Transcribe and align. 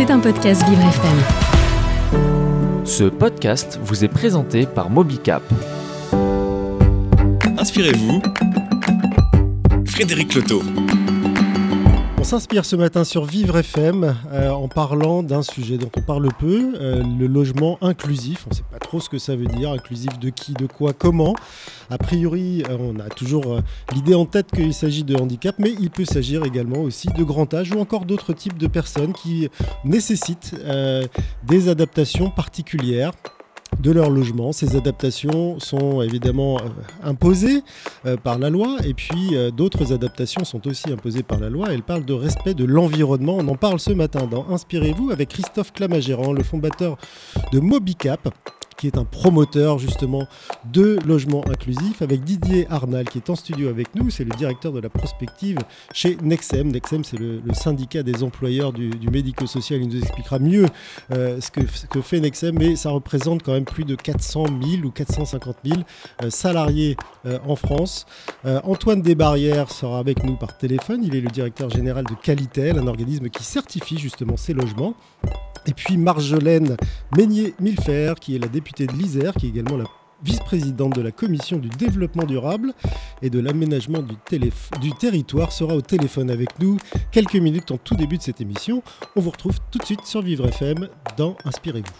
C'est 0.00 0.10
un 0.10 0.18
podcast 0.18 0.66
Vivre 0.66 0.80
FM. 0.80 1.18
Ce 2.86 3.04
podcast 3.04 3.78
vous 3.82 4.02
est 4.02 4.08
présenté 4.08 4.64
par 4.64 4.88
Mobicap. 4.88 5.42
Inspirez-vous, 7.58 8.22
Frédéric 9.84 10.34
Loto. 10.36 10.62
S'inspire 12.30 12.64
ce 12.64 12.76
matin 12.76 13.02
sur 13.02 13.24
Vivre 13.24 13.58
FM 13.58 14.14
euh, 14.30 14.50
en 14.50 14.68
parlant 14.68 15.24
d'un 15.24 15.42
sujet 15.42 15.78
dont 15.78 15.90
on 15.96 16.00
parle 16.00 16.28
peu, 16.38 16.74
euh, 16.76 17.02
le 17.18 17.26
logement 17.26 17.76
inclusif. 17.82 18.44
On 18.46 18.50
ne 18.50 18.54
sait 18.54 18.62
pas 18.70 18.78
trop 18.78 19.00
ce 19.00 19.08
que 19.08 19.18
ça 19.18 19.34
veut 19.34 19.46
dire, 19.46 19.72
inclusif 19.72 20.16
de 20.20 20.30
qui, 20.30 20.52
de 20.52 20.66
quoi, 20.66 20.92
comment. 20.92 21.34
A 21.90 21.98
priori, 21.98 22.62
euh, 22.70 22.76
on 22.78 23.00
a 23.00 23.08
toujours 23.08 23.60
l'idée 23.92 24.14
en 24.14 24.26
tête 24.26 24.46
qu'il 24.52 24.72
s'agit 24.72 25.02
de 25.02 25.16
handicap, 25.16 25.56
mais 25.58 25.74
il 25.80 25.90
peut 25.90 26.04
s'agir 26.04 26.44
également 26.44 26.82
aussi 26.82 27.08
de 27.08 27.24
grand 27.24 27.52
âge 27.52 27.72
ou 27.72 27.80
encore 27.80 28.04
d'autres 28.04 28.32
types 28.32 28.58
de 28.58 28.68
personnes 28.68 29.12
qui 29.12 29.48
nécessitent 29.84 30.54
des 31.42 31.68
adaptations 31.68 32.30
particulières 32.30 33.10
de 33.80 33.90
leur 33.90 34.10
logement. 34.10 34.52
Ces 34.52 34.76
adaptations 34.76 35.58
sont 35.58 36.02
évidemment 36.02 36.58
euh, 36.58 36.60
imposées 37.02 37.62
euh, 38.06 38.16
par 38.16 38.38
la 38.38 38.50
loi 38.50 38.76
et 38.84 38.94
puis 38.94 39.30
euh, 39.32 39.50
d'autres 39.50 39.92
adaptations 39.92 40.44
sont 40.44 40.66
aussi 40.68 40.92
imposées 40.92 41.22
par 41.22 41.40
la 41.40 41.48
loi. 41.48 41.68
Elle 41.72 41.82
parle 41.82 42.04
de 42.04 42.12
respect 42.12 42.54
de 42.54 42.64
l'environnement. 42.64 43.36
On 43.38 43.48
en 43.48 43.56
parle 43.56 43.80
ce 43.80 43.92
matin 43.92 44.26
dans 44.30 44.46
Inspirez-vous 44.50 45.10
avec 45.10 45.30
Christophe 45.30 45.72
Clamagérand, 45.72 46.32
le 46.32 46.42
fondateur 46.42 46.96
de 47.52 47.60
Mobicap 47.60 48.28
qui 48.80 48.86
est 48.86 48.96
un 48.96 49.04
promoteur 49.04 49.78
justement 49.78 50.26
de 50.72 50.98
logement 51.06 51.44
inclusif, 51.50 52.00
avec 52.00 52.24
Didier 52.24 52.66
Arnal 52.70 53.06
qui 53.06 53.18
est 53.18 53.28
en 53.28 53.36
studio 53.36 53.68
avec 53.68 53.94
nous, 53.94 54.08
c'est 54.08 54.24
le 54.24 54.30
directeur 54.30 54.72
de 54.72 54.80
la 54.80 54.88
prospective 54.88 55.58
chez 55.92 56.16
Nexem. 56.22 56.72
Nexem, 56.72 57.04
c'est 57.04 57.18
le, 57.18 57.42
syndicat 57.52 58.02
des 58.02 58.22
employeurs 58.22 58.72
du, 58.72 58.90
médico-social. 59.12 59.82
Il 59.82 59.88
nous 59.88 59.98
expliquera 59.98 60.38
mieux 60.38 60.66
euh, 61.12 61.40
ce, 61.42 61.50
que, 61.50 62.00
fait 62.00 62.20
Nexem, 62.20 62.56
mais 62.58 62.74
ça 62.74 62.88
représente 62.90 63.42
quand 63.42 63.52
même 63.52 63.66
plus 63.66 63.84
de 63.84 63.94
400 63.94 64.46
000 64.46 64.86
ou 64.86 64.90
450 64.90 65.56
000 65.62 65.80
euh, 66.22 66.30
salariés 66.30 66.96
euh, 67.26 67.38
en 67.46 67.56
France. 67.56 68.06
Antoine 68.64 69.02
Desbarrières 69.02 69.70
sera 69.70 69.98
avec 69.98 70.24
nous 70.24 70.36
par 70.36 70.56
téléphone. 70.56 71.02
Il 71.04 71.14
est 71.14 71.20
le 71.20 71.28
directeur 71.28 71.68
général 71.68 72.04
de 72.04 72.14
Qualitel, 72.14 72.78
un 72.78 72.86
organisme 72.86 73.28
qui 73.28 73.44
certifie 73.44 73.98
justement 73.98 74.38
ces 74.38 74.54
logements. 74.54 74.94
Et 75.66 75.74
puis 75.74 75.96
Marjolaine 75.96 76.76
Meignier-Milfer, 77.16 78.14
qui 78.18 78.36
est 78.36 78.38
la 78.38 78.48
députée 78.48 78.69
de 78.78 78.92
l'Isère, 78.92 79.34
qui 79.34 79.46
est 79.46 79.50
également 79.50 79.76
la 79.76 79.84
vice-présidente 80.22 80.94
de 80.94 81.02
la 81.02 81.10
commission 81.12 81.58
du 81.58 81.68
développement 81.68 82.24
durable 82.24 82.74
et 83.22 83.30
de 83.30 83.40
l'aménagement 83.40 84.02
du, 84.02 84.14
du, 84.80 84.92
territoire, 84.92 85.52
sera 85.52 85.74
au 85.74 85.80
téléphone 85.80 86.30
avec 86.30 86.58
nous 86.60 86.76
quelques 87.10 87.36
minutes 87.36 87.70
en 87.70 87.78
tout 87.78 87.94
début 87.94 88.18
de 88.18 88.22
cette 88.22 88.40
émission. 88.40 88.82
On 89.16 89.20
vous 89.20 89.30
retrouve 89.30 89.58
tout 89.70 89.78
de 89.78 89.84
suite 89.84 90.04
sur 90.04 90.22
Vivre 90.22 90.46
FM 90.48 90.88
dans 91.16 91.36
Inspirez-vous. 91.44 91.92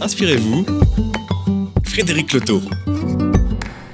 Inspirez-vous, 0.00 0.64
Frédéric 1.84 2.32
Loto. 2.32 2.60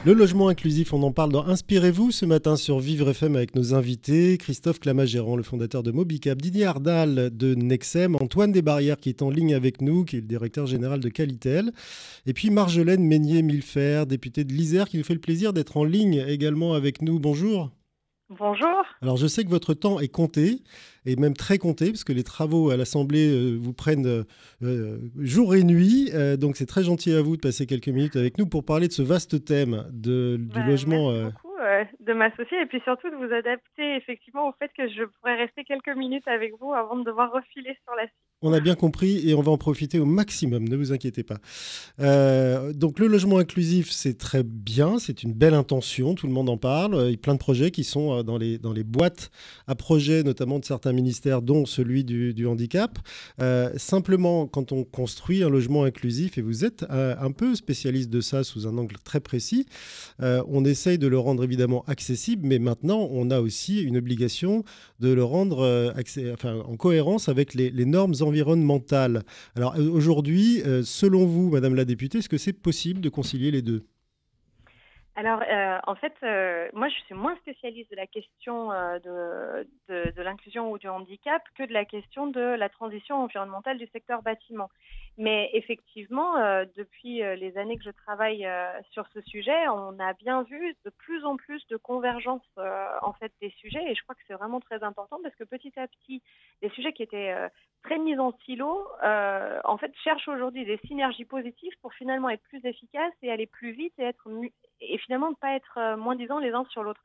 Le 0.06 0.12
logement 0.12 0.48
inclusif, 0.48 0.92
on 0.92 1.02
en 1.02 1.12
parle 1.12 1.32
dans 1.32 1.46
Inspirez-vous 1.46 2.10
ce 2.10 2.26
matin 2.26 2.56
sur 2.56 2.78
Vivre 2.78 3.08
FM 3.08 3.36
avec 3.36 3.54
nos 3.54 3.72
invités. 3.72 4.36
Christophe 4.36 4.78
Clamagérant, 4.78 5.34
le 5.34 5.42
fondateur 5.42 5.82
de 5.82 5.92
Mobicap, 5.92 6.36
Didier 6.42 6.66
Ardal 6.66 7.30
de 7.34 7.54
Nexem, 7.54 8.14
Antoine 8.16 8.52
Desbarrières 8.52 9.00
qui 9.00 9.08
est 9.08 9.22
en 9.22 9.30
ligne 9.30 9.54
avec 9.54 9.80
nous, 9.80 10.04
qui 10.04 10.16
est 10.16 10.20
le 10.20 10.26
directeur 10.26 10.66
général 10.66 11.00
de 11.00 11.08
Qualitel, 11.08 11.72
et 12.26 12.34
puis 12.34 12.50
Marjolaine 12.50 13.02
Meignier-Milfer, 13.02 14.04
députée 14.04 14.44
de 14.44 14.52
l'Isère, 14.52 14.90
qui 14.90 14.98
nous 14.98 15.04
fait 15.04 15.14
le 15.14 15.20
plaisir 15.20 15.54
d'être 15.54 15.78
en 15.78 15.84
ligne 15.84 16.22
également 16.28 16.74
avec 16.74 17.00
nous. 17.00 17.18
Bonjour. 17.18 17.70
Bonjour. 18.30 18.84
Alors 19.02 19.16
je 19.18 19.26
sais 19.26 19.44
que 19.44 19.50
votre 19.50 19.74
temps 19.74 20.00
est 20.00 20.08
compté 20.08 20.62
et 21.04 21.16
même 21.16 21.34
très 21.34 21.58
compté, 21.58 21.86
parce 21.86 22.04
que 22.04 22.12
les 22.12 22.24
travaux 22.24 22.70
à 22.70 22.76
l'Assemblée 22.76 23.28
euh, 23.28 23.56
vous 23.60 23.74
prennent 23.74 24.06
euh, 24.06 24.24
euh, 24.62 24.98
jour 25.18 25.54
et 25.54 25.62
nuit. 25.62 26.10
donc 26.38 26.56
c'est 26.56 26.66
très 26.66 26.82
gentil 26.82 27.12
à 27.12 27.20
vous 27.20 27.36
de 27.36 27.42
passer 27.42 27.66
quelques 27.66 27.88
minutes 27.88 28.16
avec 28.16 28.38
nous 28.38 28.46
pour 28.46 28.64
parler 28.64 28.88
de 28.88 28.92
ce 28.92 29.02
vaste 29.02 29.44
thème 29.44 29.84
de, 29.92 30.36
du 30.38 30.54
bah, 30.54 30.66
logement. 30.66 31.12
Merci 31.12 31.32
beaucoup 31.32 31.54
de 32.00 32.12
m'associer 32.12 32.60
et 32.60 32.66
puis 32.66 32.80
surtout 32.84 33.10
de 33.10 33.16
vous 33.16 33.32
adapter 33.32 33.96
effectivement 33.96 34.48
au 34.48 34.52
fait 34.52 34.70
que 34.76 34.88
je 34.88 35.04
pourrais 35.04 35.36
rester 35.36 35.64
quelques 35.64 35.96
minutes 35.96 36.28
avec 36.28 36.52
vous 36.60 36.72
avant 36.72 36.96
de 36.96 37.04
devoir 37.04 37.32
refiler 37.32 37.76
sur 37.84 37.94
la 37.94 38.02
suite. 38.04 38.14
On 38.44 38.52
a 38.52 38.60
bien 38.60 38.76
compris 38.76 39.28
et 39.28 39.34
on 39.34 39.42
va 39.42 39.50
en 39.50 39.58
profiter 39.58 39.98
au 39.98 40.04
maximum, 40.04 40.68
ne 40.68 40.76
vous 40.76 40.92
inquiétez 40.92 41.24
pas. 41.24 41.38
donc 42.72 42.98
le 42.98 43.06
logement 43.06 43.38
inclusif, 43.38 43.90
c'est 43.90 44.16
très 44.16 44.42
bien, 44.42 44.98
c'est 44.98 45.22
une 45.22 45.32
belle 45.32 45.54
intention, 45.54 46.14
tout 46.14 46.26
le 46.26 46.32
monde 46.32 46.48
en 46.48 46.56
parle. 46.56 46.94
Il 47.06 47.10
y 47.10 47.14
a 47.14 47.16
plein 47.16 47.34
de 47.34 47.38
projets 47.38 47.70
qui 47.70 47.84
sont 47.84 48.22
dans 48.22 48.38
les, 48.38 48.58
dans 48.58 48.72
les 48.72 48.84
boîtes 48.84 49.30
à 49.66 49.74
projets, 49.74 50.22
notamment 50.22 50.58
de 50.58 50.64
certains 50.64 50.92
ministère, 50.92 51.42
dont 51.42 51.66
celui 51.66 52.04
du, 52.04 52.46
handicap. 52.46 52.98
Euh, 53.40 53.70
simplement, 53.76 54.46
quand 54.46 54.72
on 54.72 54.84
construit 54.84 55.42
un 55.42 55.50
logement 55.50 55.84
inclusif, 55.84 56.38
et 56.38 56.42
vous 56.42 56.64
êtes 56.64 56.84
euh, 56.90 57.14
un 57.20 57.32
peu 57.32 57.54
spécialiste 57.54 58.10
de 58.10 58.20
ça 58.20 58.44
sous 58.44 58.66
un 58.66 58.78
angle 58.78 58.96
très 59.04 59.20
précis, 59.20 59.66
euh, 60.22 60.42
on 60.48 60.64
essaye 60.64 60.98
de 60.98 61.06
le 61.06 61.18
rendre 61.18 61.42
évidemment 61.44 61.84
accessible, 61.86 62.46
mais 62.46 62.58
maintenant, 62.58 63.08
on 63.10 63.30
a 63.30 63.40
aussi 63.40 63.82
une 63.82 63.96
obligation 63.96 64.64
de 65.00 65.12
le 65.12 65.24
rendre 65.24 65.94
en 66.44 66.76
cohérence 66.76 67.28
avec 67.28 67.54
les, 67.54 67.70
les 67.70 67.84
normes 67.84 68.14
environnementales. 68.20 68.33
Alors 69.56 69.74
aujourd'hui, 69.78 70.62
selon 70.84 71.26
vous, 71.26 71.50
Madame 71.50 71.74
la 71.74 71.84
députée, 71.84 72.18
est-ce 72.18 72.28
que 72.28 72.38
c'est 72.38 72.52
possible 72.52 73.00
de 73.00 73.08
concilier 73.08 73.50
les 73.50 73.62
deux? 73.62 73.86
Alors, 75.16 75.42
euh, 75.48 75.78
en 75.86 75.94
fait, 75.94 76.12
euh, 76.24 76.68
moi, 76.72 76.88
je 76.88 76.94
suis 77.04 77.14
moins 77.14 77.36
spécialiste 77.36 77.88
de 77.92 77.94
la 77.94 78.08
question 78.08 78.72
euh, 78.72 78.98
de, 78.98 79.68
de, 79.88 80.10
de 80.10 80.22
l'inclusion 80.22 80.72
ou 80.72 80.78
du 80.78 80.88
handicap 80.88 81.40
que 81.56 81.62
de 81.62 81.72
la 81.72 81.84
question 81.84 82.26
de 82.26 82.40
la 82.40 82.68
transition 82.68 83.22
environnementale 83.22 83.78
du 83.78 83.86
secteur 83.92 84.22
bâtiment. 84.22 84.70
Mais 85.16 85.50
effectivement, 85.52 86.36
euh, 86.38 86.64
depuis 86.76 87.22
euh, 87.22 87.36
les 87.36 87.56
années 87.56 87.76
que 87.76 87.84
je 87.84 87.90
travaille 87.90 88.44
euh, 88.44 88.66
sur 88.90 89.06
ce 89.14 89.20
sujet, 89.20 89.68
on 89.68 90.00
a 90.00 90.14
bien 90.14 90.42
vu 90.42 90.74
de 90.84 90.90
plus 90.90 91.24
en 91.24 91.36
plus 91.36 91.64
de 91.68 91.76
convergence 91.76 92.42
en 92.56 93.12
fait 93.12 93.32
des 93.40 93.50
sujets, 93.58 93.84
et 93.88 93.94
je 93.94 94.02
crois 94.02 94.14
que 94.16 94.20
c'est 94.26 94.34
vraiment 94.34 94.60
très 94.60 94.82
important 94.82 95.18
parce 95.22 95.34
que 95.36 95.44
petit 95.44 95.72
à 95.78 95.86
petit, 95.86 96.22
les 96.62 96.70
sujets 96.70 96.92
qui 96.92 97.02
étaient 97.02 97.34
très 97.84 97.98
mis 97.98 98.18
en 98.18 98.32
silo, 98.44 98.86
en 99.02 99.76
fait, 99.78 99.92
cherchent 100.02 100.28
aujourd'hui 100.28 100.64
des 100.64 100.78
synergies 100.86 101.24
positives 101.24 101.72
pour 101.82 101.94
finalement 101.94 102.30
être 102.30 102.42
plus 102.42 102.64
efficaces 102.64 103.12
et 103.22 103.30
aller 103.30 103.46
plus 103.46 103.72
vite 103.72 103.94
et 103.98 104.04
être 104.04 104.28
et 104.80 104.98
finalement 104.98 105.30
ne 105.30 105.36
pas 105.36 105.54
être 105.54 105.96
moins 105.96 106.16
disants 106.16 106.40
les 106.40 106.52
uns 106.52 106.64
sur 106.70 106.82
l'autre. 106.82 107.02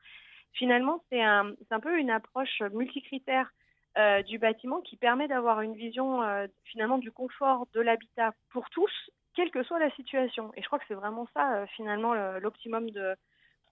Finalement, 0.54 1.04
c'est 1.10 1.22
un, 1.22 1.52
un 1.70 1.80
peu 1.80 2.00
une 2.00 2.10
approche 2.10 2.62
multicritère 2.74 3.52
euh, 3.98 4.22
du 4.22 4.38
bâtiment 4.38 4.82
qui 4.82 4.98
permet 4.98 5.28
d'avoir 5.28 5.62
une 5.62 5.74
vision 5.74 6.22
euh, 6.22 6.48
finalement 6.66 7.00
du 7.00 7.12
confort 7.12 7.68
de 7.74 7.82
l'habitat 7.82 8.34
pour 8.52 8.70
tous, 8.70 8.92
quelle 9.36 9.50
que 9.50 9.64
soit 9.64 9.80
la 9.80 9.90
situation. 9.92 10.52
Et 10.56 10.62
je 10.62 10.68
crois 10.68 10.78
que 10.78 10.86
c'est 10.88 10.94
vraiment 10.94 11.28
ça 11.34 11.56
euh, 11.56 11.66
finalement 11.76 12.14
l'optimum 12.40 12.92
de, 12.92 13.16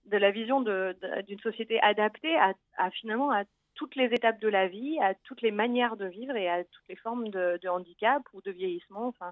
de 0.06 0.18
la 0.18 0.32
vision 0.32 0.62
d'une 0.62 1.40
société 1.40 1.80
adaptée 1.82 2.36
à, 2.38 2.90
finalement 2.92 3.32
à 3.32 3.44
toutes 3.78 3.96
les 3.96 4.06
étapes 4.06 4.42
de 4.42 4.50
la 4.50 4.68
vie, 4.68 4.98
à 5.00 5.14
toutes 5.24 5.42
les 5.42 5.52
manières 5.52 5.96
de 5.96 6.06
vivre 6.06 6.36
et 6.36 6.50
à 6.50 6.64
toutes 6.64 6.88
les 6.90 6.96
formes 6.98 7.30
de, 7.30 7.68
handicap 7.70 8.22
ou 8.34 8.42
de 8.42 8.52
vieillissement, 8.52 9.08
enfin, 9.08 9.32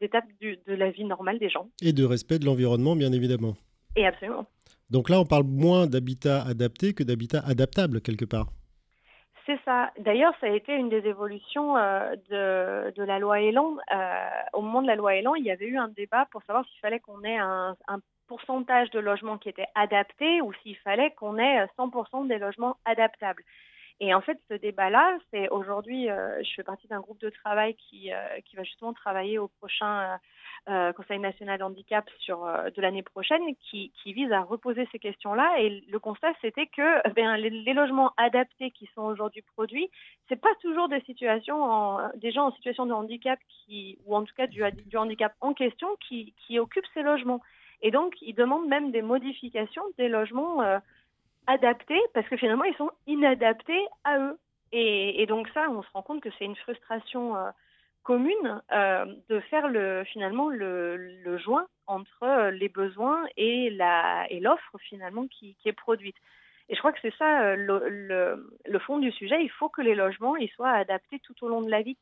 d'étapes 0.00 0.28
de 0.40 0.74
la 0.74 0.90
vie 0.90 1.04
normale 1.04 1.38
des 1.38 1.48
gens. 1.48 1.68
Et 1.82 1.92
de 1.92 2.04
respect 2.04 2.38
de 2.38 2.44
l'environnement, 2.44 2.94
bien 2.94 3.12
évidemment. 3.12 3.54
Et 3.96 4.06
absolument. 4.06 4.46
Donc 4.90 5.08
là, 5.08 5.18
on 5.18 5.24
parle 5.24 5.44
moins 5.44 5.86
d'habitat 5.86 6.42
adapté 6.42 6.94
que 6.94 7.02
d'habitat 7.02 7.40
adaptable, 7.44 8.00
quelque 8.00 8.24
part. 8.24 8.46
C'est 9.46 9.58
ça. 9.64 9.90
D'ailleurs, 9.98 10.34
ça 10.40 10.48
a 10.48 10.50
été 10.50 10.74
une 10.74 10.88
des 10.88 11.06
évolutions 11.06 11.76
euh, 11.76 12.16
de, 12.30 12.92
de, 12.96 13.02
la 13.04 13.20
loi 13.20 13.40
Elan. 13.40 13.76
Euh, 13.94 14.28
au 14.52 14.60
moment 14.60 14.82
de 14.82 14.88
la 14.88 14.96
loi 14.96 15.14
Elan, 15.14 15.36
il 15.36 15.44
y 15.44 15.52
avait 15.52 15.66
eu 15.66 15.78
un 15.78 15.88
débat 15.88 16.26
pour 16.32 16.42
savoir 16.42 16.66
s'il 16.66 16.80
fallait 16.80 16.98
qu'on 16.98 17.22
ait 17.22 17.38
un, 17.38 17.76
un, 17.86 18.00
pourcentage 18.26 18.90
de 18.90 18.98
logements 18.98 19.38
qui 19.38 19.48
était 19.48 19.68
adapté 19.76 20.40
ou 20.40 20.52
s'il 20.54 20.76
fallait 20.78 21.12
qu'on 21.12 21.38
ait 21.38 21.64
100% 21.78 22.26
des 22.26 22.38
logements 22.38 22.76
adaptables. 22.84 23.44
Et 23.98 24.12
en 24.12 24.20
fait, 24.20 24.38
ce 24.50 24.54
débat-là, 24.54 25.16
c'est 25.30 25.48
aujourd'hui, 25.48 26.10
euh, 26.10 26.42
je 26.42 26.54
fais 26.54 26.62
partie 26.62 26.86
d'un 26.86 27.00
groupe 27.00 27.20
de 27.20 27.30
travail 27.30 27.74
qui, 27.76 28.12
euh, 28.12 28.40
qui 28.44 28.54
va 28.54 28.62
justement 28.62 28.92
travailler 28.92 29.38
au 29.38 29.48
prochain 29.48 30.18
euh, 30.68 30.92
Conseil 30.92 31.18
national 31.18 31.62
handicap 31.62 32.04
de 32.28 32.82
l'année 32.82 33.02
prochaine, 33.02 33.40
qui, 33.70 33.92
vise 34.04 34.30
à 34.32 34.42
reposer 34.42 34.86
ces 34.92 34.98
questions-là. 34.98 35.60
Et 35.60 35.82
le 35.88 35.98
constat, 35.98 36.32
c'était 36.42 36.66
que 36.66 37.08
bien, 37.14 37.38
les, 37.38 37.72
logements 37.72 38.12
adaptés 38.18 38.70
qui 38.70 38.86
sont 38.94 39.02
aujourd'hui 39.02 39.42
produits, 39.54 39.88
c'est 40.28 40.40
pas 40.40 40.54
toujours 40.60 40.88
des 40.88 41.00
situations, 41.02 41.98
des 42.16 42.32
gens 42.32 42.48
en 42.48 42.52
situation 42.52 42.84
de 42.84 42.92
handicap 42.92 43.38
qui, 43.48 43.98
ou 44.04 44.14
en 44.14 44.24
tout 44.24 44.34
cas 44.36 44.46
du, 44.46 44.62
du 44.86 44.96
handicap 44.96 45.32
en 45.40 45.54
question, 45.54 45.88
qui, 46.06 46.34
qui 46.46 46.58
occupent 46.58 46.88
ces 46.92 47.02
logements. 47.02 47.40
Et 47.80 47.90
donc, 47.90 48.14
ils 48.20 48.34
demandent 48.34 48.68
même 48.68 48.90
des 48.90 49.02
modifications 49.02 49.82
des 49.96 50.08
logements 50.08 50.62
adaptés 51.46 52.00
parce 52.14 52.28
que 52.28 52.36
finalement 52.36 52.64
ils 52.64 52.76
sont 52.76 52.90
inadaptés 53.06 53.86
à 54.04 54.18
eux. 54.18 54.38
Et, 54.72 55.24
donc 55.26 55.48
ça, 55.54 55.68
on 55.70 55.82
se 55.82 55.88
rend 55.94 56.02
compte 56.02 56.22
que 56.22 56.28
c'est 56.38 56.44
une 56.44 56.56
frustration 56.56 57.36
euh, 57.36 57.50
commune 58.02 58.60
euh, 58.72 59.06
de 59.28 59.40
faire 59.40 59.68
le 59.68 60.04
finalement 60.04 60.48
le, 60.48 61.38
joint 61.38 61.66
entre 61.86 62.22
euh, 62.24 62.50
les 62.50 62.68
besoins 62.68 63.24
et 63.36 63.70
la 63.70 64.26
et 64.28 64.40
l'offre 64.40 64.76
finalement 64.80 65.26
qui, 65.28 65.56
est 65.64 65.72
produite. 65.72 66.16
Et 66.68 66.74
je 66.74 66.80
crois 66.80 66.92
que 66.92 66.98
c'est 67.00 67.14
ça 67.16 67.54
le, 67.54 67.88
le, 67.88 68.50
le, 68.66 68.78
fond 68.80 68.98
du 68.98 69.12
sujet. 69.12 69.42
Il 69.42 69.50
faut 69.50 69.68
que 69.68 69.82
les 69.82 69.94
logements 69.94 70.36
ils 70.36 70.50
soient 70.50 70.72
adaptés 70.72 71.20
tout 71.20 71.44
au 71.44 71.48
long 71.48 71.62
de 71.62 71.70
la 71.70 71.82
vie 71.82 71.96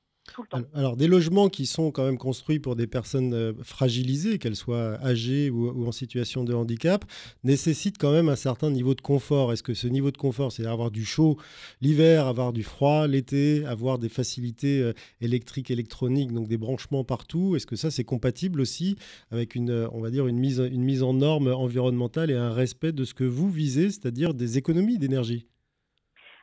alors, 0.73 0.97
des 0.97 1.07
logements 1.07 1.49
qui 1.49 1.67
sont 1.67 1.91
quand 1.91 2.05
même 2.05 2.19
construits 2.19 2.59
pour 2.59 2.77
des 2.77 2.87
personnes 2.87 3.35
euh, 3.35 3.53
fragilisées, 3.63 4.39
qu'elles 4.39 4.57
soient 4.57 4.99
âgées 5.03 5.51
ou, 5.51 5.87
en 5.87 5.93
situation 5.93 6.45
de 6.45 6.55
handicap, 6.55 7.05
nécessitent 7.45 7.99
quand 7.99 8.13
même 8.13 8.29
un 8.29 8.37
certain 8.37 8.71
niveau 8.71 8.95
de 8.95 9.01
confort. 9.01 9.53
Est-ce 9.53 9.63
que 9.63 9.75
ce 9.75 9.87
niveau 9.87 10.11
de 10.11 10.17
confort, 10.17 10.51
c'est 10.51 10.67
avoir 10.67 10.91
du 10.91 11.05
chaud 11.05 11.39
l'hiver, 11.81 12.27
avoir 12.27 12.53
du 12.53 12.63
froid 12.63 13.07
l'été, 13.07 13.65
avoir 13.67 13.99
des 13.99 14.09
facilités 14.09 14.81
euh, 14.81 14.93
électriques, 15.21 15.71
électroniques, 15.71 16.33
donc 16.33 16.49
des 16.49 16.59
branchements 16.59 17.05
partout? 17.05 17.55
Est-ce 17.55 17.67
que 17.67 17.77
ça, 17.77 17.91
c'est 17.91 18.05
compatible 18.05 18.61
aussi 18.61 18.97
avec 19.31 19.55
une, 19.55 19.89
mise, 20.33 20.59
une 20.59 20.85
mise 20.85 21.03
en 21.03 21.15
norme 21.15 21.49
environnementale 21.49 22.31
et 22.31 22.35
un 22.35 22.53
respect 22.53 22.93
de 22.93 23.05
ce 23.05 23.15
que 23.15 23.25
vous 23.25 23.51
visez, 23.51 23.91
c'est-à-dire 23.91 24.35
des 24.35 24.59
économies 24.59 24.99
d'énergie? 24.99 25.47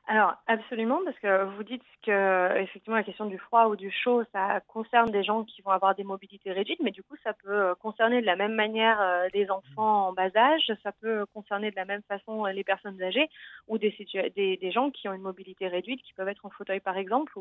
Alors 0.07 0.33
absolument, 0.48 1.00
parce 1.06 1.18
que 1.19 1.45
vous 1.56 1.63
dites 1.63 1.83
que 2.03 2.57
effectivement 2.59 2.98
la 2.98 3.03
question 3.03 3.27
du 3.27 3.38
froid 3.38 3.68
ou 3.68 3.75
du 3.75 3.92
chaud, 3.92 4.24
ça 4.33 4.59
concerne 4.68 5.12
des 5.12 5.24
gens 5.24 5.44
qui 5.44 5.62
vont 5.62 5.71
avoir 5.71 5.94
des 5.95 6.03
mobilités 6.03 6.51
réduites, 6.51 6.80
mais 6.81 6.92
du 6.92 7.03
coup 7.03 7.15
ça 7.24 7.33
peut 7.33 7.53
euh, 7.53 7.75
concerner 7.75 8.19
de 8.19 8.25
la 8.25 8.36
même 8.36 8.56
manière 8.56 9.00
euh, 9.00 9.27
des 9.31 9.50
enfants 9.51 10.07
en 10.07 10.13
bas 10.13 10.36
âge, 10.36 10.71
ça 10.81 10.92
peut 10.92 11.25
concerner 11.33 11.69
de 11.69 11.75
la 11.75 11.86
même 11.86 12.01
façon 12.09 12.45
euh, 12.45 12.51
les 12.51 12.63
personnes 12.63 13.01
âgées 13.01 13.30
ou 13.68 13.77
des, 13.77 13.95
des, 14.36 14.71
gens 14.71 14.89
qui 14.89 15.07
ont 15.07 15.13
une 15.13 15.21
mobilité 15.21 15.68
réduite, 15.68 16.01
qui 16.01 16.13
peuvent 16.13 16.27
être 16.27 16.45
en 16.45 16.50
fauteuil 16.50 16.80
par 16.80 16.98
exemple, 16.98 17.31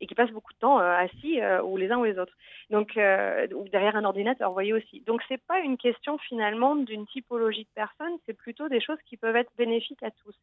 et 0.00 0.06
qui 0.06 0.14
passent 0.14 0.30
beaucoup 0.30 0.52
de 0.52 0.58
temps 0.58 0.78
assis 0.78 1.40
ou 1.64 1.76
les 1.76 1.90
uns 1.90 1.98
ou 1.98 2.04
les 2.04 2.18
autres. 2.18 2.36
Donc 2.70 2.92
ou 2.96 3.68
derrière 3.68 3.96
un 3.96 4.04
ordinateur, 4.04 4.48
vous 4.48 4.54
voyez 4.54 4.72
aussi. 4.72 5.00
Donc 5.00 5.22
c'est 5.28 5.42
pas 5.46 5.60
une 5.60 5.76
question 5.76 6.18
finalement 6.18 6.76
d'une 6.76 7.06
typologie 7.06 7.64
de 7.64 7.74
personnes, 7.74 8.16
c'est 8.26 8.34
plutôt 8.36 8.68
des 8.68 8.80
choses 8.80 8.98
qui 9.06 9.16
peuvent 9.16 9.36
être 9.36 9.52
bénéfiques 9.56 10.02
à 10.02 10.10
tous. 10.10 10.34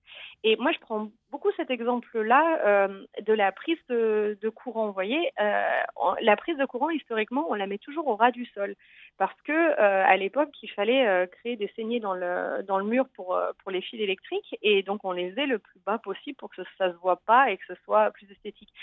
Et 0.43 0.55
moi 0.57 0.71
je 0.71 0.79
prends 0.79 1.09
beaucoup 1.31 1.51
cet 1.57 1.71
exemple-là 1.71 2.87
de 3.21 3.33
la 3.33 3.51
prise 3.51 3.77
de, 3.89 4.49
courant. 4.49 4.87
Vous 4.87 4.93
voyez, 4.93 5.31
euh, 5.39 5.81
la 6.21 6.35
prise 6.35 6.57
de 6.57 6.65
courant, 6.65 6.89
historiquement, 6.89 7.45
on 7.49 7.53
la 7.53 7.67
met 7.67 7.77
toujours 7.77 8.07
au 8.07 8.15
ras 8.15 8.31
du 8.31 8.45
sol. 8.47 8.75
Parce 9.17 9.39
que 9.43 9.51
euh, 9.51 10.05
à 10.05 10.17
l'époque, 10.17 10.49
il 10.61 10.69
fallait 10.69 11.07
euh, 11.07 11.25
créer 11.25 11.55
des 11.55 11.71
saignées 11.75 11.99
dans 11.99 12.13
le, 12.13 12.83
mur 12.83 13.07
pour, 13.15 13.39
les 13.69 13.81
fils 13.81 14.01
électriques. 14.01 14.57
Et 14.61 14.83
donc, 14.83 15.01
on 15.03 15.11
les 15.11 15.31
faisait 15.31 15.45
le 15.45 15.59
plus 15.59 15.79
bas 15.85 15.97
possible 15.97 16.37
pour 16.37 16.49
que 16.49 16.61
ça 16.77 16.87
ne 16.87 16.93
se 16.93 16.97
voit 16.97 17.21
pas 17.25 17.49
et 17.49 17.57
que 17.57 17.65
ce 17.67 17.75
soit 17.83 18.11
plus 18.11 18.29
esthétique. 18.31 18.73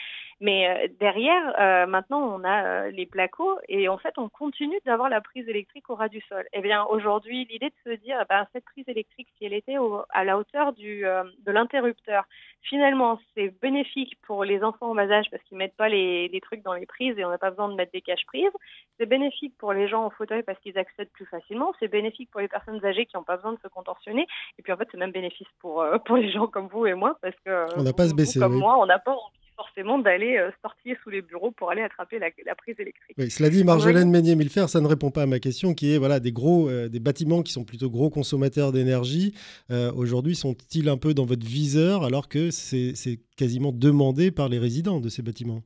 Mais 0.41 0.91
derrière, 0.99 1.87
maintenant, 1.87 2.21
on 2.21 2.45
a 2.45 2.89
les 2.89 3.07
placos 3.07 3.59
et 3.69 3.89
en 3.89 3.99
fait, 3.99 4.15
on 4.17 4.29
continue 4.29 4.79
d'avoir 4.85 5.09
la 5.09 5.21
prise 5.21 5.49
électrique 5.49 5.89
au 5.91 5.95
ras 5.95 6.09
du 6.09 6.21
sol. 6.23 6.45
Eh 6.53 6.61
bien, 6.61 6.85
aujourd'hui, 6.85 7.47
l'idée 7.51 7.71
de 7.71 7.91
se 7.91 7.97
dire, 7.97 8.19
eh 8.21 8.25
ben, 8.29 8.47
cette 8.53 8.65
prise 8.65 8.89
électrique, 8.89 9.29
si 9.39 9.45
elle 9.45 9.53
était 9.53 9.77
à 10.11 10.25
la 10.25 10.39
hauteur 10.39 10.73
de 10.73 11.53
l'interrupteur, 11.53 12.25
finalement, 12.63 13.19
c'est 13.35 13.55
bénéfique 13.61 14.17
pour 14.23 14.45
les 14.45 14.63
enfants 14.63 14.91
en 14.91 14.95
bas 14.95 15.11
âge 15.11 15.27
parce 15.31 15.43
qu'ils 15.45 15.59
mettent 15.59 15.77
pas 15.77 15.89
les, 15.89 16.41
trucs 16.43 16.63
dans 16.63 16.75
les 16.75 16.87
prises 16.87 17.19
et 17.19 17.25
on 17.25 17.31
n'a 17.31 17.39
pas 17.39 17.51
besoin 17.51 17.69
de 17.69 17.75
mettre 17.75 17.93
des 17.93 18.01
caches 18.01 18.25
prises. 18.27 18.53
C'est 18.99 19.07
bénéfique 19.07 19.55
pour 19.59 19.73
les 19.73 19.89
gens 19.89 20.05
en 20.05 20.11
fauteuil 20.11 20.43
parce 20.43 20.59
qu'ils 20.61 20.79
accèdent 20.79 21.11
plus 21.13 21.27
facilement. 21.27 21.73
C'est 21.81 21.89
bénéfique 21.89 22.31
pour 22.31 22.41
les 22.41 22.49
personnes 22.49 22.85
âgées 22.85 23.07
qui 23.07 23.17
n'ont 23.17 23.25
pas 23.25 23.37
besoin 23.37 23.53
de 23.53 23.59
se 23.63 23.69
contorsionner. 23.69 24.27
Et 24.59 24.63
puis 24.63 24.73
en 24.73 24.77
fait, 24.77 24.89
c'est 24.91 24.99
même 24.99 25.13
bénéfice 25.13 25.49
pour, 25.61 25.83
euh, 25.83 25.99
pour 26.07 26.17
les 26.17 26.31
gens 26.31 26.47
comme 26.47 26.69
vous 26.69 26.87
et 26.87 26.95
moi 26.95 27.17
parce 27.21 27.37
que 27.45 27.79
on 27.79 27.83
n'a 27.83 27.93
pas 27.93 28.09
se 28.09 28.15
baisser. 28.15 28.39
Comme 28.41 28.59
moi, 28.59 28.79
on 28.79 28.87
n'a 28.87 28.99
pas 28.99 29.13
envie 29.13 29.42
forcément 29.57 29.99
d'aller 29.99 30.37
euh, 30.37 30.51
sortir 30.63 30.97
sous 31.03 31.11
les 31.11 31.23
bureaux 31.23 31.51
pour 31.51 31.71
aller 31.71 31.83
attraper 31.83 32.19
la, 32.19 32.55
prise 32.55 32.79
électrique. 32.79 33.17
Oui, 33.19 33.31
cela 33.31 33.49
dit, 33.49 33.65
Marjolaine 33.65 34.11
Meunier-Milfer, 34.11 34.69
ça 34.69 34.81
ne 34.81 34.87
répond 34.87 35.11
pas 35.11 35.23
à 35.23 35.27
ma 35.27 35.39
question 35.39 35.75
qui 35.75 35.95
est 35.95 35.99
voilà, 35.99 36.21
des, 36.21 36.33
gros, 36.33 36.69
euh, 36.69 36.89
des 36.89 37.01
bâtiments 37.01 37.43
qui 37.43 37.53
sont 37.53 37.65
plutôt 37.65 37.91
gros 37.91 38.11
consommateurs 38.11 38.73
d'énergie. 38.73 39.35
Euh, 39.71 39.93
aujourd'hui, 39.93 40.35
sont-ils 40.35 40.89
un 40.89 40.97
peu 40.97 41.15
dans 41.15 41.25
votre 41.25 41.47
viseur 41.47 42.05
alors 42.05 42.29
que 42.29 42.51
c'est 42.51 43.21
quasiment 43.37 43.73
demandé 43.73 44.31
par 44.31 44.49
les 44.49 44.59
résidents 44.59 45.01
de 45.01 45.09
ces 45.09 45.23
bâtiments? 45.23 45.63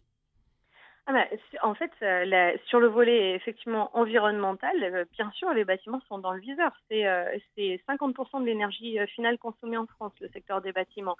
Ah 1.08 1.12
bah, 1.12 1.24
en 1.62 1.74
fait, 1.74 1.92
sur 2.66 2.80
le 2.80 2.88
volet 2.88 3.36
effectivement 3.36 3.96
environnemental, 3.96 5.06
bien 5.12 5.30
sûr, 5.32 5.52
les 5.54 5.64
bâtiments 5.64 6.00
sont 6.08 6.18
dans 6.18 6.32
le 6.32 6.40
viseur. 6.40 6.72
C'est 6.88 7.04
50% 7.88 8.40
de 8.40 8.46
l'énergie 8.46 8.98
finale 9.14 9.38
consommée 9.38 9.76
en 9.76 9.86
France, 9.86 10.12
le 10.20 10.28
secteur 10.30 10.62
des 10.62 10.72
bâtiments. 10.72 11.16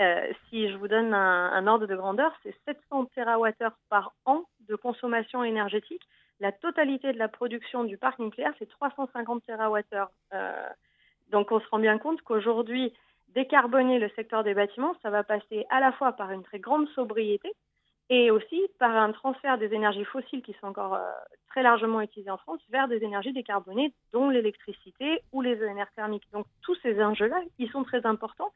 Euh, 0.00 0.32
si 0.48 0.70
je 0.70 0.76
vous 0.76 0.88
donne 0.88 1.12
un, 1.12 1.66
ordre 1.66 1.86
de 1.86 1.94
grandeur, 1.94 2.32
c'est 2.42 2.54
700 2.64 3.06
TWh 3.14 3.68
par 3.90 4.12
an 4.24 4.44
de 4.66 4.74
consommation 4.74 5.44
énergétique. 5.44 6.02
La 6.40 6.52
totalité 6.52 7.12
de 7.12 7.18
la 7.18 7.28
production 7.28 7.84
du 7.84 7.98
parc 7.98 8.18
nucléaire, 8.18 8.54
c'est 8.58 8.68
350 8.68 9.42
TWh. 9.44 10.06
Euh, 10.32 10.68
donc 11.30 11.52
on 11.52 11.60
se 11.60 11.68
rend 11.68 11.78
bien 11.78 11.98
compte 11.98 12.22
qu'aujourd'hui, 12.22 12.94
décarboner 13.34 13.98
le 13.98 14.08
secteur 14.16 14.42
des 14.42 14.54
bâtiments, 14.54 14.94
ça 15.02 15.10
va 15.10 15.22
passer 15.22 15.66
à 15.68 15.80
la 15.80 15.92
fois 15.92 16.12
par 16.12 16.30
une 16.30 16.42
très 16.42 16.58
grande 16.58 16.88
sobriété 16.90 17.52
et 18.08 18.30
aussi 18.30 18.60
par 18.78 18.96
un 18.96 19.12
transfert 19.12 19.58
des 19.58 19.72
énergies 19.74 20.04
fossiles 20.04 20.42
qui 20.42 20.54
sont 20.60 20.68
encore 20.68 20.94
euh, 20.94 21.10
très 21.50 21.62
largement 21.62 22.00
utilisées 22.00 22.30
en 22.30 22.38
France 22.38 22.60
vers 22.70 22.88
des 22.88 23.04
énergies 23.04 23.34
décarbonées, 23.34 23.92
dont 24.12 24.30
l'électricité 24.30 25.20
ou 25.32 25.42
les 25.42 25.62
ENR 25.62 25.86
thermiques. 25.94 26.26
Donc 26.32 26.46
tous 26.62 26.74
ces 26.76 27.00
enjeux-là, 27.02 27.40
ils 27.58 27.70
sont 27.70 27.84
très 27.84 28.04
importants. 28.06 28.50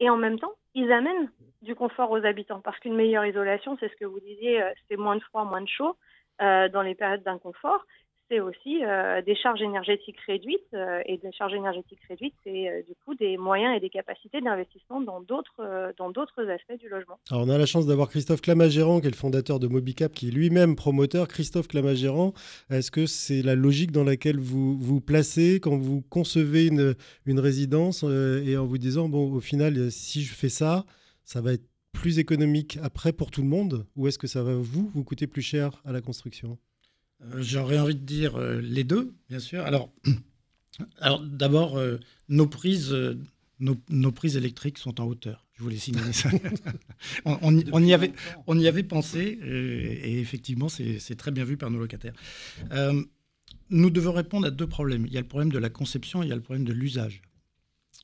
Et 0.00 0.10
en 0.10 0.16
même 0.16 0.38
temps, 0.38 0.52
ils 0.74 0.90
amènent 0.92 1.30
du 1.62 1.74
confort 1.74 2.10
aux 2.10 2.24
habitants 2.24 2.60
parce 2.60 2.78
qu'une 2.80 2.94
meilleure 2.94 3.26
isolation, 3.26 3.76
c'est 3.78 3.88
ce 3.88 3.96
que 3.96 4.04
vous 4.04 4.20
disiez, 4.20 4.62
euh, 4.62 4.70
c'est 4.88 4.96
moins 4.96 5.16
de 5.16 5.22
froid, 5.22 5.44
moins 5.44 5.60
de 5.60 5.68
chaud 5.68 5.96
euh, 6.40 6.68
dans 6.68 6.82
les 6.82 6.94
périodes 6.94 7.22
d'inconfort 7.22 7.84
c'est 8.32 8.40
aussi 8.40 8.82
euh, 8.82 9.20
des 9.22 9.36
charges 9.36 9.60
énergétiques 9.60 10.18
réduites. 10.26 10.60
et 11.06 11.18
des 11.18 11.32
charges 11.32 11.52
énergétiques 11.52 12.00
réduites, 12.08 12.34
c'est 12.44 12.84
du 12.88 12.94
coup 13.04 13.14
des 13.14 13.36
moyens 13.36 13.76
et 13.76 13.80
des 13.80 13.90
capacités 13.90 14.40
d'investissement 14.40 15.02
dans 15.02 15.20
d'autres 15.20 15.92
dans 15.98 16.08
aspects 16.08 16.80
du 16.80 16.88
logement. 16.88 17.18
Alors 17.30 17.44
on 17.46 17.50
a 17.50 17.58
la 17.58 17.66
chance 17.66 17.86
d'avoir 17.86 18.08
Christophe 18.08 18.40
Clamagérand, 18.40 19.00
qui 19.00 19.08
est 19.08 19.10
le 19.10 19.16
fondateur 19.16 19.58
de 19.58 19.66
Mobicap, 19.68 20.12
qui 20.12 20.28
est 20.28 20.30
lui-même 20.30 20.76
promoteur. 20.76 21.28
Christophe 21.28 21.68
Clamagérand, 21.68 22.32
est-ce 22.70 22.90
que 22.90 23.06
c'est 23.06 23.42
la 23.42 23.54
logique 23.54 23.92
dans 23.92 24.04
laquelle 24.04 24.38
vous 24.38 24.78
vous 24.78 25.00
placez 25.00 25.60
quand 25.60 25.76
vous 25.76 26.02
concevez 26.08 26.66
une, 26.66 26.94
une 27.26 27.40
résidence 27.40 28.02
et 28.02 28.56
en 28.56 28.64
vous 28.64 28.78
disant, 28.78 29.08
bon, 29.08 29.32
au 29.32 29.40
final, 29.40 29.90
si 29.90 30.22
je 30.22 30.34
fais 30.34 30.48
ça, 30.48 30.84
ça 31.24 31.40
va 31.40 31.52
être 31.52 31.64
plus 31.92 32.18
économique 32.18 32.78
après 32.82 33.12
pour 33.12 33.30
tout 33.30 33.42
le 33.42 33.48
monde 33.48 33.86
ou 33.96 34.08
est-ce 34.08 34.18
que 34.18 34.26
ça 34.26 34.42
va 34.42 34.54
vous 34.54 34.90
vous 34.94 35.04
coûter 35.04 35.26
plus 35.26 35.42
cher 35.42 35.82
à 35.84 35.92
la 35.92 36.00
construction? 36.00 36.58
euh, 36.58 36.71
J'aurais 37.38 37.78
envie 37.78 37.94
de 37.94 38.04
dire 38.04 38.36
euh, 38.36 38.60
les 38.60 38.84
deux, 38.84 39.14
bien 39.28 39.38
sûr. 39.38 39.64
Alors, 39.64 39.92
alors 40.98 41.20
d'abord, 41.20 41.76
euh, 41.76 41.98
nos 42.28 42.46
prises, 42.46 42.96
nos, 43.60 44.12
prises 44.12 44.36
électriques 44.36 44.78
sont 44.78 45.00
en 45.00 45.04
hauteur. 45.04 45.46
Je 45.54 45.62
voulais 45.62 45.76
signaler 45.76 46.12
ça. 46.12 46.30
on, 47.24 47.82
y 47.82 47.92
avait, 47.92 48.12
on 48.46 48.58
y 48.58 48.66
avait 48.66 48.82
pensé 48.82 49.38
et, 49.42 50.18
effectivement, 50.18 50.68
c'est 50.68 51.16
très 51.16 51.30
bien 51.30 51.44
vu 51.44 51.56
par 51.56 51.70
nos 51.70 51.78
locataires. 51.78 52.14
nous 53.70 53.90
devons 53.90 54.12
répondre 54.12 54.46
à 54.46 54.50
deux 54.50 54.66
problèmes. 54.66 55.06
Il 55.06 55.12
y 55.12 55.18
a 55.18 55.20
le 55.20 55.28
problème 55.28 55.52
de 55.52 55.58
la 55.58 55.70
conception 55.70 56.22
et 56.22 56.26
il 56.26 56.28
y 56.30 56.32
a 56.32 56.36
le 56.36 56.42
problème 56.42 56.64
de 56.64 56.72
l'usage. 56.72 57.22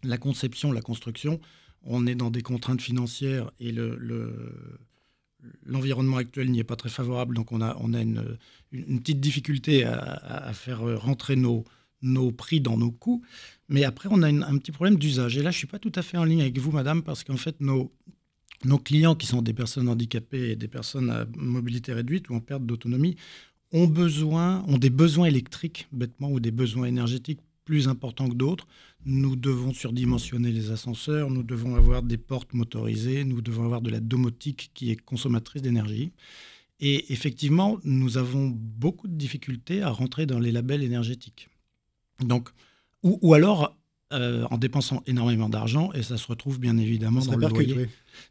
La 0.04 0.18
conception, 0.18 0.70
la 0.70 0.82
construction, 0.82 1.40
on 1.82 2.06
est 2.06 2.14
dans 2.14 2.30
des 2.30 2.42
contraintes 2.42 2.82
financières 2.82 3.50
et 3.58 3.72
le, 3.72 4.78
l'environnement 5.64 6.16
actuel 6.16 6.50
n'y 6.50 6.58
est 6.58 6.64
pas 6.64 6.76
très 6.76 6.88
favorable, 6.88 7.34
donc 7.34 7.52
on 7.52 7.60
a, 7.60 7.76
on 7.80 7.94
a 7.94 8.00
une, 8.00 8.36
une 8.72 9.00
petite 9.00 9.20
difficulté 9.20 9.84
à, 9.84 10.52
faire 10.52 10.80
rentrer 11.00 11.36
nos, 11.36 11.64
nos 12.02 12.32
prix 12.32 12.60
dans 12.60 12.76
nos 12.76 12.90
coûts. 12.90 13.22
Mais 13.68 13.84
après, 13.84 14.08
on 14.10 14.22
a 14.22 14.28
un 14.28 14.58
petit 14.58 14.72
problème 14.72 14.96
d'usage. 14.96 15.36
Et 15.36 15.42
là, 15.42 15.50
je 15.50 15.56
ne 15.56 15.58
suis 15.58 15.66
pas 15.66 15.78
tout 15.78 15.92
à 15.94 16.02
fait 16.02 16.16
en 16.16 16.24
ligne 16.24 16.40
avec 16.40 16.58
vous, 16.58 16.72
madame, 16.72 17.02
parce 17.02 17.24
qu'en 17.24 17.36
fait, 17.36 17.60
nos, 17.60 17.92
nos 18.64 18.78
clients, 18.78 19.14
qui 19.14 19.26
sont 19.26 19.42
des 19.42 19.54
personnes 19.54 19.88
handicapées 19.88 20.50
et 20.50 20.56
des 20.56 20.68
personnes 20.68 21.10
à 21.10 21.26
mobilité 21.36 21.92
réduite 21.92 22.30
ou 22.30 22.34
en 22.34 22.40
perte 22.40 22.64
d'autonomie, 22.64 23.16
ont 23.72 23.92
ont 23.92 24.78
des 24.78 24.90
besoins 24.90 25.26
électriques, 25.26 25.88
bêtement, 25.92 26.30
ou 26.30 26.40
des 26.40 26.50
besoins 26.50 26.86
énergétiques 26.86 27.40
plus 27.64 27.88
importants 27.88 28.28
que 28.28 28.34
d'autres. 28.34 28.66
Nous 29.10 29.36
devons 29.36 29.72
surdimensionner 29.72 30.52
les 30.52 30.70
ascenseurs, 30.70 31.30
nous 31.30 31.42
devons 31.42 31.76
avoir 31.76 32.02
des 32.02 32.18
portes 32.18 32.52
motorisées, 32.52 33.24
nous 33.24 33.40
devons 33.40 33.64
avoir 33.64 33.80
de 33.80 33.88
la 33.88 34.00
domotique 34.00 34.70
qui 34.74 34.90
est 34.90 34.96
consommatrice 34.96 35.62
d'énergie. 35.62 36.12
Et 36.78 37.10
effectivement, 37.10 37.78
nous 37.84 38.18
avons 38.18 38.48
beaucoup 38.48 39.08
de 39.08 39.14
difficultés 39.14 39.80
à 39.80 39.88
rentrer 39.88 40.26
dans 40.26 40.38
les 40.38 40.52
labels 40.52 40.82
énergétiques. 40.82 41.48
Donc, 42.20 42.50
ou, 43.02 43.18
ou 43.22 43.32
alors 43.32 43.78
euh, 44.14 44.46
en 44.50 44.56
dépensant 44.56 45.02
énormément 45.06 45.50
d'argent 45.50 45.92
et 45.92 46.02
ça 46.02 46.16
se 46.16 46.26
retrouve 46.26 46.58
bien 46.58 46.78
évidemment 46.78 47.20
dans 47.20 47.36
le 47.36 47.46
loyer. 47.46 47.88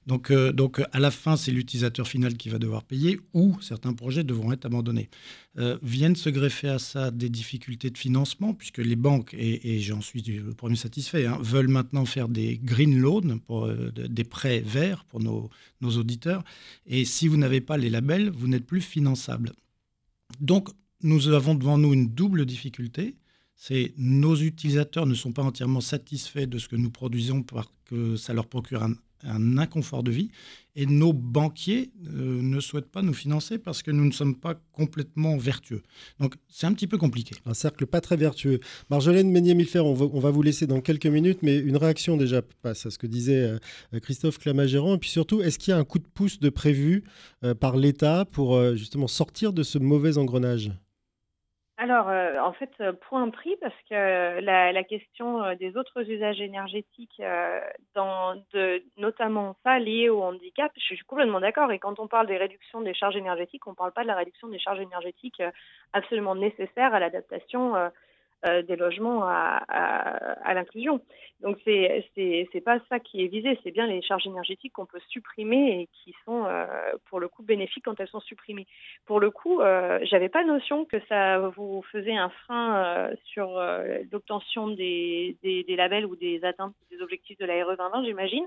Donc, 0.08 0.32
euh, 0.32 0.52
donc 0.52 0.82
à 0.92 1.00
la 1.00 1.12
fin, 1.12 1.38
c'est 1.38 1.52
l'utilisateur 1.52 2.08
final 2.08 2.36
qui 2.36 2.50
va 2.50 2.58
devoir 2.58 2.84
payer 2.84 3.20
ou 3.36 3.56
certains 3.62 3.94
projets 3.94 4.24
devront 4.24 4.52
être 4.52 4.66
abandonnés. 4.66 5.12
Euh, 5.60 5.78
viennent 5.84 6.16
se 6.16 6.32
greffer 6.32 6.70
à 6.70 6.80
ça 6.80 7.12
des 7.12 7.30
difficultés 7.30 7.92
de 7.92 7.98
financement 8.00 8.56
puisque 8.56 8.80
les 8.80 8.96
banques, 8.96 9.36
et, 9.38 9.80
j'en 9.82 10.02
suis 10.02 10.24
le 10.24 10.56
premier 10.56 10.78
satisfait, 10.78 11.28
hein, 11.28 11.38
veulent 11.42 11.68
maintenant 11.68 12.06
faire 12.06 12.28
des 12.28 12.58
green 12.58 12.98
loans, 12.98 13.38
pour, 13.46 13.70
des 13.70 14.24
prêts 14.24 14.62
verts 14.62 15.06
pour 15.06 15.20
nos, 15.20 15.52
nos 15.82 15.92
auditeurs. 15.92 16.44
Et 16.88 17.06
si 17.06 17.28
vous 17.28 17.38
n'avez 17.38 17.62
pas 17.62 17.78
les 17.78 17.92
labels, 17.92 18.32
vous 18.32 18.48
n'êtes 18.48 18.66
plus 18.66 18.82
finançable. 18.82 19.52
Donc 20.40 20.70
nous 21.04 21.28
avons 21.28 21.54
devant 21.54 21.78
nous 21.78 21.94
une 21.94 22.10
double 22.10 22.48
difficulté 22.48 23.16
c'est 23.58 23.92
nos 23.98 24.36
utilisateurs 24.36 25.08
ne 25.08 25.16
sont 25.16 25.32
pas 25.32 25.42
entièrement 25.42 25.82
satisfaits 25.82 26.46
de 26.46 26.60
ce 26.60 26.68
que 26.68 26.76
nous 26.76 26.92
produisons 26.92 27.44
que 27.86 28.16
ça 28.16 28.34
leur 28.34 28.46
procure 28.46 28.84
un, 28.84 29.58
inconfort 29.58 30.04
de 30.04 30.12
vie. 30.12 30.30
Et 30.76 30.86
nos 30.86 31.12
banquiers 31.12 31.90
euh, 32.06 32.40
ne 32.44 32.60
souhaitent 32.60 32.92
pas 32.92 33.02
nous 33.02 33.16
financer 33.16 33.58
parce 33.58 33.82
que 33.82 33.90
nous 33.90 34.06
ne 34.06 34.12
sommes 34.12 34.36
pas 34.36 34.62
complètement 34.74 35.36
vertueux. 35.38 35.82
Donc 36.20 36.36
c'est 36.48 36.68
un 36.68 36.74
petit 36.74 36.86
peu 36.86 37.00
compliqué. 37.00 37.36
Un 37.48 37.56
cercle 37.56 37.88
pas 37.88 38.00
très 38.00 38.16
vertueux. 38.16 38.60
Marjolaine 38.92 39.32
Meunier-Milfer, 39.32 39.84
on, 39.84 39.96
va 39.96 40.30
vous 40.30 40.44
laisser 40.44 40.68
dans 40.68 40.80
quelques 40.80 41.08
minutes, 41.08 41.40
mais 41.42 41.58
une 41.58 41.78
réaction 41.78 42.16
déjà 42.16 42.44
passe 42.62 42.86
à 42.86 42.92
ce 42.92 43.00
que 43.00 43.08
disait 43.08 43.58
euh, 43.94 44.00
Christophe 44.02 44.38
Clamagérand. 44.38 44.94
Et 44.94 45.00
puis 45.00 45.10
surtout, 45.10 45.42
est-ce 45.42 45.58
qu'il 45.58 45.72
y 45.72 45.74
a 45.74 45.80
un 45.80 45.84
coup 45.84 45.98
de 45.98 46.08
pouce 46.14 46.40
de 46.40 46.50
prévu 46.50 47.04
euh, 47.44 47.56
par 47.56 47.76
l'État 47.76 48.24
pour 48.26 48.76
justement 48.76 49.08
sortir 49.08 49.52
de 49.52 49.64
ce 49.64 49.80
mauvais 49.80 50.20
engrenage? 50.20 50.72
Alors, 51.80 52.10
euh, 52.10 52.40
en 52.40 52.54
fait, 52.54 52.72
euh, 52.82 52.92
point 52.92 53.30
prix, 53.30 53.56
parce 53.62 53.76
que 53.88 54.40
la, 54.40 54.72
la 54.72 54.84
question 54.84 55.44
euh, 55.44 55.54
des 55.56 55.78
autres 55.78 56.10
usages 56.10 56.42
énergétiques, 56.42 57.20
euh, 57.20 57.60
dans 57.94 58.36
de, 58.54 58.84
notamment 58.98 59.56
ça 59.64 59.78
lié 59.78 60.10
au 60.10 60.24
handicap, 60.24 60.72
je 60.76 60.82
suis 60.96 60.98
complètement 61.06 61.40
d'accord. 61.40 61.72
Et 61.72 61.78
quand 61.78 62.00
on 62.00 62.08
parle 62.08 62.26
des 62.26 62.38
réductions 62.38 62.82
des 62.82 62.96
charges 62.96 63.16
énergétiques, 63.16 63.68
on 63.68 63.72
ne 63.72 63.76
parle 63.76 63.92
pas 63.92 64.02
de 64.02 64.08
la 64.08 64.16
réduction 64.16 64.48
des 64.48 64.58
charges 64.58 64.80
énergétiques 64.80 65.42
absolument 65.94 66.34
nécessaires 66.34 66.96
à 66.96 67.00
l'adaptation 67.00 67.76
euh, 68.46 68.62
des 68.62 68.76
logements 68.76 69.24
à, 69.24 70.54
l'inclusion. 70.54 71.02
Donc 71.42 71.58
c'est 71.66 72.06
c'est 72.16 72.62
pas 72.62 72.80
ça 72.90 73.00
qui 73.00 73.24
est 73.24 73.28
visé, 73.28 73.60
c'est 73.64 73.72
bien 73.72 73.88
les 73.88 74.02
charges 74.02 74.26
énergétiques 74.26 74.74
qu'on 74.74 74.86
peut 74.86 75.00
supprimer 75.10 75.82
et 75.82 75.90
qui 75.92 76.16
sont 76.26 76.46
euh, 76.46 76.66
pour 77.06 77.20
le 77.20 77.28
coup 77.28 77.44
bénéfiques 77.44 77.86
quand 77.86 78.00
elles 78.00 78.08
sont 78.08 78.20
supprimées. 78.20 78.68
Pour 79.06 79.20
le 79.20 79.32
coup, 79.32 79.62
euh, 79.62 80.00
j'avais 80.04 80.30
pas 80.30 80.44
notion 80.44 80.86
que 80.86 80.98
ça 81.10 81.40
vous 81.56 81.84
faisait 81.92 82.16
un 82.16 82.30
frein 82.30 82.76
euh, 82.76 83.16
sur 83.26 83.60
l'obtention 84.12 84.68
des, 84.68 85.38
des, 85.44 85.76
labels 85.76 86.06
ou 86.06 86.16
des 86.16 86.44
atteintes 86.44 86.74
des 86.92 87.02
objectifs 87.02 87.38
de 87.38 87.46
la 87.46 87.66
RE 87.66 87.76
2020, 87.76 88.04
j'imagine. 88.06 88.46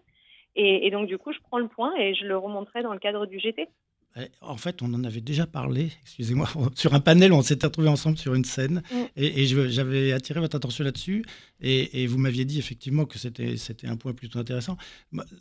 Et, 0.56 0.90
donc 0.90 1.06
du 1.06 1.16
coup, 1.16 1.32
je 1.32 1.38
prends 1.40 1.58
le 1.58 1.68
point 1.68 1.94
et 1.96 2.14
je 2.14 2.26
le 2.26 2.36
remonterai 2.36 2.82
dans 2.82 2.92
le 2.92 2.98
cadre 2.98 3.26
du 3.26 3.38
GT. 3.38 3.68
Eh, 4.16 4.26
en 4.40 4.56
fait, 4.56 4.82
on 4.82 4.92
en 4.92 5.04
avait 5.04 5.20
déjà 5.20 5.46
parlé, 5.46 5.92
excusez-moi, 6.02 6.48
sur 6.74 6.94
un 6.94 7.00
panel, 7.00 7.32
on 7.32 7.42
s'était 7.42 7.66
retrouvés 7.66 7.88
ensemble 7.88 8.18
sur 8.18 8.34
une 8.34 8.44
scène, 8.44 8.82
mm. 8.92 8.96
et, 9.16 9.42
et 9.42 9.46
j'avais 9.46 10.12
attiré 10.12 10.40
votre 10.40 10.56
attention 10.56 10.82
là-dessus, 10.82 11.24
et, 11.60 12.02
et, 12.02 12.06
vous 12.08 12.18
m'aviez 12.18 12.44
dit 12.44 12.58
effectivement 12.58 13.04
que 13.04 13.18
c'était 13.18 13.86
un 13.86 13.96
point 13.96 14.12
plutôt 14.12 14.40
intéressant. 14.40 14.76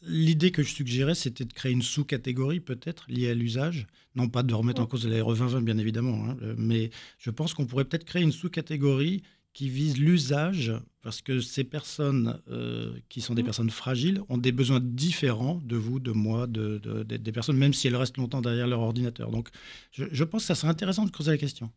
L'idée 0.04 0.52
que 0.52 0.62
je 0.62 0.72
suggérais, 0.72 1.16
c'était 1.16 1.46
de 1.46 1.54
créer 1.54 1.72
une 1.72 1.82
sous-catégorie 1.82 2.60
peut-être 2.60 3.06
liée 3.10 3.32
à 3.32 3.34
l'usage, 3.34 3.88
non 4.16 4.30
pas 4.30 4.44
de 4.44 4.54
remettre 4.54 4.82
mm. 4.82 4.84
en 4.84 4.88
cause 4.88 5.08
la 5.08 5.24
RE 5.24 5.34
2020 5.34 5.62
bien 5.62 5.78
évidemment, 5.80 6.30
hein, 6.30 6.38
mais 6.58 6.92
je 7.18 7.32
pense 7.32 7.56
qu'on 7.56 7.66
pourrait 7.66 7.86
peut-être 7.86 8.06
créer 8.06 8.22
une 8.22 8.32
sous-catégorie 8.32 9.24
qui 9.60 9.68
vise 9.68 10.00
l'usage, 10.00 10.72
parce 11.02 11.22
que 11.22 11.42
ces 11.42 11.66
personnes 11.66 12.42
euh, 12.50 12.94
qui 13.10 13.20
sont 13.20 13.34
des 13.34 13.42
mmh. 13.42 13.46
personnes 13.46 13.70
fragiles 13.70 14.22
ont 14.30 14.38
des 14.38 14.54
besoins 14.54 14.80
différents 14.82 15.60
de 15.66 15.76
vous, 15.76 16.00
de 16.00 16.14
moi, 16.14 16.48
de, 16.48 16.78
de, 16.78 17.04
de, 17.04 17.18
des 17.18 17.32
personnes, 17.34 17.58
même 17.58 17.74
si 17.74 17.90
elles 17.90 17.98
restent 17.98 18.16
longtemps 18.16 18.40
derrière 18.40 18.68
leur 18.68 18.80
ordinateur. 18.80 19.32
Donc, 19.32 19.50
je, 19.92 20.06
je 20.10 20.24
pense 20.24 20.44
que 20.44 20.48
ça 20.48 20.56
serait 20.56 20.70
intéressant 20.70 21.04
de 21.04 21.12
creuser 21.12 21.32
la 21.32 21.38
question. 21.38 21.70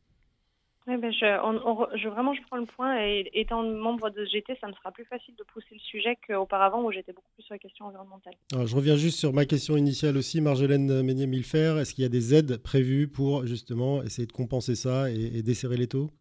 Oui, 0.87 0.97
ben 0.97 1.12
je, 1.12 1.27
on, 1.45 1.57
on, 1.67 1.89
je, 1.97 2.07
vraiment, 2.07 2.33
je 2.35 2.41
prends 2.43 2.59
le 2.59 2.67
point. 2.67 3.05
Et 3.05 3.29
étant 3.35 3.65
membre 3.65 4.11
de 4.11 4.25
GT, 4.27 4.57
ça 4.61 4.69
me 4.69 4.75
sera 4.75 4.93
plus 4.93 5.05
facile 5.07 5.35
de 5.37 5.43
pousser 5.53 5.67
le 5.73 5.81
sujet 5.81 6.17
qu'auparavant 6.25 6.85
où 6.85 6.93
j'étais 6.93 7.12
beaucoup 7.12 7.33
plus 7.35 7.43
sur 7.43 7.55
la 7.55 7.59
question 7.59 7.87
environnementale. 7.87 8.35
Alors, 8.53 8.69
je 8.69 8.77
reviens 8.77 8.95
juste 8.97 9.19
sur 9.19 9.33
ma 9.33 9.45
question 9.45 9.77
initiale 9.77 10.17
aussi, 10.17 10.41
Marjolaine 10.41 11.03
Meunier-Milfer. 11.03 11.81
Est-ce 11.81 11.95
qu'il 11.95 12.03
y 12.03 12.07
a 12.07 12.11
des 12.11 12.33
aides 12.33 12.59
prévues 12.59 13.09
pour 13.09 13.45
justement 13.45 14.05
essayer 14.05 14.29
de 14.29 14.33
compenser 14.33 14.77
ça 14.77 15.11
et, 15.11 15.39
et 15.39 15.43
desserrer 15.43 15.77
les 15.77 15.89
taux? 15.89 16.12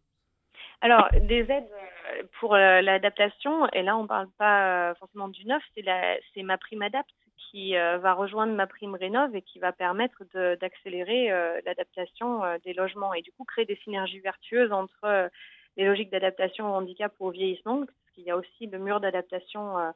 Alors, 0.82 1.08
des 1.12 1.46
aides 1.48 1.70
euh, 2.10 2.24
pour 2.40 2.56
euh, 2.56 2.80
l'adaptation, 2.80 3.68
et 3.68 3.82
là 3.82 3.96
on 3.96 4.02
ne 4.02 4.08
parle 4.08 4.26
pas 4.36 4.90
euh, 4.90 4.94
forcément 4.96 5.28
du 5.28 5.46
neuf, 5.46 5.62
c'est 5.76 6.42
ma 6.42 6.58
prime 6.58 6.82
Adapt 6.82 7.08
qui 7.36 7.74
va 7.74 8.14
rejoindre 8.14 8.54
ma 8.54 8.66
prime 8.66 8.94
Rénov 8.94 9.36
et 9.36 9.42
qui 9.42 9.58
va 9.58 9.72
permettre 9.72 10.24
d'accélérer 10.58 11.28
l'adaptation 11.66 12.40
des 12.64 12.72
logements 12.72 13.12
et 13.12 13.20
du 13.20 13.30
coup 13.32 13.44
créer 13.44 13.66
des 13.66 13.76
synergies 13.84 14.20
vertueuses 14.20 14.72
entre 14.72 15.28
les 15.76 15.84
logiques 15.84 16.08
d'adaptation 16.08 16.72
au 16.72 16.74
handicap 16.74 17.12
ou 17.20 17.26
au 17.26 17.30
vieillissement, 17.30 17.80
parce 17.80 18.10
qu'il 18.14 18.24
y 18.24 18.30
a 18.30 18.38
aussi 18.38 18.68
le 18.68 18.78
mur 18.78 19.00
d'adaptation 19.00 19.92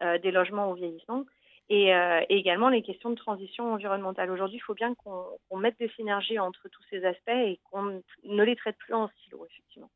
des 0.00 0.32
logements 0.32 0.68
au 0.72 0.74
vieillissement. 0.74 1.24
Et, 1.68 1.92
également 2.28 2.70
les 2.70 2.82
questions 2.82 3.10
de 3.10 3.14
transition 3.14 3.72
environnementale. 3.72 4.32
Aujourd'hui, 4.32 4.56
il 4.56 4.66
faut 4.66 4.74
bien 4.74 4.96
qu'on 4.96 5.38
qu 5.48 5.56
mette 5.58 5.78
des 5.78 5.90
synergies 5.90 6.40
entre 6.40 6.68
tous 6.68 6.82
ces 6.90 7.04
aspects 7.04 7.28
et 7.28 7.60
qu'on 7.70 8.02
ne 8.24 8.42
les 8.42 8.56
traite 8.56 8.78
plus 8.78 8.94
en 8.94 9.08
silo, 9.22 9.46
effectivement. 9.48 9.90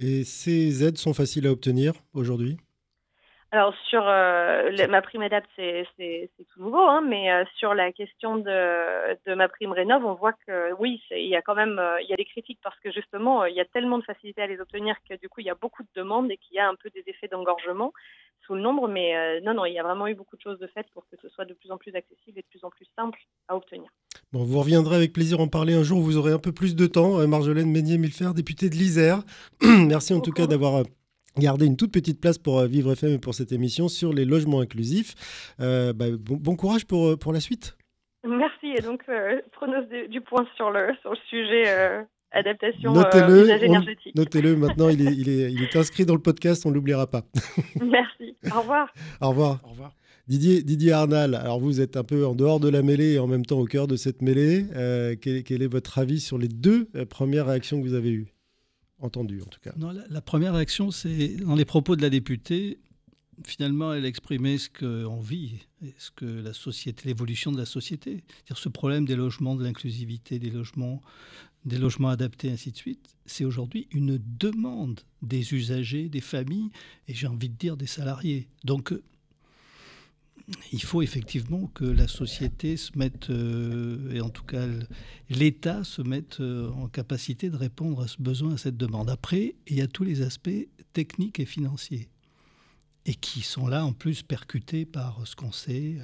Et 0.00 0.24
ces 0.24 0.82
aides 0.84 0.98
sont 0.98 1.14
faciles 1.14 1.46
à 1.46 1.52
obtenir 1.52 1.92
aujourd'hui? 2.12 2.56
Alors 3.50 3.74
sur 3.88 4.06
euh, 4.06 4.70
le, 4.70 4.86
ma 4.88 5.00
prime 5.00 5.22
Adapt, 5.22 5.48
c'est 5.56 5.86
tout 6.36 6.62
nouveau, 6.62 6.82
hein, 6.82 7.00
mais 7.00 7.32
euh, 7.32 7.44
sur 7.56 7.72
la 7.72 7.92
question 7.92 8.36
de, 8.36 9.16
de 9.26 9.34
ma 9.34 9.48
prime 9.48 9.72
Rénov, 9.72 10.04
on 10.04 10.14
voit 10.14 10.34
que 10.46 10.74
oui, 10.78 11.00
il 11.10 11.28
y 11.28 11.36
a 11.36 11.40
quand 11.40 11.54
même 11.54 11.78
euh, 11.78 11.98
il 12.02 12.10
y 12.10 12.12
a 12.12 12.16
des 12.16 12.26
critiques 12.26 12.60
parce 12.62 12.78
que 12.80 12.92
justement 12.92 13.46
il 13.46 13.54
y 13.54 13.60
a 13.60 13.64
tellement 13.64 13.96
de 13.96 14.04
facilité 14.04 14.42
à 14.42 14.46
les 14.46 14.60
obtenir 14.60 14.96
que 15.08 15.14
du 15.16 15.30
coup 15.30 15.40
il 15.40 15.46
y 15.46 15.50
a 15.50 15.54
beaucoup 15.54 15.82
de 15.82 15.88
demandes 15.94 16.30
et 16.30 16.36
qu'il 16.36 16.56
y 16.56 16.58
a 16.58 16.68
un 16.68 16.74
peu 16.74 16.90
des 16.90 17.02
effets 17.06 17.28
d'engorgement 17.28 17.94
sous 18.46 18.54
le 18.54 18.60
nombre, 18.60 18.86
mais 18.86 19.40
non 19.40 19.54
non 19.54 19.64
il 19.64 19.72
y 19.72 19.78
a 19.78 19.82
vraiment 19.82 20.08
eu 20.08 20.14
beaucoup 20.14 20.36
de 20.36 20.42
choses 20.42 20.58
de 20.58 20.66
faites 20.66 20.90
pour 20.92 21.06
que 21.08 21.16
ce 21.20 21.28
soit 21.30 21.46
de 21.46 21.54
plus 21.54 21.70
en 21.70 21.78
plus 21.78 21.94
accessible 21.94 22.38
et 22.38 22.42
de 22.42 22.46
plus 22.48 22.64
en 22.64 22.70
plus 22.70 22.86
simple 22.96 23.18
à 23.48 23.56
obtenir. 23.56 23.90
Bon, 24.32 24.44
vous 24.44 24.58
reviendrez 24.58 24.96
avec 24.96 25.14
plaisir 25.14 25.40
en 25.40 25.48
parler 25.48 25.72
un 25.74 25.82
jour, 25.82 26.00
vous 26.00 26.18
aurez 26.18 26.32
un 26.32 26.38
peu 26.38 26.52
plus 26.52 26.76
de 26.76 26.86
temps. 26.86 27.26
Marjolaine 27.26 27.70
Meunier-Milfer, 27.72 28.34
députée 28.34 28.68
de 28.68 28.74
l'Isère. 28.74 29.22
Merci 29.62 30.12
en 30.12 30.20
tout 30.20 30.32
cas 30.32 30.46
d'avoir 30.46 30.82
garder 31.38 31.66
une 31.66 31.76
toute 31.76 31.92
petite 31.92 32.20
place 32.20 32.38
pour 32.38 32.58
euh, 32.58 32.66
Vivre 32.66 32.92
FM 32.92 33.12
et 33.12 33.18
pour 33.18 33.34
cette 33.34 33.52
émission 33.52 33.88
sur 33.88 34.12
les 34.12 34.24
logements 34.24 34.60
inclusifs. 34.60 35.14
Euh, 35.60 35.92
bah, 35.92 36.06
bon, 36.18 36.36
bon, 36.36 36.56
courage 36.56 36.86
pour, 36.86 37.08
euh, 37.08 37.16
pour 37.16 37.32
la 37.32 37.40
suite. 37.40 37.76
Merci. 38.26 38.66
Et 38.76 38.82
donc, 38.82 39.02
euh, 39.08 39.40
prenons 39.52 39.86
du 40.08 40.20
point 40.20 40.46
sur 40.56 40.70
le, 40.70 40.88
sur 41.02 41.10
le 41.10 41.16
sujet 41.28 41.64
euh, 41.68 42.02
adaptation 42.32 42.92
notez-le, 42.92 43.42
usage 43.42 43.62
énergétique. 43.62 44.14
Notez-le, 44.14 44.56
maintenant, 44.56 44.88
il 44.88 45.06
est, 45.06 45.12
il, 45.12 45.28
est, 45.28 45.52
il 45.52 45.62
est 45.62 45.76
inscrit 45.76 46.04
dans 46.04 46.14
le 46.14 46.20
podcast, 46.20 46.66
on 46.66 46.70
ne 46.70 46.74
l'oubliera 46.74 47.06
pas. 47.06 47.22
Merci. 47.80 48.36
Au 48.54 48.60
revoir. 48.60 48.92
Au 49.20 49.28
revoir. 49.30 49.60
Au 49.64 49.68
revoir. 49.68 49.92
Didier, 50.26 50.62
Didier 50.62 50.92
Arnal, 50.92 51.34
alors 51.34 51.58
vous 51.58 51.80
êtes 51.80 51.96
un 51.96 52.04
peu 52.04 52.26
en 52.26 52.34
dehors 52.34 52.60
de 52.60 52.68
la 52.68 52.82
mêlée 52.82 53.14
et 53.14 53.18
en 53.18 53.26
même 53.26 53.46
temps 53.46 53.58
au 53.58 53.64
cœur 53.64 53.86
de 53.86 53.96
cette 53.96 54.20
mêlée. 54.20 54.66
Euh, 54.76 55.16
quel, 55.18 55.42
quel, 55.42 55.62
est 55.62 55.72
votre 55.72 55.98
avis 55.98 56.20
sur 56.20 56.36
les 56.36 56.48
deux 56.48 56.84
premières 57.08 57.46
réactions 57.46 57.80
que 57.80 57.86
vous 57.86 57.94
avez 57.94 58.10
eues? 58.10 58.34
Entendu 59.00 59.42
en 59.42 59.46
tout 59.46 59.60
cas. 59.60 59.72
Non, 59.76 59.92
la, 59.92 60.20
première 60.20 60.54
réaction, 60.54 60.90
c'est 60.90 61.36
dans 61.36 61.54
les 61.54 61.64
propos 61.64 61.96
de 61.96 62.02
la 62.02 62.10
députée. 62.10 62.78
Finalement, 63.44 63.92
elle 63.92 64.04
exprimait 64.04 64.58
ce 64.58 64.68
qu'on 64.68 65.20
vit, 65.20 65.54
ce 65.98 66.10
que 66.10 66.24
la 66.24 66.52
société, 66.52 67.06
l'évolution 67.06 67.52
de 67.52 67.58
la 67.58 67.66
société, 67.66 68.24
c'est-à-dire 68.26 68.58
ce 68.58 68.68
problème 68.68 69.04
des 69.04 69.14
logements, 69.14 69.54
de 69.54 69.62
l'inclusivité 69.62 70.40
des 70.40 70.50
logements, 70.50 71.00
des 71.64 71.78
logements 71.78 72.08
adaptés, 72.08 72.50
ainsi 72.50 72.72
de 72.72 72.76
suite. 72.76 73.14
C'est 73.26 73.44
aujourd'hui 73.44 73.86
une 73.92 74.18
demande 74.18 75.00
des 75.22 75.54
usagers, 75.54 76.08
des 76.08 76.20
familles 76.20 76.70
et 77.06 77.14
j'ai 77.14 77.28
envie 77.28 77.48
de 77.48 77.56
dire 77.56 77.76
des 77.76 77.86
salariés. 77.86 78.48
Donc 78.64 78.92
il 80.72 80.82
faut 80.82 81.02
effectivement 81.02 81.66
que 81.74 81.84
la 81.84 82.08
société 82.08 82.76
se 82.76 82.96
mette, 82.96 83.30
euh, 83.30 84.12
et 84.12 84.20
en 84.20 84.30
tout 84.30 84.44
cas 84.44 84.66
l'État 85.28 85.84
se 85.84 86.02
mette 86.02 86.40
euh, 86.40 86.70
en 86.70 86.88
capacité 86.88 87.50
de 87.50 87.56
répondre 87.56 88.02
à 88.02 88.08
ce 88.08 88.16
besoin, 88.20 88.54
à 88.54 88.58
cette 88.58 88.76
demande. 88.76 89.10
Après, 89.10 89.56
il 89.66 89.76
y 89.76 89.82
a 89.82 89.86
tous 89.86 90.04
les 90.04 90.22
aspects 90.22 90.68
techniques 90.92 91.38
et 91.40 91.44
financiers, 91.44 92.08
et 93.04 93.14
qui 93.14 93.42
sont 93.42 93.66
là 93.66 93.84
en 93.84 93.92
plus 93.92 94.22
percutés 94.22 94.86
par 94.86 95.26
ce 95.26 95.36
qu'on 95.36 95.52
sait, 95.52 95.98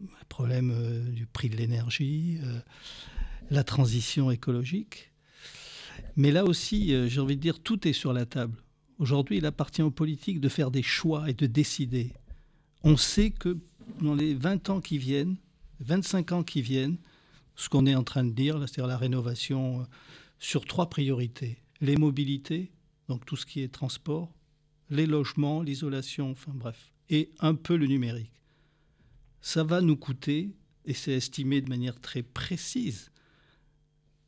le 0.00 0.24
problème 0.28 0.72
euh, 0.74 1.10
du 1.10 1.26
prix 1.26 1.48
de 1.48 1.56
l'énergie, 1.56 2.38
euh, 2.42 2.60
la 3.50 3.64
transition 3.64 4.30
écologique. 4.30 5.12
Mais 6.16 6.30
là 6.30 6.44
aussi, 6.44 6.94
euh, 6.94 7.08
j'ai 7.08 7.20
envie 7.20 7.36
de 7.36 7.40
dire, 7.40 7.60
tout 7.60 7.86
est 7.86 7.92
sur 7.92 8.12
la 8.12 8.26
table. 8.26 8.56
Aujourd'hui, 8.98 9.38
il 9.38 9.46
appartient 9.46 9.82
aux 9.82 9.90
politiques 9.90 10.40
de 10.40 10.48
faire 10.48 10.70
des 10.70 10.82
choix 10.82 11.28
et 11.28 11.34
de 11.34 11.46
décider 11.46 12.12
on 12.84 12.96
sait 12.98 13.30
que 13.30 13.58
dans 14.00 14.14
les 14.14 14.34
20 14.34 14.70
ans 14.70 14.80
qui 14.80 14.98
viennent, 14.98 15.36
25 15.80 16.32
ans 16.32 16.42
qui 16.42 16.62
viennent, 16.62 16.98
ce 17.56 17.68
qu'on 17.68 17.86
est 17.86 17.94
en 17.94 18.04
train 18.04 18.24
de 18.24 18.30
dire, 18.30 18.58
c'est-à-dire 18.58 18.86
la 18.86 18.98
rénovation 18.98 19.80
euh, 19.80 19.84
sur 20.38 20.66
trois 20.66 20.90
priorités. 20.90 21.58
Les 21.80 21.96
mobilités, 21.96 22.70
donc 23.08 23.24
tout 23.24 23.36
ce 23.36 23.46
qui 23.46 23.62
est 23.62 23.72
transport, 23.72 24.30
les 24.90 25.06
logements, 25.06 25.62
l'isolation, 25.62 26.32
enfin 26.32 26.52
bref, 26.54 26.92
et 27.08 27.30
un 27.40 27.54
peu 27.54 27.76
le 27.76 27.86
numérique. 27.86 28.32
Ça 29.40 29.64
va 29.64 29.80
nous 29.80 29.96
coûter, 29.96 30.54
et 30.84 30.94
c'est 30.94 31.12
estimé 31.12 31.60
de 31.60 31.68
manière 31.68 32.00
très 32.00 32.22
précise, 32.22 33.10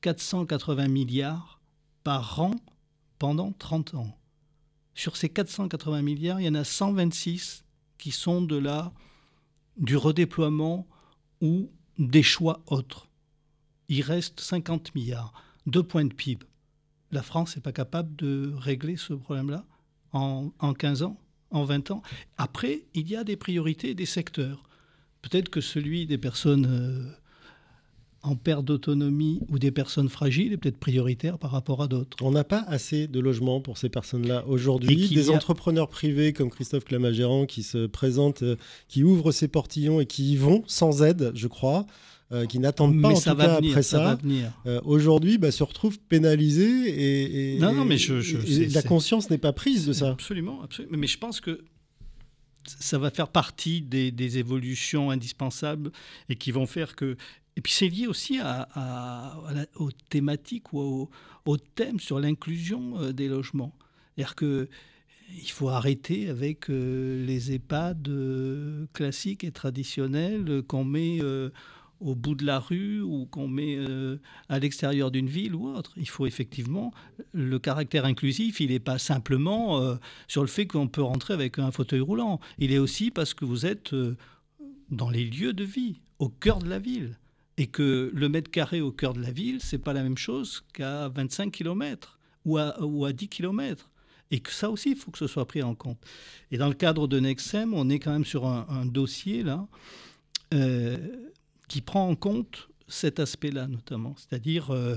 480 0.00 0.88
milliards 0.88 1.60
par 2.04 2.40
an 2.40 2.54
pendant 3.18 3.52
30 3.52 3.94
ans. 3.94 4.18
Sur 4.94 5.16
ces 5.16 5.28
480 5.28 6.02
milliards, 6.02 6.40
il 6.40 6.46
y 6.46 6.48
en 6.48 6.54
a 6.54 6.64
126 6.64 7.65
qui 7.98 8.10
sont 8.10 8.42
de 8.42 8.56
la, 8.56 8.92
du 9.76 9.96
redéploiement 9.96 10.86
ou 11.40 11.70
des 11.98 12.22
choix 12.22 12.62
autres. 12.66 13.08
Il 13.88 14.02
reste 14.02 14.40
50 14.40 14.94
milliards, 14.94 15.32
deux 15.66 15.82
points 15.82 16.04
de 16.04 16.12
PIB. 16.12 16.44
La 17.12 17.22
France 17.22 17.56
n'est 17.56 17.62
pas 17.62 17.72
capable 17.72 18.14
de 18.16 18.52
régler 18.56 18.96
ce 18.96 19.14
problème-là 19.14 19.64
en, 20.12 20.50
en 20.58 20.74
15 20.74 21.02
ans 21.02 21.20
en 21.50 21.64
20 21.64 21.90
ans. 21.90 22.02
Après, 22.36 22.84
il 22.94 23.08
y 23.08 23.16
a 23.16 23.24
des 23.24 23.36
priorités 23.36 23.94
des 23.94 24.06
secteurs. 24.06 24.62
Peut-être 25.22 25.48
que 25.48 25.60
celui 25.60 26.06
des 26.06 26.18
personnes 26.18 26.66
euh, 26.66 27.10
en 28.26 28.34
perte 28.34 28.64
d'autonomie 28.64 29.40
ou 29.48 29.58
des 29.58 29.70
personnes 29.70 30.08
fragiles 30.08 30.52
est 30.52 30.56
peut-être 30.56 30.78
prioritaire 30.78 31.38
par 31.38 31.52
rapport 31.52 31.82
à 31.82 31.88
d'autres. 31.88 32.16
On 32.22 32.30
n'a 32.30 32.44
pas 32.44 32.64
assez 32.68 33.06
de 33.06 33.20
logements 33.20 33.60
pour 33.60 33.78
ces 33.78 33.88
personnes-là 33.88 34.44
aujourd'hui. 34.46 35.08
Des 35.08 35.30
entrepreneurs 35.30 35.88
privés 35.88 36.32
comme 36.32 36.50
Christophe 36.50 36.84
Clamagérand 36.84 37.46
qui 37.46 37.62
se 37.62 37.86
présentent, 37.86 38.42
euh, 38.42 38.56
qui 38.88 39.04
ouvrent 39.04 39.32
ses 39.32 39.48
portillons 39.48 40.00
et 40.00 40.06
qui 40.06 40.32
y 40.32 40.36
vont 40.36 40.64
sans 40.66 41.02
aide, 41.02 41.32
je 41.34 41.46
crois. 41.46 41.86
Euh, 42.32 42.44
qui 42.44 42.58
n'attendent 42.58 43.00
pas 43.00 43.10
en 43.10 43.14
tout 43.14 43.36
cas 43.36 43.54
après 43.54 43.82
ça, 43.84 44.18
euh, 44.66 44.80
aujourd'hui 44.84 45.38
bah, 45.38 45.52
se 45.52 45.62
retrouvent 45.62 46.00
pénalisés 46.08 47.54
et, 47.54 47.58
non, 47.60 47.72
non, 47.72 47.84
mais 47.84 47.98
je, 47.98 48.74
la 48.74 48.82
conscience 48.82 49.30
n'est 49.30 49.38
pas 49.38 49.52
prise 49.52 49.86
de 49.86 49.92
ça. 49.92 50.10
Absolument, 50.10 50.60
absolument. 50.64 50.98
Mais 50.98 51.06
je 51.06 51.18
pense 51.18 51.40
que 51.40 51.62
ça 52.66 52.98
va 52.98 53.12
faire 53.12 53.28
partie 53.28 53.80
des, 53.80 54.10
des, 54.10 54.38
évolutions 54.38 55.12
indispensables 55.12 55.92
et 56.28 56.34
qui 56.34 56.50
vont 56.50 56.66
faire 56.66 56.96
que 56.96 57.16
et 57.56 57.62
puis 57.62 57.72
c'est 57.72 57.88
lié 57.88 58.06
aussi 58.06 58.38
aux 59.76 59.90
thématiques 60.10 60.72
ou 60.72 61.08
aux, 61.46 61.56
thèmes 61.56 62.00
sur 62.00 62.20
l'inclusion 62.20 63.00
euh, 63.00 63.12
des 63.12 63.28
logements. 63.28 63.72
C'est-à-dire 64.14 64.34
que 64.34 64.68
il 65.42 65.50
faut 65.50 65.68
arrêter 65.70 66.28
avec 66.28 66.70
euh, 66.70 67.24
les 67.26 67.52
EHPAD 67.52 68.08
euh, 68.08 68.86
classiques 68.92 69.42
et 69.42 69.50
traditionnels 69.50 70.62
qu'on 70.68 70.84
met 70.84 71.20
au 72.00 72.14
bout 72.14 72.34
de 72.34 72.44
la 72.44 72.60
rue 72.60 73.00
ou 73.00 73.26
qu'on 73.26 73.48
met 73.48 73.78
à 74.50 74.58
l'extérieur 74.58 75.10
d'une 75.10 75.28
ville 75.28 75.54
ou 75.54 75.68
autre. 75.68 75.94
Il 75.96 76.08
faut 76.08 76.26
effectivement, 76.26 76.92
le 77.32 77.58
caractère 77.58 78.04
inclusif, 78.04 78.60
il 78.60 78.70
n'est 78.70 78.78
pas 78.78 78.98
simplement 78.98 79.96
sur 80.28 80.42
le 80.42 80.48
fait 80.48 80.66
qu'on 80.66 80.88
peut 80.88 81.02
rentrer 81.02 81.32
avec 81.32 81.58
un 81.58 81.70
fauteuil 81.70 82.00
roulant. 82.00 82.38
Il 82.58 82.70
est 82.70 82.78
aussi 82.78 83.10
parce 83.10 83.32
que 83.32 83.46
vous 83.46 83.64
êtes 83.64 83.94
dans 84.90 85.08
les 85.08 85.24
lieux 85.24 85.54
de 85.54 85.64
vie, 85.64 86.00
au 86.18 86.28
cœur 86.28 86.58
de 86.58 86.68
la 86.68 86.78
ville 86.78 87.16
et 87.58 87.66
que 87.66 88.10
le 88.14 88.28
mètre 88.28 88.50
carré 88.50 88.80
au 88.80 88.92
cœur 88.92 89.14
de 89.14 89.20
la 89.20 89.30
ville, 89.30 89.60
c'est 89.60 89.78
pas 89.78 89.92
la 89.92 90.02
même 90.02 90.18
chose 90.18 90.62
qu'à 90.72 91.08
25 91.08 91.50
km 91.50 92.18
ou 92.44 92.58
à, 92.58 92.80
ou 92.82 93.04
à 93.04 93.12
10 93.12 93.28
km. 93.28 93.90
Et 94.30 94.40
que 94.40 94.52
ça 94.52 94.70
aussi, 94.70 94.90
il 94.90 94.96
faut 94.96 95.10
que 95.10 95.18
ce 95.18 95.26
soit 95.26 95.46
pris 95.46 95.62
en 95.62 95.74
compte. 95.74 95.98
Et 96.50 96.58
dans 96.58 96.68
le 96.68 96.74
cadre 96.74 97.06
de 97.06 97.20
Nexem, 97.20 97.72
on 97.74 97.88
est 97.88 97.98
quand 97.98 98.12
même 98.12 98.24
sur 98.24 98.46
un, 98.46 98.84
dossier 98.84 99.42
là 99.42 99.66
euh, 100.52 100.96
qui 101.68 101.80
prend 101.80 102.08
en 102.08 102.16
compte 102.16 102.68
cet 102.88 103.20
aspect-là 103.20 103.68
notamment. 103.68 104.14
C'est-à-dire, 104.16 104.72
euh, 104.72 104.96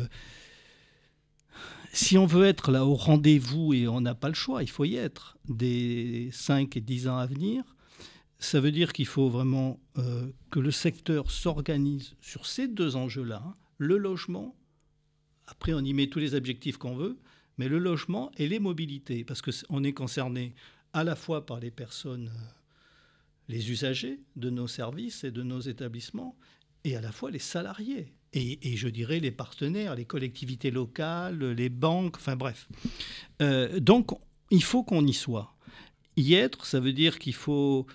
si 1.93 2.17
on 2.17 2.25
veut 2.25 2.45
être 2.45 2.71
là 2.71 2.85
au 2.85 2.95
rendez-vous 2.95 3.73
et 3.73 3.87
on 3.87 4.01
n'a 4.01 4.15
pas 4.15 4.29
le 4.29 4.35
choix, 4.35 4.63
il 4.63 4.69
faut 4.69 4.85
y 4.85 4.95
être 4.95 5.37
des 5.47 6.29
5 6.33 6.75
et 6.75 6.81
10 6.81 7.07
ans 7.07 7.17
à 7.17 7.25
venir, 7.25 7.63
ça 8.39 8.61
veut 8.61 8.71
dire 8.71 8.93
qu'il 8.93 9.05
faut 9.05 9.29
vraiment 9.29 9.79
euh, 9.97 10.31
que 10.49 10.59
le 10.59 10.71
secteur 10.71 11.29
s'organise 11.29 12.15
sur 12.21 12.45
ces 12.45 12.67
deux 12.67 12.95
enjeux-là. 12.95 13.43
Hein. 13.45 13.55
Le 13.77 13.97
logement, 13.97 14.55
après 15.47 15.73
on 15.73 15.81
y 15.81 15.93
met 15.93 16.07
tous 16.07 16.19
les 16.19 16.35
objectifs 16.35 16.77
qu'on 16.77 16.95
veut, 16.95 17.19
mais 17.57 17.67
le 17.67 17.77
logement 17.77 18.31
et 18.37 18.47
les 18.47 18.59
mobilités, 18.59 19.25
parce 19.25 19.41
qu'on 19.41 19.83
est 19.83 19.93
concerné 19.93 20.55
à 20.93 21.03
la 21.03 21.15
fois 21.15 21.45
par 21.45 21.59
les 21.59 21.71
personnes, 21.71 22.31
euh, 22.33 22.51
les 23.49 23.69
usagers 23.71 24.21
de 24.37 24.49
nos 24.49 24.67
services 24.67 25.25
et 25.25 25.31
de 25.31 25.43
nos 25.43 25.59
établissements, 25.59 26.37
et 26.85 26.95
à 26.95 27.01
la 27.01 27.11
fois 27.11 27.31
les 27.31 27.39
salariés. 27.39 28.13
Et, 28.31 28.77
je 28.77 28.87
dirais 28.87 29.19
les 29.19 29.31
partenaires, 29.31 29.95
les 29.95 30.05
collectivités 30.05 30.69
locales, 30.69 31.43
les 31.43 31.69
banques, 31.69 32.17
enfin 32.17 32.35
bref. 32.35 32.69
Euh, 33.41 33.79
donc, 33.79 34.11
il 34.51 34.63
faut 34.63 34.83
qu'on 34.83 35.05
y 35.05 35.13
soit. 35.13 35.55
Y 36.15 36.35
être, 36.35 36.67
ça 36.67 36.79
veut 36.79 36.93
dire 36.93 37.17
qu'il 37.17 37.33
faut 37.33 37.87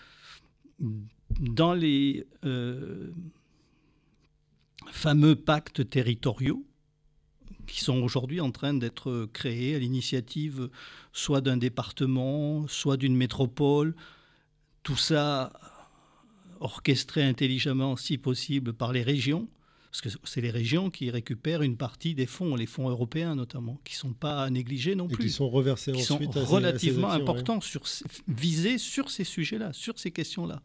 dans 0.80 1.74
les 1.74 2.26
euh, 2.44 3.12
fameux 4.90 5.36
pactes 5.36 5.88
territoriaux 5.88 6.64
qui 7.66 7.80
sont 7.82 8.02
aujourd'hui 8.02 8.40
en 8.40 8.50
train 8.50 8.74
d'être 8.74 9.28
créés 9.32 9.74
à 9.74 9.78
l'initiative 9.78 10.68
soit 11.12 11.40
d'un 11.40 11.56
département, 11.56 12.66
soit 12.68 12.96
d'une 12.96 13.16
métropole, 13.16 13.94
tout 14.82 14.96
ça 14.96 15.52
orchestré 16.60 17.22
intelligemment 17.22 17.96
si 17.96 18.18
possible 18.18 18.72
par 18.72 18.92
les 18.92 19.02
régions, 19.02 19.48
parce 19.94 20.16
que 20.16 20.20
c'est 20.24 20.40
les 20.40 20.50
régions 20.50 20.90
qui 20.90 21.08
récupèrent 21.08 21.62
une 21.62 21.76
partie 21.76 22.16
des 22.16 22.26
fonds, 22.26 22.56
les 22.56 22.66
fonds 22.66 22.88
européens 22.88 23.36
notamment, 23.36 23.78
qui 23.84 23.94
ne 23.94 23.98
sont 23.98 24.12
pas 24.12 24.42
à 24.42 24.50
négliger 24.50 24.96
non 24.96 25.06
plus. 25.06 25.26
Et 25.26 25.28
qui 25.28 25.32
sont 25.32 25.48
reversés 25.48 25.92
qui 25.92 26.00
ensuite 26.12 26.32
sont 26.32 26.44
relativement 26.44 27.12
importants, 27.12 27.60
sur, 27.60 27.82
visés 28.26 28.78
sur 28.78 29.08
ces 29.08 29.22
sujets-là, 29.22 29.72
sur 29.72 29.96
ces 30.00 30.10
questions-là. 30.10 30.62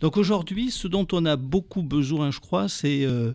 Donc 0.00 0.16
aujourd'hui, 0.16 0.72
ce 0.72 0.88
dont 0.88 1.06
on 1.12 1.26
a 1.26 1.36
beaucoup 1.36 1.84
besoin, 1.84 2.32
je 2.32 2.40
crois, 2.40 2.68
c'est... 2.68 3.04
Euh, 3.04 3.34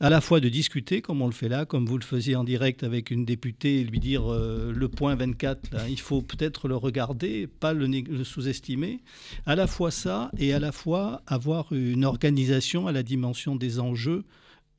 à 0.00 0.10
la 0.10 0.20
fois 0.20 0.40
de 0.40 0.48
discuter, 0.48 1.02
comme 1.02 1.22
on 1.22 1.26
le 1.26 1.32
fait 1.32 1.48
là, 1.48 1.66
comme 1.66 1.86
vous 1.86 1.98
le 1.98 2.04
faisiez 2.04 2.34
en 2.34 2.42
direct 2.42 2.82
avec 2.82 3.12
une 3.12 3.24
députée, 3.24 3.80
et 3.80 3.84
lui 3.84 4.00
dire 4.00 4.32
euh, 4.32 4.72
le 4.74 4.88
point 4.88 5.14
24, 5.14 5.72
là, 5.72 5.88
il 5.88 6.00
faut 6.00 6.20
peut-être 6.20 6.66
le 6.66 6.74
regarder, 6.74 7.46
pas 7.46 7.72
le, 7.72 7.86
le 7.86 8.24
sous-estimer. 8.24 9.02
À 9.46 9.54
la 9.54 9.68
fois 9.68 9.92
ça, 9.92 10.32
et 10.36 10.52
à 10.52 10.58
la 10.58 10.72
fois 10.72 11.22
avoir 11.28 11.72
une 11.72 12.04
organisation 12.04 12.88
à 12.88 12.92
la 12.92 13.04
dimension 13.04 13.54
des 13.54 13.78
enjeux 13.78 14.24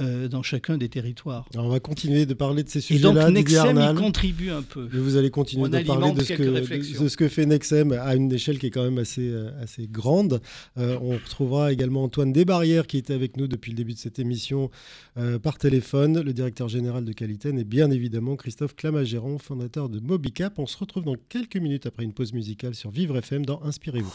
euh, 0.02 0.28
dans 0.28 0.44
chacun 0.44 0.78
des 0.78 0.90
territoires. 0.90 1.48
on 1.56 1.70
va 1.70 1.80
continuer 1.80 2.26
de 2.26 2.34
parler 2.34 2.64
de 2.64 2.70
ces 2.70 2.82
sujets-là. 2.82 3.10
Et 3.10 3.14
donc 3.14 3.34
Nexem 3.34 3.78
y 3.78 3.96
contribue 3.96 4.50
un 4.50 4.62
peu. 4.62 4.90
vous 4.92 5.16
allez 5.16 5.30
continuer 5.30 5.70
de 5.70 5.80
parler 5.84 6.12
de 6.12 6.22
ce, 6.22 6.34
que, 6.34 6.44
de 6.44 7.08
ce, 7.08 7.16
que, 7.16 7.30
fait 7.30 7.46
Nexem 7.46 7.94
à 7.94 8.14
une 8.16 8.30
échelle 8.34 8.60
qui 8.60 8.68
est 8.68 8.72
quand 8.72 8.84
même 8.84 8.98
assez, 8.98 9.30
euh, 9.30 9.52
assez 9.62 9.88
grande. 9.88 10.42
Euh, 10.78 10.98
on 11.02 11.12
retrouvera 11.12 11.72
également 11.72 12.04
Antoine 12.04 12.34
Desbarrières 12.34 12.88
qui 12.88 12.98
était 12.98 13.14
avec 13.14 13.38
nous 13.38 13.48
depuis 13.48 13.72
le 13.72 13.78
début 13.78 13.94
de 13.94 14.00
cette 14.00 14.20
émission 14.20 14.70
par 15.42 15.58
téléphone, 15.58 16.20
le 16.20 16.34
directeur 16.34 16.68
général 16.68 17.06
de 17.06 17.14
Qualitaine 17.14 17.58
et 17.58 17.64
bien 17.64 17.90
évidemment 17.90 18.36
Christophe 18.36 18.76
Clamagéron, 18.76 19.38
fondateur 19.38 19.88
de 19.88 20.02
Mobicap. 20.02 20.60
On 20.60 20.68
se 20.68 20.78
retrouve 20.78 21.06
dans 21.06 21.16
quelques 21.30 21.56
minutes 21.56 21.86
après 21.86 22.04
une 22.04 22.12
pause 22.12 22.34
musicale 22.34 22.76
sur 22.76 22.92
Vivre 22.92 23.18
FM 23.18 23.46
dans 23.46 23.62
Inspirez-vous. 23.64 24.14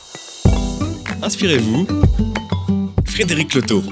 Inspirez-vous, 1.22 1.86
Frédéric 3.06 3.54
Loto. 3.54 3.82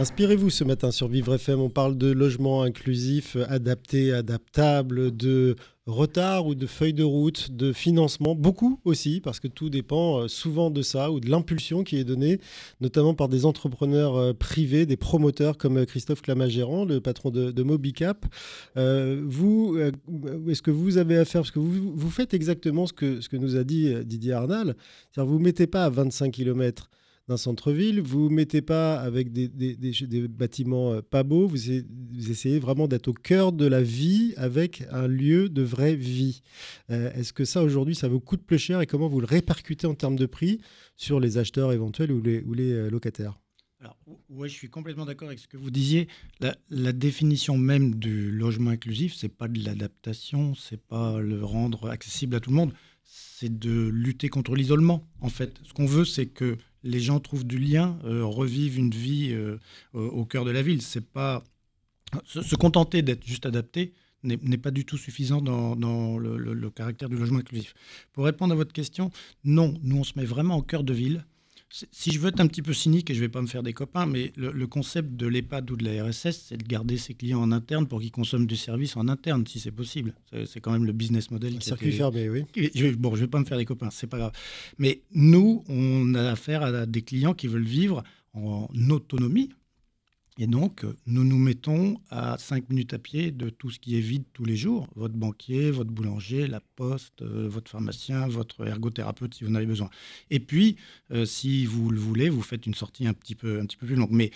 Inspirez-vous 0.00 0.50
ce 0.50 0.62
matin 0.62 0.92
sur 0.92 1.08
Vivre 1.08 1.34
FM. 1.34 1.58
On 1.58 1.70
parle 1.70 1.98
de 1.98 2.12
logement 2.12 2.62
inclusif, 2.62 3.36
adapté, 3.48 4.12
adaptable, 4.12 5.16
de 5.16 5.56
retard 5.86 6.46
ou 6.46 6.54
de 6.54 6.66
feuille 6.68 6.92
de 6.92 7.02
route, 7.02 7.50
de 7.50 7.72
financement, 7.72 8.36
beaucoup 8.36 8.78
aussi, 8.84 9.20
parce 9.20 9.40
que 9.40 9.48
tout 9.48 9.70
dépend 9.70 10.20
euh, 10.20 10.28
souvent 10.28 10.70
de 10.70 10.82
ça 10.82 11.10
ou 11.10 11.18
de 11.18 11.28
l'impulsion 11.28 11.82
qui 11.82 11.96
est 11.96 12.04
donnée, 12.04 12.38
notamment 12.80 13.12
par 13.12 13.28
des 13.28 13.44
entrepreneurs 13.44 14.14
euh, 14.14 14.32
privés, 14.32 14.86
des 14.86 14.96
promoteurs 14.96 15.58
comme 15.58 15.78
euh, 15.78 15.84
Christophe 15.84 16.22
Clamagérand, 16.22 16.84
le 16.84 17.00
patron 17.00 17.30
de, 17.30 17.62
Mobicap. 17.64 18.24
vous, 18.76 19.76
est-ce 20.48 20.62
que 20.62 20.70
vous 20.70 20.96
avez 20.96 21.18
affaire, 21.18 21.40
parce 21.40 21.50
que 21.50 21.58
vous, 21.58 21.92
vous 21.92 22.10
faites 22.10 22.34
exactement 22.34 22.86
ce 22.86 22.92
que, 22.92 23.20
ce 23.20 23.28
que 23.28 23.36
nous 23.36 23.56
a 23.56 23.64
dit 23.64 23.92
Didier 24.04 24.34
Arnal, 24.34 24.76
c'est-à-dire 25.10 25.28
vous 25.28 25.40
ne 25.40 25.44
mettez 25.44 25.66
pas 25.66 25.86
à 25.86 25.90
25 25.90 26.30
km 26.30 26.88
d'un 27.28 27.36
centre-ville. 27.36 28.00
Vous 28.00 28.30
ne 28.30 28.34
mettez 28.34 28.62
pas 28.62 28.98
avec 28.98 29.32
des, 29.32 29.48
bâtiments 30.28 30.94
euh, 30.94 31.02
pas 31.02 31.22
beaux. 31.22 31.46
Vous, 31.46 31.70
essayez 32.30 32.58
vraiment 32.58 32.88
d'être 32.88 33.08
au 33.08 33.12
cœur 33.12 33.52
de 33.52 33.66
la 33.66 33.82
vie 33.82 34.32
avec 34.36 34.84
un 34.90 35.06
lieu 35.06 35.48
de 35.48 35.62
vraie 35.62 35.94
vie. 35.94 36.42
Euh, 36.90 37.12
est-ce 37.12 37.32
que 37.32 37.44
ça, 37.44 37.62
aujourd'hui, 37.62 37.94
ça 37.94 38.08
vous 38.08 38.20
coûte 38.20 38.42
plus 38.42 38.58
cher 38.58 38.80
et 38.80 38.86
comment 38.86 39.08
vous 39.08 39.20
le 39.20 39.26
répercutez 39.26 39.86
en 39.86 39.94
termes 39.94 40.16
de 40.16 40.26
prix 40.26 40.60
sur 40.96 41.20
les 41.20 41.38
acheteurs 41.38 41.72
éventuels 41.72 42.10
ou 42.10 42.22
les, 42.22 42.72
euh, 42.72 42.90
locataires? 42.90 43.38
Alors, 43.80 43.96
je 44.42 44.48
suis 44.48 44.68
complètement 44.68 45.04
d'accord 45.04 45.28
avec 45.28 45.38
ce 45.38 45.46
que 45.46 45.56
vous 45.56 45.70
disiez. 45.70 46.08
La, 46.40 46.92
définition 46.92 47.56
même 47.56 47.94
du 47.94 48.32
logement 48.32 48.70
inclusif, 48.70 49.14
c'est 49.14 49.28
pas 49.28 49.46
de 49.46 49.64
l'adaptation, 49.64 50.56
c'est 50.56 50.80
pas 50.80 51.20
le 51.20 51.44
rendre 51.44 51.88
accessible 51.88 52.34
à 52.34 52.40
tout 52.40 52.50
le 52.50 52.56
monde, 52.56 52.72
c'est 53.10 53.58
de 53.58 53.88
lutter 53.88 54.28
contre 54.28 54.54
l'isolement. 54.54 55.08
En 55.20 55.30
fait, 55.30 55.58
ce 55.62 55.72
qu'on 55.72 55.86
veut, 55.86 56.04
c'est 56.04 56.26
que 56.26 56.58
les 56.82 57.00
gens 57.00 57.20
trouvent 57.20 57.46
du 57.46 57.58
lien, 57.58 57.98
euh, 58.04 58.24
revivent 58.24 58.78
une 58.78 58.90
vie 58.90 59.30
euh, 59.32 59.58
au 59.94 60.24
cœur 60.26 60.44
de 60.44 60.50
la 60.50 60.62
ville. 60.62 60.82
C'est 60.82 61.08
pas 61.10 61.42
se, 62.24 62.54
contenter 62.56 63.02
d'être 63.02 63.26
juste 63.26 63.46
adapté 63.46 63.94
n'est 64.24 64.58
pas 64.58 64.72
du 64.72 64.84
tout 64.84 64.98
suffisant 64.98 65.40
dans, 65.40 66.18
le, 66.18 66.70
caractère 66.70 67.08
du 67.08 67.16
logement 67.16 67.38
inclusif. 67.38 67.74
Pour 68.12 68.24
répondre 68.24 68.52
à 68.52 68.56
votre 68.56 68.72
question, 68.72 69.10
non, 69.44 69.78
nous 69.82 69.98
on 69.98 70.04
se 70.04 70.14
met 70.16 70.24
vraiment 70.24 70.56
au 70.56 70.62
cœur 70.62 70.82
de 70.82 70.92
ville 70.92 71.24
si 71.70 72.10
je 72.12 72.18
veux 72.18 72.28
être 72.28 72.40
un 72.40 72.46
petit 72.46 72.62
peu 72.62 72.72
cynique, 72.72 73.10
et 73.10 73.14
je 73.14 73.20
ne 73.20 73.24
vais 73.26 73.28
pas 73.28 73.42
me 73.42 73.46
faire 73.46 73.62
des 73.62 73.72
copains, 73.72 74.06
mais 74.06 74.32
le, 74.36 74.66
concept 74.66 75.14
de 75.16 75.26
l'EHPAD 75.26 75.70
ou 75.70 75.76
de 75.76 75.84
la 75.84 76.04
RSS, 76.04 76.46
c'est 76.48 76.56
de 76.56 76.66
garder 76.66 76.96
ses 76.96 77.14
clients 77.14 77.40
en 77.40 77.52
interne 77.52 77.86
pour 77.86 78.00
qu'ils 78.00 78.10
consomment 78.10 78.46
du 78.46 78.56
service 78.56 78.96
en 78.96 79.08
interne, 79.08 79.46
si 79.46 79.60
c'est 79.60 79.70
possible. 79.70 80.14
C'est 80.46 80.60
quand 80.60 80.72
même 80.72 80.84
le 80.84 80.92
business 80.92 81.30
model. 81.30 81.56
Un 81.56 81.60
circuit 81.60 81.92
fermé, 81.92 82.28
oui. 82.30 82.44
bon, 82.98 83.14
je 83.14 83.20
ne 83.20 83.24
vais 83.24 83.26
pas 83.26 83.40
me 83.40 83.44
faire 83.44 83.58
des 83.58 83.64
copains, 83.64 83.90
c'est 83.90 84.06
pas 84.06 84.18
grave. 84.18 84.32
Mais 84.78 85.02
nous, 85.14 85.64
on 85.68 86.14
a 86.14 86.30
affaire 86.30 86.62
à 86.62 86.86
des 86.86 87.02
clients 87.02 87.34
qui 87.34 87.48
veulent 87.48 87.62
vivre 87.62 88.02
en 88.34 88.68
autonomie, 88.90 89.50
Et 90.40 90.46
donc, 90.46 90.86
nous 91.06 91.24
nous 91.24 91.36
mettons 91.36 92.00
à 92.10 92.38
5 92.38 92.70
minutes 92.70 92.94
à 92.94 92.98
pied 92.98 93.32
de 93.32 93.50
tout 93.50 93.70
ce 93.70 93.80
qui 93.80 93.98
est 93.98 94.00
vide 94.00 94.22
tous 94.32 94.44
les 94.44 94.56
jours. 94.56 94.86
Votre 94.94 95.14
banquier, 95.14 95.72
votre 95.72 95.90
boulanger, 95.90 96.46
la 96.46 96.60
poste, 96.76 97.22
euh, 97.22 97.48
votre 97.48 97.68
pharmacien, 97.68 98.28
votre 98.28 98.64
ergothérapeute 98.64 99.34
si 99.34 99.42
vous 99.42 99.50
en 99.50 99.56
avez 99.56 99.66
besoin. 99.66 99.90
Et 100.30 100.38
puis, 100.38 100.76
euh, 101.10 101.24
si 101.24 101.66
vous 101.66 101.90
le 101.90 101.98
voulez, 101.98 102.28
vous 102.28 102.42
faites 102.42 102.66
une 102.66 102.74
sortie 102.74 103.08
un 103.08 103.14
petit 103.14 103.34
peu, 103.34 103.58
un 103.60 103.66
petit 103.66 103.76
peu 103.76 103.86
plus 103.86 103.96
longue. 103.96 104.12
Mais 104.12 104.30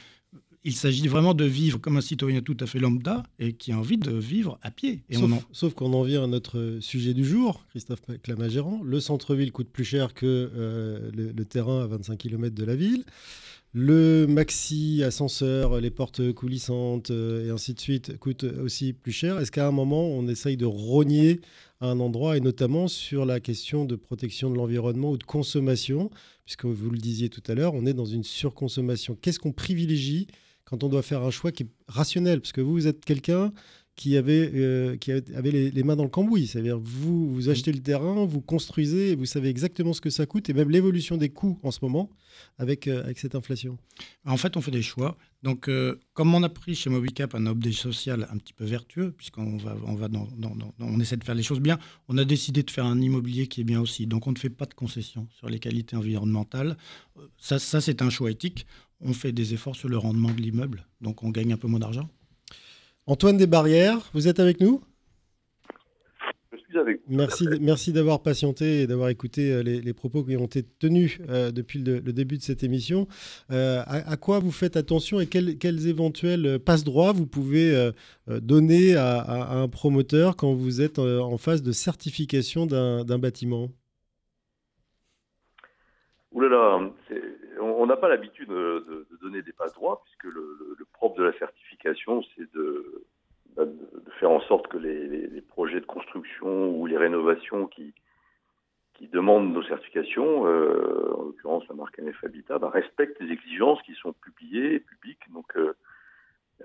il 0.65 0.75
s'agit 0.75 1.09
vraiment 1.09 1.35
de 1.35 1.45
vivre 1.45 1.79
comme 1.79 1.97
un 1.97 2.03
citoyen 2.03 2.41
tout 2.41 2.57
à 2.61 2.67
fait 2.67 2.79
lambda 2.79 3.25
et 3.39 3.53
qui 3.53 3.73
a 3.73 3.79
envie 3.79 3.99
de 3.99 4.13
vivre 4.13 4.59
à 4.63 4.71
pied. 4.71 5.03
Et 5.09 5.17
sauf, 5.53 5.75
qu'on 5.75 5.93
en 5.93 6.03
vient 6.03 6.25
à 6.25 6.27
notre 6.27 6.79
sujet 6.81 7.15
du 7.15 7.25
jour, 7.25 7.65
Christophe 7.71 8.03
Clamagérant. 8.23 8.81
Le 8.83 9.01
centre-ville 9.01 9.51
coûte 9.53 9.69
plus 9.69 9.85
cher 9.85 10.15
que 10.15 10.51
euh, 10.55 11.11
le, 11.13 11.45
terrain 11.45 11.83
à 11.83 11.87
25 11.87 12.17
km 12.17 12.55
de 12.55 12.65
la 12.65 12.77
ville. 12.77 13.05
Le 13.75 14.27
maxi 14.27 15.03
ascenseur, 15.03 15.81
les 15.81 15.91
portes 15.91 16.33
coulissantes 16.35 17.11
euh, 17.11 17.47
et 17.47 17.51
ainsi 17.51 17.73
de 17.73 17.81
suite 17.81 18.19
coûtent 18.19 18.45
aussi 18.45 18.93
plus 18.93 19.13
cher. 19.13 19.39
Est-ce 19.39 19.51
qu'à 19.51 19.67
un 19.67 19.71
moment, 19.71 20.09
on 20.09 20.29
essaye 20.29 20.59
de 20.59 20.67
rogner 20.67 21.41
un 21.81 21.99
endroit, 21.99 22.37
et 22.37 22.41
notamment 22.41 22.87
sur 22.87 23.25
la 23.25 23.41
question 23.41 23.87
de 23.87 23.97
protection 23.97 24.51
de 24.51 24.57
l'environnement 24.57 25.11
ou 25.11 25.17
de 25.17 25.25
consommation, 25.25 26.11
puisque 26.45 26.67
vous 26.67 26.91
le 26.91 26.99
disiez 26.99 27.31
tout 27.31 27.43
à 27.49 27.55
l'heure, 27.55 27.73
on 27.73 27.87
est 27.87 27.95
dans 27.95 28.05
une 28.05 28.25
surconsommation. 28.25 29.17
Qu'est-ce 29.21 29.39
qu'on 29.39 29.53
privilégie 29.53 30.27
quand 30.65 30.85
on 30.85 30.89
doit 30.89 31.03
faire 31.03 31.23
un 31.23 31.31
choix 31.31 31.51
qui 31.51 31.63
est 31.63 31.69
rationnel, 31.89 32.41
parce 32.41 32.53
que 32.53 32.61
vous, 32.61 32.73
vous 32.73 32.87
êtes 32.87 33.05
quelqu'un 33.05 33.53
qui 33.95 34.17
avait, 34.17 34.51
euh, 34.55 34.97
qui 34.97 35.13
les, 35.13 35.83
mains 35.83 35.97
dans 35.97 36.05
le 36.05 36.09
cambouis. 36.09 36.47
C'est-à-dire, 36.47 36.79
vous, 36.79 37.33
vous 37.33 37.49
achetez 37.51 37.73
le 37.73 37.81
terrain, 37.81 38.25
vous 38.25 38.41
construisez, 38.41 39.11
et 39.11 39.15
vous 39.15 39.27
savez 39.27 39.49
exactement 39.49 39.93
ce 39.93 40.01
que 40.01 40.11
ça 40.11 40.25
coûte, 40.27 40.49
et 40.49 40.55
même 40.55 40.71
l'évolution 40.71 41.17
des 41.17 41.29
coûts 41.29 41.59
en 41.63 41.71
ce 41.71 41.81
moment 41.83 42.11
avec, 42.59 42.89
euh, 42.89 43.05
avec 43.05 43.19
cette 43.19 43.35
inflation. 43.35 43.77
En 44.25 44.37
fait, 44.37 44.57
on 44.57 44.63
fait 44.63 44.71
des 44.71 44.83
choix. 44.83 45.19
Donc, 45.43 45.69
euh, 45.69 46.01
comme 46.15 46.35
on 46.35 46.43
a 46.43 46.49
pris 46.49 46.75
chez 46.75 46.89
Mobicap 46.89 47.35
un 47.35 47.47
objet 47.47 47.73
social 47.73 48.27
un 48.33 48.39
petit 48.39 48.55
peu 48.55 48.65
vertueux, 48.65 49.13
puisqu'on 49.13 49.59
va, 49.59 49.77
on 49.87 49.95
va 49.95 50.09
dans, 50.09 50.29
on 50.79 51.01
essaie 51.01 51.17
de 51.17 51.25
faire 51.25 51.35
les 51.35 51.43
choses 51.43 51.61
bien, 51.61 51.79
on 52.09 52.17
a 52.17 52.25
décidé 52.25 52.63
de 52.63 52.71
faire 52.71 52.87
un 52.87 53.01
immobilier 53.01 53.47
qui 53.47 53.61
est 53.61 53.65
bien 53.65 53.81
aussi. 53.81 54.07
Donc, 54.07 54.27
on 54.27 54.33
ne 54.33 54.39
fait 54.39 54.51
pas 54.51 54.67
de 54.67 54.75
concessions 54.75 55.29
sur 55.31 55.49
les 55.49 55.59
qualités 55.59 55.97
environnementales. 55.97 56.77
Ça, 57.39 57.59
ça 57.59 57.81
c'est 57.81 58.01
un 58.01 58.11
choix 58.11 58.31
éthique 58.31 58.67
on 59.03 59.13
fait 59.13 59.33
des 59.33 59.53
efforts 59.55 59.77
sur 59.77 59.89
le 59.89 59.99
rendement 59.99 60.31
de 60.31 60.41
l'immeuble, 60.41 60.87
donc 61.01 61.23
on 61.23 61.31
gagne 61.31 61.53
un 61.53 61.57
peu 61.57 61.69
moins 61.69 61.81
d'argent. 61.81 62.09
Antoine 63.07 63.37
Desbarrières, 63.37 63.99
vous 64.15 64.29
êtes 64.29 64.39
avec 64.39 64.61
nous? 64.61 64.81
Je 66.53 66.59
suis 66.59 66.79
avec 66.79 67.01
vous. 67.05 67.17
Merci, 67.17 67.49
merci 67.61 67.93
d'avoir 67.93 68.23
patienté 68.23 68.83
et 68.83 68.87
d'avoir 68.87 69.09
écouté 69.09 69.53
euh, 69.53 69.63
les, 69.63 69.93
propos 69.93 70.23
qui 70.23 70.37
ont 70.37 70.45
été 70.45 70.63
tenus 70.63 71.19
euh, 71.29 71.51
depuis 71.51 71.81
le, 71.81 72.01
début 72.01 72.37
de 72.37 72.43
cette 72.43 72.63
émission. 72.63 73.09
Euh, 73.51 73.83
à, 73.87 74.17
quoi 74.17 74.39
vous 74.39 74.53
faites 74.53 74.77
attention 74.77 75.19
et 75.19 75.27
quels, 75.27 75.89
éventuels 75.89 76.61
passe-droits 76.61 77.13
vous 77.13 77.27
pouvez 77.27 77.91
donner 78.29 78.95
à, 78.95 79.51
un 79.51 79.67
promoteur 79.67 80.37
quand 80.37 80.53
vous 80.53 80.81
êtes 80.81 81.01
en 81.01 81.37
phase 81.39 81.63
de 81.65 81.73
certification 81.73 82.67
d'un 82.67 83.19
bâtiment? 83.19 83.69
Ouh 86.31 86.41
là 86.41 86.49
là, 86.49 86.93
on 87.63 87.87
n'a 87.87 87.97
pas 87.97 88.09
l'habitude 88.09 88.49
de, 88.49 89.07
donner 89.21 89.43
des 89.43 89.53
passes 89.53 89.75
droits, 89.75 90.03
puisque 90.05 90.35
le, 90.35 90.77
propre 90.93 91.19
de 91.19 91.25
la 91.25 91.33
certification, 91.39 92.23
c'est 92.37 92.53
de, 92.53 93.05
bah, 93.57 93.65
faire 94.19 94.31
en 94.31 94.41
sorte 94.41 94.69
que 94.69 94.79
les, 94.79 95.41
projets 95.43 95.81
de 95.81 95.87
construction 95.87 96.71
ou 96.71 96.87
les 96.87 96.97
rénovations 96.97 97.67
qui, 97.67 97.95
demandent 99.13 99.53
nos 99.53 99.65
certifications, 99.65 100.47
euh, 100.47 101.13
en 101.19 101.25
l'occurrence 101.25 101.67
la 101.69 101.75
marque 101.75 101.99
NF 101.99 102.23
Habitat, 102.23 102.61
bah, 102.61 102.71
respectent 102.71 103.21
les 103.21 103.33
exigences 103.33 103.83
qui 103.83 103.95
sont 103.95 104.13
publiées 104.13 104.75
et 104.75 104.79
publiques. 104.79 105.29
Donc 105.35 105.57
euh, 105.57 105.75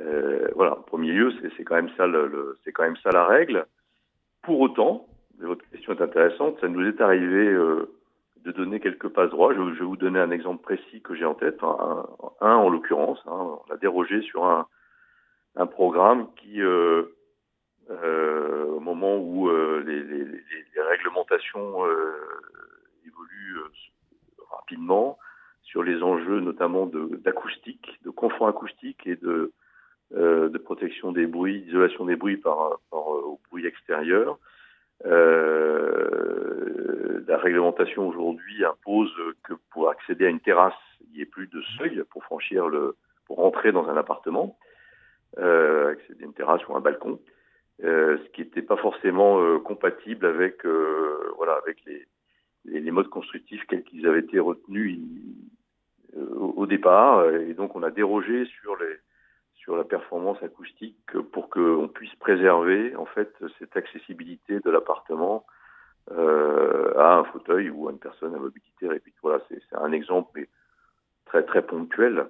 euh, 0.02 0.48
voilà, 0.54 0.78
en 0.78 0.84
premier 0.84 1.14
lieu, 1.14 1.34
c'est 1.58 1.64
quand 1.64 1.74
même 1.74 1.90
ça, 1.98 2.06
c'est 2.64 2.72
quand 2.72 2.84
même 2.84 2.98
ça 2.98 3.10
la 3.10 3.26
règle. 3.26 3.66
Pour 4.44 4.60
autant, 4.60 5.08
votre 5.40 5.68
question 5.72 5.94
est 5.94 6.02
intéressante, 6.02 6.60
ça 6.62 6.68
nous 6.68 6.88
est 6.88 7.02
arrivé 7.02 7.58
de 8.44 8.52
donner 8.52 8.80
quelques 8.80 9.10
passes 9.10 9.30
droits. 9.30 9.54
Je, 9.54 9.62
vais 9.62 9.86
vous 9.86 9.98
donner 9.98 10.20
un 10.20 10.32
exemple 10.32 10.64
précis 10.64 11.02
que 11.02 11.16
j'ai 11.16 11.26
en 11.26 11.36
tête, 11.36 11.62
un, 11.62 12.06
en 12.42 12.70
l'occurrence. 12.70 13.20
Hein. 13.26 13.58
on 13.68 13.74
a 13.74 13.78
dérogé 13.78 14.22
sur 14.22 14.46
un, 14.46 14.68
programme 15.72 16.28
qui, 16.36 16.62
euh, 16.62 17.04
euh, 17.90 18.66
au 18.66 18.80
moment 18.80 19.18
où 19.18 19.50
euh, 19.50 19.84
les, 19.86 20.82
réglementations 20.82 21.84
évoluent 23.06 23.62
rapidement 24.52 25.18
sur 25.64 25.84
les 25.84 26.02
enjeux 26.02 26.40
notamment 26.40 26.86
d'acoustique, 26.86 28.00
de, 28.04 28.10
confort 28.10 28.48
acoustique 28.48 29.06
et 29.06 29.16
de, 29.16 29.52
protection 30.64 31.12
des 31.12 31.26
bruits, 31.26 31.62
d'isolation 31.62 32.06
des 32.06 32.16
bruits 32.16 32.38
par 32.38 32.58
rapport 32.58 33.08
au 33.08 33.40
bruit 33.50 33.66
extérieur, 33.66 34.38
euh, 35.06 36.08
la 37.28 37.38
réglementation 37.38 38.08
aujourd'hui 38.08 38.66
impose 38.66 39.14
que 39.44 39.54
pour 39.72 39.90
accéder 39.90 40.26
à 40.26 40.30
une 40.30 40.40
terrasse, 40.40 40.74
il 41.02 41.12
n'y 41.14 41.22
ait 41.22 41.26
plus 41.26 41.48
de 41.48 41.62
seuil 41.78 42.04
pour 42.10 42.24
franchir 42.24 42.68
le, 42.68 42.96
pour 43.26 43.38
rentrer 43.38 43.72
dans 43.72 43.88
un 43.90 43.98
appartement, 43.98 44.58
euh, 45.38 45.92
accéder 45.92 46.24
à 46.24 46.28
une 46.28 46.34
terrasse 46.34 46.68
ou 46.68 46.76
un 46.76 46.82
balcon, 46.82 47.20
euh, 47.84 48.18
ce 48.18 48.30
qui 48.32 48.42
n'était 48.42 48.64
pas 48.64 48.78
forcément 48.78 49.40
euh, 49.40 49.60
compatible 49.60 50.26
avec, 50.26 50.66
euh, 50.66 51.32
voilà, 51.36 51.54
avec 51.64 51.78
les, 51.86 52.08
les, 52.66 52.92
modes 52.92 53.10
constructifs 53.10 53.66
tels 53.68 53.84
qu'ils 53.84 54.08
avaient 54.08 54.22
été 54.22 54.40
retenus 54.40 55.00
au 56.16 56.66
départ. 56.66 57.30
Et 57.32 57.54
donc, 57.54 57.76
on 57.76 57.84
a 57.84 57.92
dérogé 57.92 58.46
sur 58.46 58.76
les, 58.78 58.98
sur 59.68 59.76
la 59.76 59.84
performance 59.84 60.42
acoustique 60.42 61.12
pour 61.34 61.50
qu'on 61.50 61.90
puisse 61.94 62.16
préserver 62.16 62.96
en 62.96 63.06
fait 63.06 63.36
cette 63.60 63.76
accessibilité 63.76 64.62
de 64.62 64.70
l'appartement 64.70 65.46
euh, 66.12 66.98
à 66.98 67.16
un 67.16 67.26
fauteuil 67.26 67.70
ou 67.70 67.90
à 67.90 67.92
une 67.92 68.00
personne 68.00 68.34
à 68.34 68.38
mobilité 68.38 68.88
réduite. 68.88 69.16
Voilà, 69.22 69.44
c'est 69.50 69.62
un 69.74 69.92
exemple 69.92 70.48
très 71.26 71.44
très 71.44 71.64
ponctuel. 71.64 72.28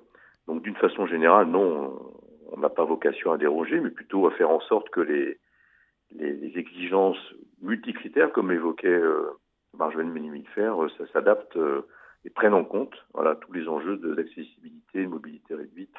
Donc 0.47 0.63
d'une 0.63 0.77
façon 0.77 1.05
générale, 1.05 1.45
non, 1.45 2.11
on 2.49 2.57
n'a 2.57 2.69
pas 2.69 2.85
vocation 2.85 3.31
à 3.31 3.37
déroger, 3.37 3.79
mais 3.81 3.91
plutôt 3.91 4.25
à 4.25 4.31
faire 4.31 4.49
en 4.49 4.61
sorte 4.61 4.89
que 4.89 5.01
les, 5.01 5.37
les, 6.15 6.57
exigences 6.57 7.35
multicritères, 7.61 8.31
comme 8.31 8.51
évoquait 8.51 8.87
euh, 8.87 9.29
Marjolaine 9.77 10.11
Ménimifer, 10.11 10.73
euh, 10.81 10.87
ça 10.97 11.05
s'adapte 11.13 11.55
euh, 11.55 11.85
et 12.25 12.31
prennent 12.31 12.55
en 12.55 12.63
compte 12.63 12.95
voilà, 13.13 13.35
tous 13.35 13.53
les 13.53 13.67
enjeux 13.67 13.97
d'accessibilité, 13.97 15.03
de 15.03 15.07
mobilité 15.07 15.53
réduite. 15.53 15.93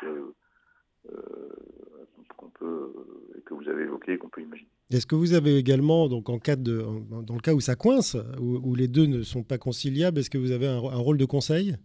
Qu'on 2.36 2.50
peut 2.50 2.92
et 3.36 3.42
que 3.42 3.54
vous 3.54 3.68
avez 3.68 3.82
évoqué 3.82 4.16
qu'on 4.16 4.28
peut 4.28 4.40
imaginer. 4.40 4.68
Est-ce 4.90 5.06
que 5.06 5.14
vous 5.14 5.34
avez 5.34 5.56
également, 5.56 6.08
donc 6.08 6.30
en 6.30 6.38
cas 6.38 6.56
de, 6.56 6.82
dans 7.22 7.34
le 7.34 7.40
cas 7.40 7.52
où 7.52 7.60
ça 7.60 7.74
coince, 7.74 8.16
où, 8.40 8.74
les 8.74 8.88
deux 8.88 9.06
ne 9.06 9.22
sont 9.22 9.42
pas 9.42 9.58
conciliables, 9.58 10.18
est-ce 10.18 10.30
que 10.30 10.38
vous 10.38 10.52
avez 10.52 10.66
un, 10.66 10.78
rôle 10.78 11.18
de 11.18 11.26
conseil? 11.26 11.76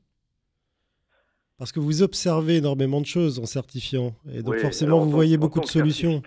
Parce 1.58 1.72
que 1.72 1.82
vous 1.82 2.02
observez 2.02 2.58
énormément 2.58 3.02
de 3.02 3.06
choses 3.06 3.40
en 3.40 3.46
certifiant, 3.46 4.14
et 4.34 4.42
donc 4.42 4.56
forcément 4.58 5.00
vous 5.00 5.12
voyez 5.12 5.38
beaucoup 5.38 5.60
de 5.60 5.66
solutions. 5.66 6.22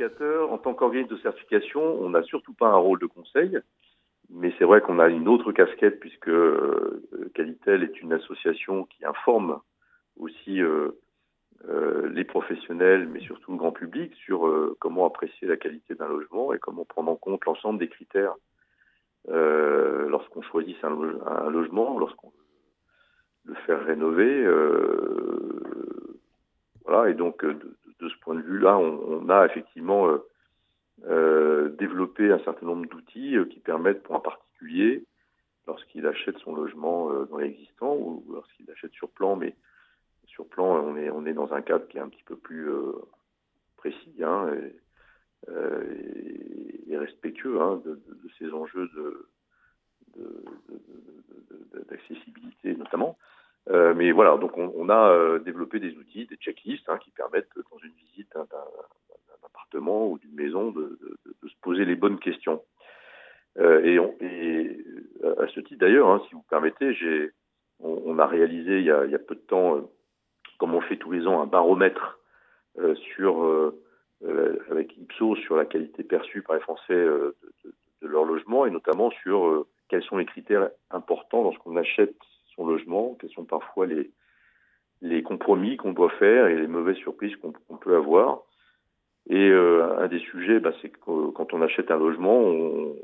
En 0.51 0.59
tant 0.59 0.75
qu'organisme 0.75 1.15
de 1.15 1.21
certification, 1.21 1.83
on 1.83 2.11
n'a 2.11 2.23
surtout 2.23 2.55
pas 2.55 2.69
un 2.69 2.77
rôle 2.77 2.99
de 2.99 3.07
conseil, 3.07 3.59
mais 4.31 4.53
c'est 4.59 4.65
vrai 4.65 4.81
qu'on 4.81 4.99
a 4.99 5.09
une 5.09 5.29
autre 5.29 5.53
casquette 5.53 6.01
puisque 6.01 6.29
euh, 6.29 7.03
Qualitel 7.35 7.83
est 7.83 8.01
une 8.01 8.13
association 8.13 8.85
qui 8.85 9.05
informe 9.05 9.61
aussi 10.19 10.61
euh, 10.61 10.91
euh, 11.69 12.09
les 12.11 12.25
professionnels, 12.25 13.09
mais 13.09 13.19
surtout 13.19 13.51
le 13.51 13.59
grand 13.59 13.73
public, 13.73 14.15
sur 14.15 14.47
euh, 14.47 14.77
comment 14.79 15.05
apprécier 15.05 15.49
la 15.49 15.57
qualité 15.57 15.97
d'un 15.97 16.07
logement 16.07 16.53
et 16.53 16.61
comment 16.61 16.85
prendre 16.85 17.11
en 17.11 17.17
compte 17.17 17.45
l'ensemble 17.45 17.81
des 17.81 17.89
critères 17.89 18.35
euh, 19.29 20.09
lorsqu'on 20.09 20.43
choisit 20.43 20.77
un, 20.85 21.51
logement, 21.51 21.99
lorsqu'on 21.99 22.33
le 23.47 23.55
faire 23.67 23.85
rénover. 23.85 24.45
voilà, 26.85 27.11
et 27.11 27.15
donc 27.15 27.45
de, 27.45 28.09
ce 28.09 28.17
point 28.21 28.37
de 28.37 28.43
vue-là, 28.43 28.79
on, 28.79 29.29
a 29.29 29.47
effectivement 29.47 30.09
développé 30.99 32.31
un 32.31 32.39
certain 32.41 32.67
nombre 32.67 32.87
d'outils 32.87 33.37
qui 33.51 33.59
permettent 33.59 34.03
pour 34.05 34.15
un 34.15 34.21
particulier, 34.21 35.05
lorsqu'il 35.67 36.07
achète 36.07 36.39
son 36.39 36.55
logement 36.55 37.13
dans 37.25 37.39
l'existant 37.39 37.97
ou 37.97 38.25
lorsqu'il 38.33 38.71
achète 38.71 38.93
sur 38.93 39.09
plan, 39.11 39.35
mais 39.35 39.57
sur 40.27 40.47
plan, 40.49 40.85
on 40.85 40.97
est, 40.97 41.11
on 41.11 41.25
est 41.27 41.33
dans 41.33 41.53
un 41.53 41.63
cadre 41.63 41.87
qui 41.89 41.99
est 41.99 42.01
un 42.01 42.09
petit 42.09 42.25
peu 42.25 42.37
plus 42.37 42.69
euh, 42.69 42.93
précis 43.77 44.23
hein, 44.23 44.51
euh, 45.49 45.85
et, 46.89 46.97
respectueux 46.97 47.61
hein, 47.61 47.81
de, 47.85 48.01
ces 48.39 48.53
enjeux 48.53 48.91
d'accessibilité 51.91 52.75
notamment. 52.75 53.19
Euh, 53.69 53.95
mais 53.95 54.13
voilà, 54.13 54.37
donc 54.37 54.57
on, 54.57 54.89
a 54.89 55.39
développé 55.41 55.81
des 55.81 55.97
outils, 55.97 56.27
des 56.27 56.37
checklists 56.37 56.89
hein, 56.89 56.99
qui 56.99 57.11
permettent 57.11 57.51
dans 57.71 57.79
une 57.79 57.93
visite 57.93 58.33
d'un 58.35 58.47
appartement 59.45 60.09
ou 60.09 60.19
d'une 60.19 60.35
maison 60.35 60.71
de, 60.71 60.99
se 61.43 61.55
poser 61.63 61.85
les 61.85 61.97
bonnes 61.97 62.19
questions. 62.19 62.63
et, 63.59 63.99
à 63.99 65.49
ce 65.49 65.61
titre 65.61 65.81
d'ailleurs, 65.81 66.25
si 66.29 66.35
vous 66.35 66.45
permettez, 66.49 66.95
j'ai 66.95 67.33
on, 67.81 68.19
a 68.19 68.27
réalisé 68.27 68.79
il 68.79 68.85
y 68.85 68.91
a, 68.91 69.05
il 69.05 69.11
y 69.11 69.15
a 69.15 69.19
peu 69.19 69.35
de 69.35 69.41
temps 69.41 69.91
comme 70.59 70.75
on 70.75 70.81
fait 70.81 70.97
tous 70.97 71.13
les 71.13 71.27
ans, 71.27 71.43
un 71.43 71.47
baromètre 71.47 72.19
sur, 73.15 73.73
avec 74.71 74.97
Ipsos 74.99 75.39
sur 75.39 75.57
la 75.57 75.65
qualité 75.65 76.03
perçue 76.03 76.43
par 76.43 76.57
les 76.57 76.63
Français 76.63 76.95
de, 76.95 77.35
leur 78.03 78.25
logement 78.25 78.67
et 78.67 78.71
notamment 78.71 79.11
sur 79.11 79.67
quels 79.89 80.03
sont 80.03 80.19
les 80.19 80.27
critères 80.27 80.69
importants 80.91 81.43
lorsqu'on 81.43 81.77
achète 81.77 82.15
son 82.55 82.67
logement, 82.67 83.17
quels 83.21 83.31
sont 83.31 83.45
parfois 83.45 83.87
les, 83.87 84.11
les 85.03 85.23
compromis 85.23 85.77
qu'on 85.77 85.93
doit 85.93 86.11
faire 86.11 86.47
et 86.47 86.57
les 86.57 86.67
mauvaises 86.67 86.97
surprises 86.97 87.37
qu'on 87.37 87.77
peut 87.77 87.97
avoir. 87.97 88.43
Et 89.29 89.51
euh, 89.51 89.99
un 89.99 90.09
des 90.09 90.21
sujets, 90.21 90.61
bah, 90.61 90.73
c'est 90.81 90.89
que 90.89 91.31
quand 91.31 91.53
on 91.53 91.63
achète 91.63 91.91
un 91.91 91.99
logement, 91.99 92.39
on 92.39 92.95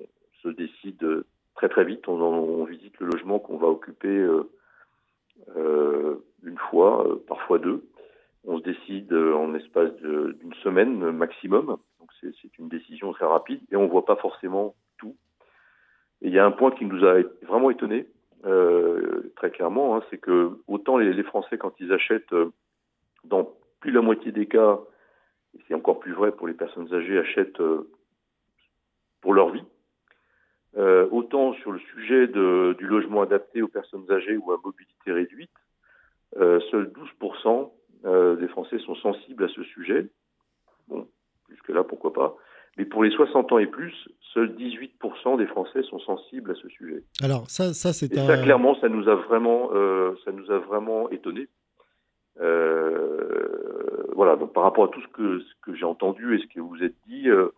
se 0.42 0.48
décide 0.48 1.24
très 1.54 1.68
très 1.68 1.84
vite. 1.84 2.06
On, 2.08 2.64
visite 2.64 2.98
le 3.00 3.08
logement 3.08 3.38
qu'on 3.38 3.56
va 3.56 3.66
occuper 3.66 4.08
euh, 4.08 4.48
euh, 5.56 5.81
euh, 6.80 7.24
parfois 7.26 7.58
deux. 7.58 7.84
On 8.44 8.58
se 8.58 8.62
décide 8.64 9.12
en 9.12 9.54
espace 9.54 9.92
d'une 9.94 10.54
semaine 10.62 11.12
maximum. 11.12 11.78
Donc 12.00 12.10
c'est 12.20 12.58
une 12.58 12.68
décision 12.68 13.12
très 13.12 13.26
rapide 13.26 13.60
et 13.70 13.76
on 13.76 13.86
voit 13.86 14.04
pas 14.04 14.16
forcément 14.16 14.74
tout. 14.98 15.16
Et 16.22 16.28
il 16.28 16.34
y 16.34 16.38
a 16.38 16.46
un 16.46 16.50
point 16.50 16.72
qui 16.72 16.84
nous 16.84 17.04
a 17.04 17.20
vraiment 17.42 17.70
étonné, 17.70 18.08
euh, 18.44 19.32
très 19.36 19.50
clairement, 19.50 19.96
hein, 19.96 20.02
c'est 20.10 20.18
que 20.18 20.58
autant 20.66 20.98
les, 20.98 21.22
Français, 21.22 21.56
quand 21.56 21.74
ils 21.78 21.92
achètent, 21.92 22.34
dans 23.24 23.54
plus 23.78 23.92
la 23.92 24.00
moitié 24.00 24.32
des 24.32 24.46
cas, 24.46 24.80
et 25.54 25.60
c'est 25.66 25.74
encore 25.74 26.00
plus 26.00 26.12
vrai 26.12 26.32
pour 26.32 26.46
les 26.46 26.54
personnes 26.54 26.92
âgées, 26.94 27.18
achètent 27.18 27.60
euh, 27.60 27.90
pour 29.20 29.34
leur 29.34 29.50
vie. 29.50 29.64
Euh, 30.76 31.06
autant 31.10 31.52
sur 31.54 31.72
le 31.72 31.78
sujet 31.78 32.26
de, 32.26 32.74
du 32.78 32.86
logement 32.86 33.20
adapté 33.20 33.60
aux 33.60 33.68
personnes 33.68 34.10
âgées 34.10 34.38
ou 34.38 34.52
à 34.52 34.60
mobilité 34.64 35.12
réduite, 35.12 35.50
euh, 35.50 35.61
seuls 36.38 36.92
12% 37.20 37.70
euh, 38.04 38.36
des 38.36 38.48
Français 38.48 38.78
sont 38.80 38.96
sensibles 38.96 39.44
à 39.44 39.48
ce 39.48 39.62
sujet. 39.62 40.08
Bon, 40.88 41.06
jusque-là, 41.50 41.84
pourquoi 41.84 42.12
pas. 42.12 42.36
Mais 42.76 42.84
pour 42.84 43.04
les 43.04 43.10
60 43.10 43.52
ans 43.52 43.58
et 43.58 43.66
plus, 43.66 43.94
seuls 44.32 44.56
18% 44.56 45.36
des 45.36 45.46
Français 45.46 45.82
sont 45.82 46.00
sensibles 46.00 46.50
à 46.50 46.54
ce 46.54 46.68
sujet. 46.68 47.04
Alors 47.22 47.48
ça, 47.48 47.74
ça 47.74 47.92
c'est 47.92 48.18
un... 48.18 48.26
ça 48.26 48.38
clairement, 48.38 48.74
ça 48.80 48.88
nous 48.88 49.08
a 49.08 49.14
vraiment, 49.14 49.70
euh, 49.72 50.14
ça 50.24 50.32
nous 50.32 50.50
a 50.50 50.58
vraiment 50.58 51.10
étonné. 51.10 51.48
Euh, 52.40 54.06
voilà, 54.14 54.36
donc 54.36 54.52
par 54.52 54.62
rapport 54.64 54.84
à 54.84 54.88
tout 54.88 55.02
ce 55.02 55.08
que, 55.08 55.40
ce 55.40 55.52
que 55.62 55.74
j'ai 55.74 55.84
entendu 55.84 56.34
et 56.34 56.42
ce 56.42 56.46
que 56.46 56.60
vous 56.60 56.82
êtes 56.82 56.96
dit, 57.06 57.28
euh, 57.28 57.50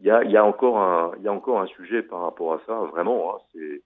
il 0.00 0.06
y, 0.06 0.10
a, 0.10 0.22
y, 0.24 0.36
a 0.36 0.44
encore 0.44 0.78
un, 0.78 1.12
y 1.22 1.28
a 1.28 1.32
encore 1.32 1.60
un 1.60 1.66
sujet 1.66 2.02
par 2.02 2.20
rapport 2.20 2.54
à 2.54 2.60
ça, 2.66 2.74
vraiment. 2.92 3.34
Hein, 3.34 3.38
c'est 3.52 3.82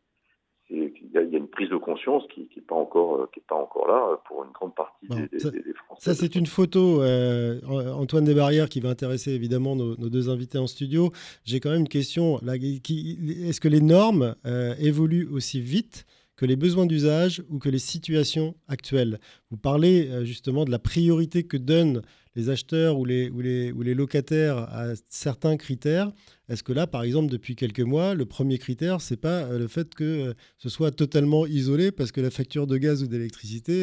il 0.73 1.11
y, 1.13 1.19
a 1.19 1.39
une 1.39 1.49
prise 1.49 1.69
de 1.69 1.77
conscience 1.77 2.23
qui 2.35 2.49
n'est 2.57 2.63
pas 2.63 2.75
encore 2.75 3.31
qui 3.33 3.41
est 3.41 3.47
pas 3.49 3.57
encore 3.57 3.87
là 3.89 4.19
pour 4.27 4.45
une 4.45 4.53
grande 4.53 4.75
partie 4.75 5.07
bon, 5.07 5.17
des, 5.31 5.39
ça, 5.39 5.51
des, 5.51 5.63
des, 5.63 5.75
Français. 5.75 6.03
Ça 6.03 6.15
c'est 6.15 6.35
une 6.35 6.47
photo 6.47 7.03
euh, 7.03 7.61
Antoine 7.67 8.25
Desbarrières 8.25 8.69
qui 8.69 8.81
va 8.81 8.89
intéresser 8.89 9.33
évidemment 9.33 9.77
nos, 9.77 9.97
nos 9.97 10.09
deux 10.09 10.31
invités 10.31 10.59
en 10.59 10.67
studio. 10.67 11.13
J'ai 11.45 11.61
quand 11.61 11.71
même 11.71 11.81
une 11.81 11.89
question. 11.89 12.39
Est-ce 12.41 13.61
que 13.61 13.69
les 13.69 13.81
normes 13.81 14.35
euh, 14.47 14.75
évoluent 14.79 15.29
aussi 15.31 15.61
vite 15.61 16.07
que 16.43 16.47
les 16.47 16.57
besoins 16.57 16.87
d'usage 16.87 17.41
ou 17.51 17.61
que 17.61 17.69
les 17.69 17.79
situations 17.79 18.57
actuelles. 18.67 19.21
Vous 19.53 19.57
parlez 19.57 20.11
euh, 20.11 20.25
justement 20.25 20.65
de 20.65 20.73
la 20.73 20.81
priorité 20.81 21.47
que 21.47 21.57
donnent 21.57 22.03
les 22.35 22.51
acheteurs 22.51 22.99
ou 22.99 23.05
les, 23.05 23.95
locataires 23.95 24.57
à 24.57 24.97
certains 25.09 25.57
critères. 25.57 26.09
Est-ce 26.49 26.65
que 26.65 26.73
là, 26.73 26.89
par 26.89 27.05
exemple, 27.05 27.31
depuis 27.31 27.55
quelques 27.55 27.87
mois, 27.87 28.17
le 28.17 28.27
premier 28.27 28.59
critère, 28.59 29.01
c'est 29.01 29.21
pas 29.21 29.45
euh, 29.45 29.57
le 29.57 29.69
fait 29.69 29.95
que 29.95 30.31
euh, 30.31 30.33
ce 30.59 30.69
soit 30.69 30.91
totalement 30.91 31.47
isolé 31.47 31.93
parce 31.93 32.11
que 32.11 32.21
la 32.21 32.31
facture 32.31 32.67
de 32.67 32.77
gaz 32.77 33.05
ou 33.05 33.07
d'électricité, 33.07 33.75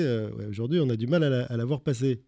aujourd'hui, 0.49 0.81
on 0.83 0.89
a 0.89 0.97
du 0.97 1.07
mal 1.07 1.23
à 1.23 1.55
la, 1.55 1.65
voir 1.65 1.79
passer? 1.79 2.19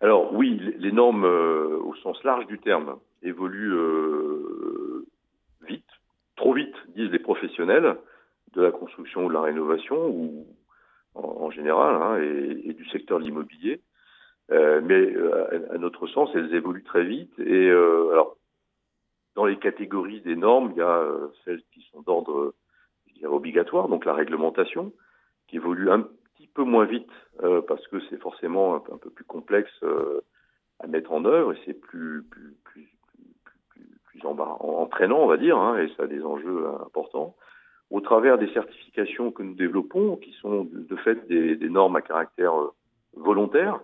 Alors 0.00 0.34
oui, 0.34 0.60
les 0.80 0.90
normes 0.90 1.24
au 1.24 1.94
sens 2.02 2.18
large 2.24 2.48
du 2.48 2.58
terme 2.58 2.96
évoluent 3.22 3.78
vite, 5.68 5.86
trop 6.34 6.52
vite, 6.52 6.74
disent 6.96 7.12
les 7.12 7.20
professionnels 7.20 7.94
de 8.56 8.62
la 8.62 8.72
construction 8.72 9.26
ou 9.26 9.28
de 9.28 9.34
la 9.34 9.42
rénovation, 9.42 10.08
ou 10.08 10.46
en, 11.14 11.44
en 11.44 11.50
général, 11.50 11.94
hein, 11.94 12.18
et, 12.20 12.70
et, 12.70 12.72
du 12.72 12.88
secteur 12.88 13.18
de 13.18 13.24
l'immobilier. 13.24 13.80
Euh, 14.50 14.80
mais 14.82 15.14
euh, 15.14 15.74
à 15.74 15.78
notre 15.78 16.06
sens, 16.06 16.30
elles 16.34 16.54
évoluent 16.54 16.84
très 16.84 17.04
vite. 17.04 17.32
Et 17.38 17.68
euh, 17.68 18.10
alors, 18.12 18.36
dans 19.34 19.44
les 19.44 19.58
catégories 19.58 20.20
des 20.20 20.36
normes, 20.36 20.72
il 20.72 20.78
y 20.78 20.82
a 20.82 21.06
celles 21.44 21.62
qui 21.72 21.82
sont 21.92 22.02
d'ordre 22.02 22.54
obligatoire, 23.24 23.88
donc 23.88 24.04
la 24.04 24.14
réglementation, 24.14 24.92
qui 25.48 25.56
évolue 25.56 25.90
un 25.90 26.02
petit 26.34 26.48
peu 26.48 26.64
moins 26.64 26.84
vite 26.84 27.10
euh, 27.42 27.62
parce 27.62 27.86
que 27.88 28.00
c'est 28.08 28.20
forcément 28.20 28.76
un, 28.76 28.94
un, 28.94 28.98
peu 28.98 29.10
plus 29.10 29.24
complexe 29.24 29.70
euh, 29.82 30.20
à 30.80 30.86
mettre 30.86 31.12
en 31.12 31.24
œuvre 31.24 31.52
et 31.52 31.58
c'est 31.64 31.74
plus 31.74 32.24
plus 32.24 32.56
plus 32.64 32.88
plus, 33.14 33.28
plus, 33.70 34.00
plus 34.04 34.26
entraînant, 34.26 35.20
on 35.20 35.26
va 35.26 35.36
dire, 35.36 35.56
hein, 35.56 35.78
et 35.78 35.88
ça 35.96 36.04
a 36.04 36.06
des 36.06 36.22
enjeux 36.22 36.66
importants. 36.84 37.36
Au 37.90 38.00
travers 38.00 38.38
des 38.38 38.52
certifications 38.52 39.30
que 39.30 39.42
nous 39.42 39.54
développons, 39.54 40.16
qui 40.16 40.32
sont 40.40 40.68
de, 40.70 40.96
fait 40.96 41.26
des, 41.28 41.56
des, 41.56 41.68
normes 41.68 41.96
à 41.96 42.02
caractère 42.02 42.58
euh, 42.58 42.72
volontaire, 43.14 43.80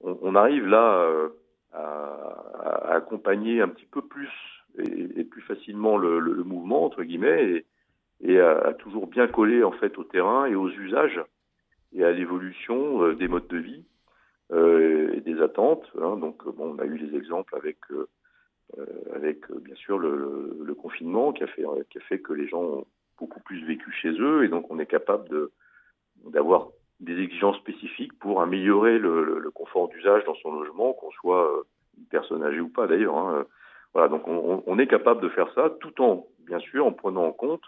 on, 0.00 0.34
arrive 0.34 0.66
là 0.66 1.30
à, 1.72 1.78
à, 1.78 2.94
accompagner 2.94 3.60
un 3.60 3.68
petit 3.68 3.86
peu 3.86 4.02
plus 4.02 4.30
et, 4.78 5.24
plus 5.24 5.42
facilement 5.42 5.96
le, 5.96 6.20
mouvement 6.44 6.84
entre 6.84 7.02
guillemets 7.02 7.64
et, 8.20 8.40
à, 8.40 8.74
toujours 8.74 9.06
bien 9.06 9.26
coller 9.28 9.64
en 9.64 9.72
fait 9.72 9.98
au 9.98 10.04
terrain 10.04 10.46
et 10.46 10.54
aux 10.54 10.70
usages 10.70 11.20
et 11.92 12.04
à 12.04 12.12
l'évolution 12.12 13.02
euh, 13.04 13.14
des 13.14 13.28
modes 13.28 13.48
de 13.48 13.58
vie 13.58 13.84
euh, 14.52 15.12
et 15.14 15.20
des 15.20 15.40
attentes. 15.40 15.84
Hein. 16.00 16.16
Donc, 16.16 16.44
bon, 16.44 16.74
on 16.74 16.78
a 16.78 16.84
eu 16.84 16.96
les 16.96 17.16
exemples 17.16 17.54
avec, 17.56 17.78
euh, 17.90 18.08
avec 19.14 19.50
bien 19.52 19.74
sûr 19.74 19.98
le, 19.98 20.74
confinement 20.80 21.32
qui 21.32 21.44
a, 21.44 21.46
fait, 21.46 21.64
qui 21.90 21.98
a 21.98 22.00
fait 22.02 22.18
que 22.18 22.32
les 22.32 22.48
gens 22.48 22.62
ont 22.62 22.86
beaucoup 23.18 23.40
plus 23.40 23.64
vécu 23.64 23.92
chez 23.92 24.10
eux 24.10 24.44
et 24.44 24.48
donc 24.48 24.70
on 24.70 24.78
est 24.78 24.86
capable 24.86 25.28
de 25.28 25.52
d'avoir 26.26 26.68
des 27.00 27.18
exigences 27.18 27.56
spécifiques 27.56 28.16
pour 28.18 28.42
améliorer 28.42 28.98
le, 28.98 29.38
le 29.40 29.50
confort 29.50 29.88
d'usage 29.88 30.24
dans 30.24 30.36
son 30.36 30.52
logement, 30.52 30.92
qu'on 30.92 31.10
soit 31.10 31.64
une 31.98 32.06
personne 32.06 32.44
âgée 32.44 32.60
ou 32.60 32.68
pas 32.68 32.86
d'ailleurs. 32.86 33.18
Hein. 33.18 33.44
Voilà, 33.92 34.08
donc 34.08 34.26
on, 34.28 34.62
on, 34.64 34.78
est 34.78 34.86
capable 34.86 35.20
de 35.20 35.28
faire 35.28 35.52
ça 35.54 35.70
tout 35.80 36.00
en, 36.00 36.26
bien 36.46 36.60
sûr, 36.60 36.86
en 36.86 36.92
prenant 36.92 37.24
en 37.24 37.32
compte 37.32 37.64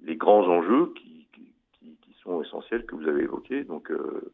les 0.00 0.16
grands 0.16 0.46
enjeux 0.48 0.92
qui, 0.96 1.24
sont 2.24 2.42
essentielles 2.42 2.86
que 2.86 2.94
vous 2.94 3.06
avez 3.06 3.24
évoquées, 3.24 3.64
donc, 3.64 3.90
euh, 3.90 4.32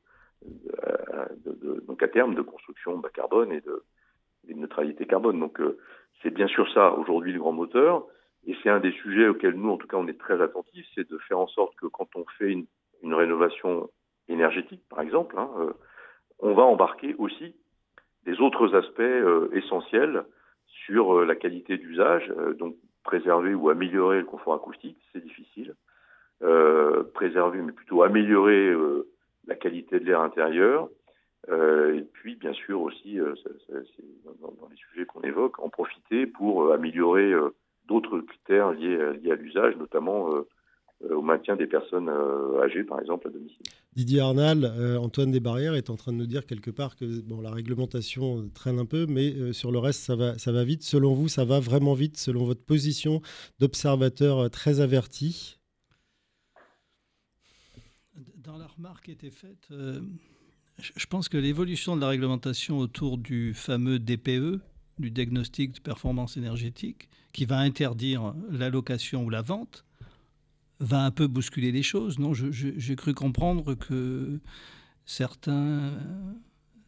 de, 1.44 1.52
de, 1.54 1.80
donc 1.88 2.00
à 2.04 2.08
terme 2.08 2.36
de 2.36 2.42
construction 2.42 2.96
bas 2.98 3.10
carbone 3.10 3.50
et 3.50 3.60
de, 3.60 3.82
et 4.46 4.54
de 4.54 4.60
neutralité 4.60 5.06
carbone. 5.06 5.40
Donc 5.40 5.60
euh, 5.60 5.76
c'est 6.22 6.30
bien 6.30 6.46
sûr 6.46 6.72
ça 6.72 6.92
aujourd'hui 6.92 7.32
le 7.32 7.40
grand 7.40 7.50
moteur, 7.50 8.06
et 8.46 8.56
c'est 8.62 8.70
un 8.70 8.80
des 8.80 8.92
sujets 8.92 9.28
auxquels 9.28 9.54
nous, 9.54 9.70
en 9.70 9.76
tout 9.76 9.86
cas, 9.86 9.96
on 9.96 10.06
est 10.06 10.18
très 10.18 10.40
attentifs, 10.40 10.86
c'est 10.94 11.08
de 11.08 11.18
faire 11.18 11.38
en 11.38 11.46
sorte 11.48 11.74
que 11.76 11.86
quand 11.86 12.08
on 12.14 12.24
fait 12.38 12.50
une, 12.50 12.66
rénovation 13.02 13.88
énergétique, 14.28 14.82
par 14.88 15.00
exemple, 15.00 15.38
hein, 15.38 15.50
euh, 15.58 15.72
on 16.38 16.54
va 16.54 16.62
embarquer 16.62 17.14
aussi 17.18 17.54
des 18.24 18.40
autres 18.40 18.74
aspects 18.74 19.00
euh, 19.00 19.48
essentiels 19.52 20.24
sur 20.66 21.16
euh, 21.16 21.24
la 21.24 21.34
qualité 21.34 21.78
d'usage, 21.78 22.28
donc 22.58 22.76
préserver 23.02 23.54
ou 23.54 23.70
améliorer 23.70 24.18
le 24.18 24.26
confort 24.26 24.54
acoustique, 24.54 24.98
c'est 25.12 25.22
difficile 25.22 25.74
préserver, 27.12 27.60
mais 27.60 27.72
plutôt 27.72 28.02
améliorer 28.02 28.74
la 29.46 29.54
qualité 29.56 30.00
de 30.00 30.06
l'air 30.06 30.22
intérieur. 30.22 30.88
Et 31.48 32.02
puis, 32.14 32.34
bien 32.36 32.54
sûr, 32.54 32.80
aussi, 32.80 33.18
dans, 33.18 34.48
dans, 34.48 34.68
les 34.70 34.76
sujets 34.76 35.04
qu'on 35.04 35.20
évoque, 35.20 35.58
en 35.58 35.68
profiter 35.68 36.26
pour 36.26 36.72
améliorer 36.72 37.34
d'autres 37.90 38.20
critères 38.20 38.72
liés, 38.72 38.98
liés 39.22 39.32
à 39.32 39.34
l'usage, 39.34 39.76
notamment 39.76 40.30
au 41.10 41.22
maintien 41.22 41.56
des 41.56 41.66
personnes 41.66 42.08
âgées, 42.62 42.84
par 42.84 43.00
exemple, 43.00 43.28
à 43.28 43.30
domicile. 43.30 43.66
Didier 43.96 44.20
Arnal, 44.20 44.64
euh, 44.64 44.98
Antoine 44.98 45.32
Desbarrières 45.32 45.74
est 45.74 45.90
en 45.90 45.96
train 45.96 46.12
de 46.12 46.16
nous 46.16 46.26
dire 46.26 46.46
quelque 46.46 46.70
part 46.70 46.94
que 46.94 47.20
bon, 47.22 47.40
la 47.40 47.50
réglementation 47.50 48.48
traîne 48.54 48.78
un 48.78 48.86
peu, 48.86 49.06
mais 49.06 49.34
euh, 49.34 49.52
sur 49.52 49.72
le 49.72 49.78
reste, 49.78 50.00
ça 50.02 50.14
va, 50.14 50.38
ça 50.38 50.52
va 50.52 50.62
vite. 50.62 50.84
Selon 50.84 51.12
vous, 51.12 51.26
ça 51.26 51.44
va 51.44 51.58
vraiment 51.58 51.94
vite, 51.94 52.16
selon 52.16 52.44
votre 52.44 52.64
position 52.64 53.20
d'observateur 53.58 54.48
très 54.50 54.80
averti? 54.80 55.58
Dans 58.36 58.58
la 58.58 58.68
remarque 58.68 59.06
qui 59.06 59.10
était 59.10 59.30
faite, 59.30 59.68
euh, 59.72 60.00
je 60.78 61.06
pense 61.06 61.28
que 61.28 61.36
l'évolution 61.36 61.96
de 61.96 62.00
la 62.00 62.08
réglementation 62.08 62.78
autour 62.78 63.18
du 63.18 63.54
fameux 63.54 63.98
DPE, 63.98 64.60
du 65.00 65.10
diagnostic 65.10 65.72
de 65.72 65.80
performance 65.80 66.36
énergétique, 66.36 67.08
qui 67.32 67.44
va 67.44 67.58
interdire 67.58 68.34
la 68.50 68.70
location 68.70 69.24
ou 69.24 69.30
la 69.30 69.42
vente, 69.42 69.84
va 70.80 71.04
un 71.04 71.10
peu 71.10 71.26
bousculer 71.26 71.72
les 71.72 71.82
choses. 71.82 72.18
Non, 72.18 72.32
j'ai 72.34 72.96
cru 72.96 73.14
comprendre 73.14 73.74
que 73.74 74.40
certains, 75.04 75.92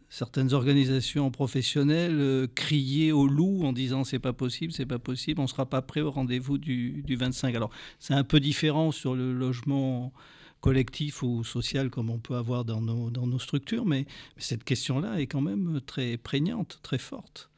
certaines 0.09 0.53
organisations 0.55 1.31
professionnelles 1.31 2.19
euh, 2.21 2.47
criaient 2.55 3.13
au 3.13 3.27
loup 3.27 3.65
en 3.65 3.73
disant 3.73 4.05
c'est 4.05 4.19
pas 4.19 4.33
possible, 4.33 4.73
c'est 4.73 4.87
pas 4.87 4.99
possible, 4.99 5.41
on 5.41 5.47
sera 5.47 5.67
pas 5.67 5.83
prêt 5.83 6.01
au 6.01 6.11
rendez-vous 6.11 6.59
du, 6.59 7.03
du, 7.03 7.17
25. 7.17 7.55
Alors 7.55 7.71
c'est 7.99 8.15
un 8.15 8.25
peu 8.25 8.41
différent 8.41 8.93
sur 8.93 9.15
le 9.15 9.33
logement 9.33 10.13
collectif 10.61 11.23
ou 11.23 11.45
social 11.45 11.91
comme 11.91 12.09
on 12.09 12.19
peut 12.19 12.37
avoir 12.37 12.65
dans 12.65 12.81
nos, 12.81 13.11
dans 13.11 13.27
nos 13.27 13.39
structures, 13.39 13.85
mais, 13.85 14.07
cette 14.39 14.65
question-là 14.65 15.21
est 15.21 15.27
quand 15.27 15.41
même 15.43 15.81
très 15.85 16.17
prégnante, 16.17 16.79
très 16.83 16.99
forte. 16.99 17.51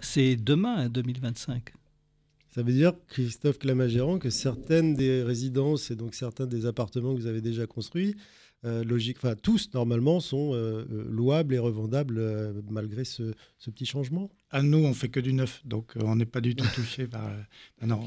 C'est 0.00 0.36
demain, 0.36 0.88
2025. 0.88 1.72
Ça 2.50 2.62
veut 2.62 2.72
dire, 2.72 2.92
Christophe 3.08 3.58
Clamagérand, 3.58 4.18
que 4.18 4.30
certaines 4.30 4.94
des 4.94 5.22
résidences 5.22 5.90
et 5.90 5.96
donc 5.96 6.14
certains 6.14 6.46
des 6.46 6.64
appartements 6.64 7.14
que 7.14 7.20
vous 7.20 7.26
avez 7.26 7.42
déjà 7.42 7.66
construits, 7.66 8.16
euh, 8.64 8.82
logique, 8.82 9.18
enfin 9.18 9.34
tous 9.40 9.68
normalement 9.74 10.18
sont 10.18 10.54
euh, 10.54 10.86
euh, 10.90 11.06
louables 11.10 11.54
et 11.54 11.58
revendables 11.58 12.18
malgré 12.70 13.04
ce, 13.04 13.34
petit 13.66 13.84
changement? 13.84 14.30
À 14.50 14.62
nous, 14.62 14.78
on 14.78 14.94
fait 14.94 15.10
que 15.10 15.20
du 15.20 15.34
neuf, 15.34 15.60
donc 15.66 15.92
on 15.96 16.16
n'est 16.16 16.24
pas 16.24 16.40
du 16.40 16.56
tout 16.56 16.66
touché 16.74 17.06
par. 17.06 17.30
non, 17.86 18.00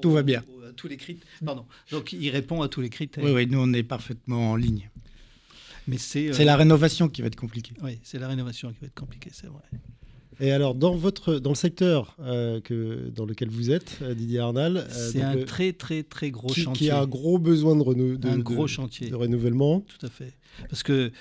tout, 0.00 0.12
va 0.12 0.22
bien. 0.22 0.44
tous 0.76 0.86
les 0.86 0.96
critères. 0.96 1.26
Pardon. 1.44 1.66
Donc 1.90 2.12
il 2.12 2.30
répond 2.30 2.62
à 2.62 2.68
tous 2.68 2.80
les 2.80 2.88
critères. 2.90 3.24
Oui, 3.24 3.32
oui, 3.32 3.46
nous 3.48 3.58
on 3.60 3.72
est 3.72 3.82
parfaitement 3.82 4.52
en 4.52 4.56
ligne. 4.56 4.88
Mais 5.88 5.98
c'est. 5.98 6.32
C'est 6.32 6.44
la 6.44 6.56
rénovation 6.56 7.08
qui 7.08 7.22
va 7.22 7.26
être 7.26 7.36
compliquée. 7.36 7.74
Oui, 7.82 7.98
c'est 8.04 8.20
la 8.20 8.28
rénovation 8.28 8.72
qui 8.72 8.78
va 8.80 8.86
être 8.86 8.98
compliquée, 8.98 9.30
c'est 9.32 9.48
vrai. 9.48 9.62
Et 10.40 10.52
alors, 10.52 10.74
dans, 10.74 10.94
votre, 10.94 11.34
dans 11.34 11.50
le 11.50 11.56
secteur 11.56 12.16
euh, 12.20 12.60
que, 12.60 13.10
dans 13.14 13.26
lequel 13.26 13.50
vous 13.50 13.70
êtes, 13.70 13.98
euh, 14.00 14.14
Didier 14.14 14.38
Arnal, 14.38 14.78
euh, 14.78 14.88
c'est 14.90 15.22
un 15.22 15.36
très, 15.44 15.72
très, 15.72 16.02
très 16.02 16.30
gros 16.30 16.52
chantier. 16.52 16.86
Qui 16.86 16.90
a 16.90 17.00
un 17.00 17.06
gros 17.06 17.38
besoin 17.38 17.76
de, 17.76 18.16
de, 18.16 18.28
un 18.28 18.38
gros 18.38 18.66
chantier. 18.66 19.10
de 19.10 19.14
renouvellement. 19.14 19.80
Tout 19.80 20.06
à 20.06 20.08
fait. 20.08 20.32
Parce 20.68 20.82
que, 20.82 21.12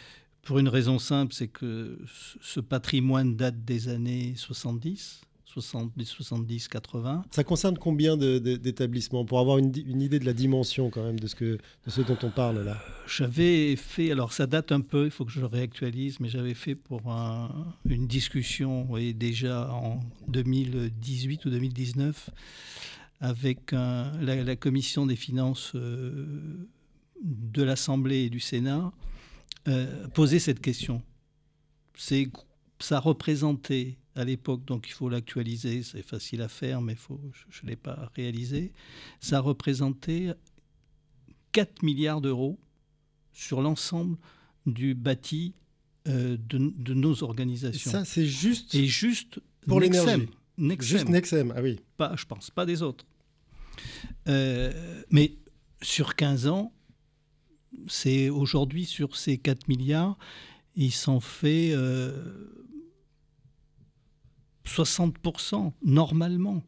pour 0.41 0.59
une 0.59 0.69
raison 0.69 0.99
simple, 0.99 1.33
c'est 1.33 1.49
que 1.49 1.99
ce 2.41 2.61
patrimoine 2.61 3.35
date 3.35 3.65
des 3.65 3.89
années 3.89 4.33
70. 4.37 5.21
70, 5.61 6.05
70, 6.05 6.67
80. 6.67 7.25
Ça 7.31 7.43
concerne 7.43 7.77
combien 7.77 8.17
d'établissements 8.17 9.25
Pour 9.25 9.39
avoir 9.39 9.57
une, 9.57 9.75
idée 10.01 10.19
de 10.19 10.25
la 10.25 10.33
dimension 10.33 10.89
quand 10.89 11.03
même 11.03 11.19
de 11.19 11.27
ce, 11.27 11.35
que, 11.35 11.57
de 11.85 11.89
ce 11.89 12.01
dont 12.01 12.17
on 12.23 12.29
parle 12.29 12.63
là? 12.63 12.77
J'avais 13.07 13.75
fait, 13.75 14.11
alors 14.11 14.33
ça 14.33 14.47
date 14.47 14.71
un 14.71 14.81
peu, 14.81 15.05
il 15.05 15.11
faut 15.11 15.25
que 15.25 15.31
je 15.31 15.39
le 15.39 15.45
réactualise, 15.45 16.19
mais 16.19 16.29
j'avais 16.29 16.53
fait 16.53 16.75
pour 16.75 17.01
une 17.85 18.07
discussion 18.07 18.83
voyez, 18.83 19.13
déjà 19.13 19.71
en 19.71 19.99
2018 20.27 21.45
ou 21.45 21.49
2019 21.49 22.29
avec 23.21 23.71
la, 23.71 24.55
commission 24.55 25.05
des 25.05 25.15
finances 25.15 25.73
euh, 25.75 26.67
de 27.21 27.63
l'Assemblée 27.63 28.23
et 28.23 28.29
du 28.29 28.39
Sénat, 28.39 28.91
euh, 29.67 30.07
poser 30.09 30.39
cette 30.39 30.61
question. 30.61 31.01
C'est 31.95 32.29
ça 32.79 32.99
représentait 32.99 33.97
à 34.19 34.25
l'époque, 34.25 34.65
donc 34.65 34.87
il 34.87 34.91
faut 34.91 35.07
l'actualiser, 35.07 35.81
c'est 35.81 36.01
facile 36.01 36.41
à 36.41 36.49
faire, 36.49 36.81
mais 36.81 36.95
faut, 36.95 37.21
je 37.49 37.63
ne 37.63 37.69
l'ai 37.69 37.75
pas 37.77 38.11
réalisé, 38.15 38.73
ça 39.21 39.39
représentait 39.39 40.33
4 41.53 41.83
milliards 41.83 42.19
d'euros 42.19 42.59
sur 43.31 43.61
l'ensemble 43.61 44.17
du 44.65 44.93
bâti 44.93 45.53
euh, 46.07 46.37
de, 46.37 46.93
nos 46.93 47.23
organisations. 47.23 47.91
ça, 47.91 48.03
c'est 48.03 48.25
juste, 48.25 48.75
Et 48.75 48.85
juste 48.85 49.39
pour 49.65 49.79
l'énergie. 49.79 50.27
Juste 50.81 51.07
Nexem, 51.07 51.53
ah 51.55 51.61
oui. 51.61 51.79
Pas, 51.95 52.15
je 52.17 52.25
pense, 52.25 52.51
pas 52.51 52.65
des 52.65 52.81
autres. 52.81 53.05
Euh, 54.27 55.01
mais 55.09 55.37
sur 55.81 56.15
15 56.15 56.47
ans, 56.47 56.73
c'est 57.87 58.29
aujourd'hui 58.29 58.83
sur 58.83 59.15
ces 59.15 59.37
4 59.37 59.69
milliards, 59.69 60.17
il 60.75 60.91
s'en 60.91 61.21
fait 61.21 61.71
euh, 61.71 62.11
60% 64.69 65.71
normalement. 65.83 66.63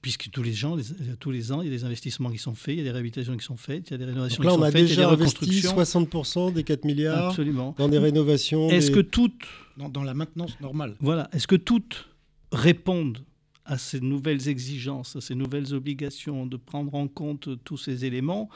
Puisque 0.00 0.30
tous 0.30 0.42
les, 0.42 0.52
gens, 0.52 0.76
tous 1.20 1.30
les 1.30 1.52
ans, 1.52 1.62
il 1.62 1.66
y 1.66 1.72
a 1.72 1.76
des 1.76 1.84
investissements 1.84 2.32
qui 2.32 2.38
sont 2.38 2.56
faits, 2.56 2.74
il 2.74 2.78
y 2.78 2.80
a 2.80 2.84
des 2.84 2.90
réhabilitations 2.90 3.36
qui 3.36 3.44
sont 3.44 3.56
faites, 3.56 3.88
il 3.88 3.92
y 3.92 3.94
a 3.94 3.98
des 3.98 4.04
rénovations 4.04 4.42
Donc 4.42 4.50
là, 4.50 4.56
qui 4.56 4.58
on 4.58 4.62
a 4.64 4.70
déjà 4.72 5.08
investi 5.08 5.60
60% 5.60 6.52
des 6.52 6.64
4 6.64 6.84
milliards 6.84 7.28
Absolument. 7.28 7.76
dans 7.78 7.88
des 7.88 7.98
rénovations. 7.98 8.68
Est-ce 8.68 8.90
que 8.90 8.98
toutes. 8.98 9.46
Dans, 9.76 10.02
la 10.02 10.12
maintenance 10.12 10.60
normale. 10.60 10.96
Voilà. 11.00 11.30
Est-ce 11.32 11.46
que 11.46 11.56
toutes 11.56 12.08
répondent 12.50 13.24
à 13.64 13.78
ces 13.78 14.00
nouvelles 14.00 14.48
exigences, 14.48 15.14
à 15.14 15.20
ces 15.20 15.36
nouvelles 15.36 15.72
obligations 15.72 16.46
de 16.46 16.56
prendre 16.56 16.94
en 16.94 17.06
compte 17.06 17.48
tous 17.64 17.76
ces 17.76 18.04
éléments 18.04 18.50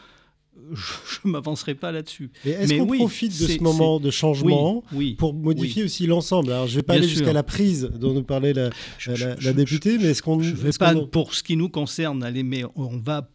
je 0.72 1.18
ne 1.24 1.32
m'avancerai 1.32 1.74
pas 1.74 1.92
là-dessus. 1.92 2.30
Est-ce 2.44 2.74
qu'on 2.74 2.86
profite 2.86 3.40
de 3.40 3.46
ce 3.46 3.62
moment 3.62 4.00
de 4.00 4.10
changement 4.10 4.82
pour 5.18 5.34
modifier 5.34 5.84
aussi 5.84 6.06
l'ensemble? 6.06 6.52
Alors, 6.52 6.66
je 6.66 6.72
ne 6.72 6.76
vais 6.76 6.82
pas 6.82 6.94
aller 6.94 7.08
jusqu'à 7.08 7.32
la 7.32 7.42
prise 7.42 7.90
dont 7.94 8.12
nous 8.12 8.24
parlait 8.24 8.52
la, 8.52 8.70
la, 9.06 9.52
députée, 9.52 9.98
mais 9.98 10.06
est-ce 10.06 10.22
qu'on... 10.22 10.40
Je 10.40 10.54
vais 10.54 10.70
pas, 10.72 10.94
pour 10.94 11.34
ce 11.34 11.42
qui 11.42 11.56
nous 11.56 11.68
concerne, 11.68 12.22
aller, 12.22 12.42
mais 12.42 12.64
on 12.74 12.98
va 12.98 13.30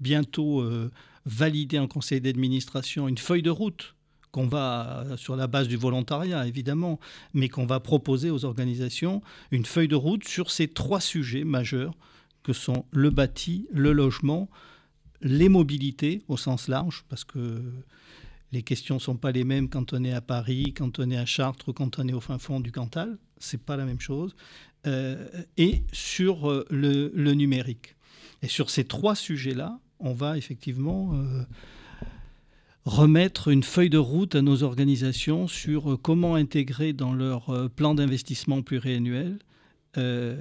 bientôt 0.00 0.60
euh, 0.60 0.90
valider 1.26 1.78
en 1.78 1.88
conseil 1.88 2.20
d'administration 2.20 3.08
une 3.08 3.18
feuille 3.18 3.42
de 3.42 3.50
route 3.50 3.94
qu'on 4.30 4.46
va, 4.46 5.04
sur 5.16 5.36
la 5.36 5.46
base 5.46 5.68
du 5.68 5.76
volontariat 5.76 6.46
évidemment, 6.46 7.00
mais 7.34 7.48
qu'on 7.48 7.66
va 7.66 7.80
proposer 7.80 8.30
aux 8.30 8.44
organisations 8.44 9.22
une 9.50 9.64
feuille 9.64 9.88
de 9.88 9.96
route 9.96 10.26
sur 10.26 10.50
ces 10.50 10.68
trois 10.68 11.00
sujets 11.00 11.44
majeurs 11.44 11.94
que 12.42 12.52
sont 12.52 12.84
le 12.90 13.10
bâti, 13.10 13.66
le 13.72 13.92
logement, 13.92 14.48
les 15.20 15.48
mobilités 15.48 16.22
au 16.28 16.36
sens 16.36 16.68
large, 16.68 17.04
parce 17.08 17.24
que 17.24 17.62
les 18.52 18.62
questions 18.62 18.96
ne 18.96 19.00
sont 19.00 19.16
pas 19.16 19.32
les 19.32 19.44
mêmes 19.44 19.68
quand 19.68 19.92
on 19.92 20.04
est 20.04 20.12
à 20.12 20.20
Paris, 20.20 20.72
quand 20.76 20.98
on 20.98 21.10
est 21.10 21.16
à 21.16 21.26
Chartres, 21.26 21.72
quand 21.72 21.98
on 21.98 22.08
est 22.08 22.12
au 22.12 22.20
fin 22.20 22.38
fond 22.38 22.60
du 22.60 22.72
Cantal. 22.72 23.18
C'est 23.38 23.62
pas 23.62 23.76
la 23.76 23.84
même 23.84 24.00
chose. 24.00 24.34
Euh, 24.86 25.26
et 25.56 25.82
sur 25.92 26.50
euh, 26.50 26.66
le, 26.70 27.34
numérique. 27.34 27.96
Et 28.42 28.48
sur 28.48 28.70
ces 28.70 28.84
trois 28.84 29.14
sujets-là, 29.14 29.78
on 30.00 30.12
va 30.12 30.38
effectivement 30.38 31.12
euh, 31.14 31.42
remettre 32.84 33.48
une 33.48 33.64
feuille 33.64 33.90
de 33.90 33.98
route 33.98 34.34
à 34.34 34.42
nos 34.42 34.62
organisations 34.62 35.46
sur 35.46 35.98
comment 36.00 36.36
intégrer 36.36 36.92
dans 36.92 37.12
leur 37.12 37.68
plan 37.70 37.94
d'investissement 37.94 38.62
pluriannuel 38.62 39.38
euh, 39.98 40.36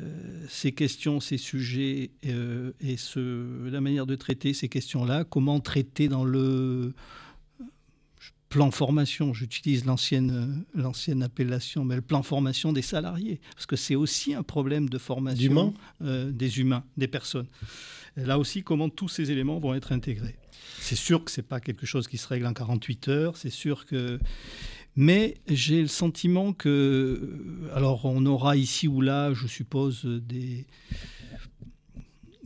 ces 0.48 0.72
questions, 0.72 1.20
ces 1.20 1.38
sujets 1.38 2.12
euh, 2.26 2.72
et 2.80 2.96
ce, 2.96 3.67
la 3.70 3.82
manière 3.82 4.06
de 4.06 4.15
traiter 4.15 4.54
ces 4.54 4.70
questions-là, 4.70 5.24
comment 5.24 5.60
traiter 5.60 6.08
dans 6.08 6.24
le 6.24 6.93
plan 8.50 8.72
formation, 8.72 9.34
j'utilise 9.34 9.86
l'ancienne, 9.86 10.63
l'ancienne 10.74 11.24
appellation, 11.24 11.84
mais 11.84 11.96
le 11.96 12.02
plan 12.02 12.24
formation 12.24 12.72
des 12.72 12.82
salariés, 12.82 13.41
parce 13.56 13.65
que 13.65 13.76
c'est 13.76 13.96
aussi 13.96 14.34
un 14.34 14.43
problème 14.43 14.89
de 14.89 14.98
formation 14.98 15.74
euh, 16.02 16.32
des 16.32 16.60
humains, 16.60 16.84
des 16.96 17.08
personnes. 17.08 17.48
là 18.15 18.39
aussi, 18.39 18.63
comment 18.63 18.89
tous 18.89 19.10
ces 19.10 19.32
éléments 19.32 19.60
vont 19.60 19.74
être 19.74 19.91
intégrés. 19.91 20.36
C'est 20.80 20.96
sûr 20.96 21.24
que 21.24 21.32
ce 21.32 21.41
n'est 21.41 21.48
pas 21.48 21.60
quelque 21.60 21.86
chose 21.86 22.08
qui 22.08 22.17
se 22.17 22.28
règle 22.28 22.46
en 22.46 22.54
48 22.54 23.08
heures, 23.10 23.38
c'est 23.38 23.50
sûr 23.50 23.86
que 23.86 24.20
mais 24.97 25.36
j'ai 25.47 25.81
le 25.81 25.88
sentiment 25.88 26.53
que, 26.53 27.69
alors 27.73 28.05
on 28.05 28.25
aura 28.25 28.57
ici 28.57 28.88
ou 28.88 28.99
là, 28.99 29.31
je 29.33 29.45
suppose, 29.45 30.05
des, 30.05 30.65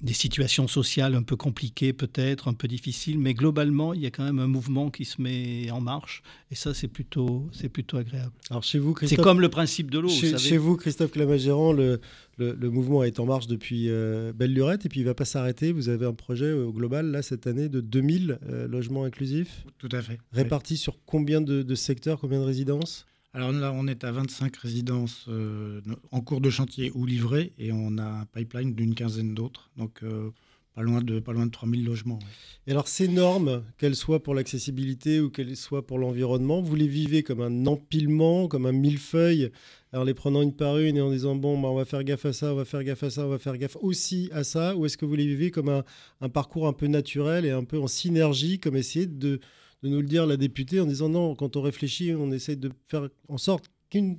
des 0.01 0.13
situations 0.13 0.67
sociales 0.67 1.15
un 1.15 1.21
peu 1.21 1.35
compliquées 1.35 1.93
peut-être, 1.93 2.47
un 2.47 2.53
peu 2.53 2.67
difficiles, 2.67 3.19
mais 3.19 3.33
globalement, 3.33 3.93
il 3.93 4.01
y 4.01 4.05
a 4.05 4.11
quand 4.11 4.23
même 4.23 4.39
un 4.39 4.47
mouvement 4.47 4.89
qui 4.89 5.05
se 5.05 5.21
met 5.21 5.69
en 5.71 5.79
marche, 5.79 6.23
et 6.49 6.55
ça, 6.55 6.73
c'est 6.73 6.87
plutôt, 6.87 7.47
c'est 7.51 7.69
plutôt 7.69 7.97
agréable. 7.97 8.31
Alors 8.49 8.63
chez 8.63 8.79
vous, 8.79 8.95
c'est 9.03 9.15
comme 9.15 9.41
le 9.41 9.49
principe 9.49 9.91
de 9.91 9.99
l'eau. 9.99 10.09
Chez, 10.09 10.37
chez, 10.37 10.57
vous, 10.57 10.75
Christophe 10.75 11.11
Clamagérand, 11.11 11.71
le, 11.71 12.01
le, 12.37 12.53
le, 12.53 12.69
mouvement 12.69 13.03
est 13.03 13.19
en 13.19 13.25
marche 13.25 13.47
depuis 13.47 13.89
euh, 13.89 14.33
belle 14.33 14.53
lurette, 14.53 14.85
et 14.85 14.89
puis 14.89 15.01
il 15.01 15.03
ne 15.03 15.09
va 15.09 15.13
pas 15.13 15.25
s'arrêter. 15.25 15.71
Vous 15.71 15.89
avez 15.89 16.05
un 16.05 16.13
projet 16.13 16.51
au 16.51 16.71
global, 16.71 17.11
là, 17.11 17.21
cette 17.21 17.45
année, 17.45 17.69
de 17.69 17.81
2000 17.81 18.39
euh, 18.49 18.67
logements 18.67 19.03
inclusifs. 19.03 19.65
Tout 19.77 19.89
à 19.91 20.01
fait. 20.01 20.19
Répartis 20.31 20.77
sur 20.77 20.97
combien 21.05 21.41
de, 21.41 21.61
de 21.61 21.75
secteurs, 21.75 22.19
combien 22.19 22.39
de 22.39 22.45
résidences? 22.45 23.05
Alors 23.33 23.53
là, 23.53 23.71
on 23.73 23.87
est 23.87 24.03
à 24.03 24.11
25 24.11 24.57
résidences 24.57 25.25
euh, 25.29 25.79
en 26.11 26.19
cours 26.19 26.41
de 26.41 26.49
chantier 26.49 26.91
ou 26.95 27.05
livrées 27.05 27.53
et 27.57 27.71
on 27.71 27.97
a 27.97 28.03
un 28.03 28.25
pipeline 28.25 28.73
d'une 28.73 28.93
quinzaine 28.93 29.33
d'autres. 29.33 29.69
Donc 29.77 30.03
euh, 30.03 30.31
pas 30.75 30.81
loin 30.81 31.01
de, 31.01 31.19
pas 31.19 31.31
loin 31.31 31.45
de 31.45 31.51
3000 31.51 31.85
logements. 31.85 32.19
Et 32.67 32.71
alors 32.71 32.89
ces 32.89 33.07
normes, 33.07 33.63
qu'elles 33.77 33.95
soient 33.95 34.21
pour 34.21 34.35
l'accessibilité 34.35 35.21
ou 35.21 35.29
qu'elles 35.29 35.55
soient 35.55 35.87
pour 35.87 35.97
l'environnement, 35.97 36.61
vous 36.61 36.75
les 36.75 36.87
vivez 36.87 37.23
comme 37.23 37.39
un 37.39 37.67
empilement, 37.67 38.49
comme 38.49 38.65
un 38.65 38.73
millefeuille, 38.73 39.51
en 39.93 40.03
les 40.03 40.13
prenant 40.13 40.41
une 40.41 40.55
par 40.55 40.77
une 40.77 40.97
et 40.97 41.01
en 41.01 41.11
disant 41.11 41.35
bon, 41.35 41.57
bah, 41.57 41.69
on 41.69 41.75
va 41.75 41.85
faire 41.85 42.03
gaffe 42.03 42.25
à 42.25 42.33
ça, 42.33 42.51
on 42.51 42.55
va 42.55 42.65
faire 42.65 42.83
gaffe 42.83 43.03
à 43.03 43.09
ça, 43.09 43.25
on 43.25 43.29
va 43.29 43.39
faire 43.39 43.57
gaffe 43.57 43.77
aussi 43.79 44.29
à 44.33 44.43
ça, 44.43 44.75
ou 44.75 44.85
est-ce 44.85 44.97
que 44.97 45.05
vous 45.05 45.15
les 45.15 45.27
vivez 45.27 45.51
comme 45.51 45.69
un, 45.69 45.85
un 46.19 46.29
parcours 46.29 46.67
un 46.67 46.73
peu 46.73 46.87
naturel 46.87 47.45
et 47.45 47.51
un 47.51 47.63
peu 47.63 47.79
en 47.79 47.87
synergie, 47.87 48.59
comme 48.59 48.75
essayer 48.75 49.05
de 49.05 49.39
de 49.83 49.89
nous 49.89 50.01
le 50.01 50.07
dire 50.07 50.25
la 50.25 50.37
députée 50.37 50.79
en 50.79 50.85
disant 50.85 51.09
non, 51.09 51.35
quand 51.35 51.55
on 51.55 51.61
réfléchit, 51.61 52.13
on 52.13 52.31
essaie 52.31 52.55
de 52.55 52.71
faire 52.87 53.09
en 53.27 53.37
sorte 53.37 53.69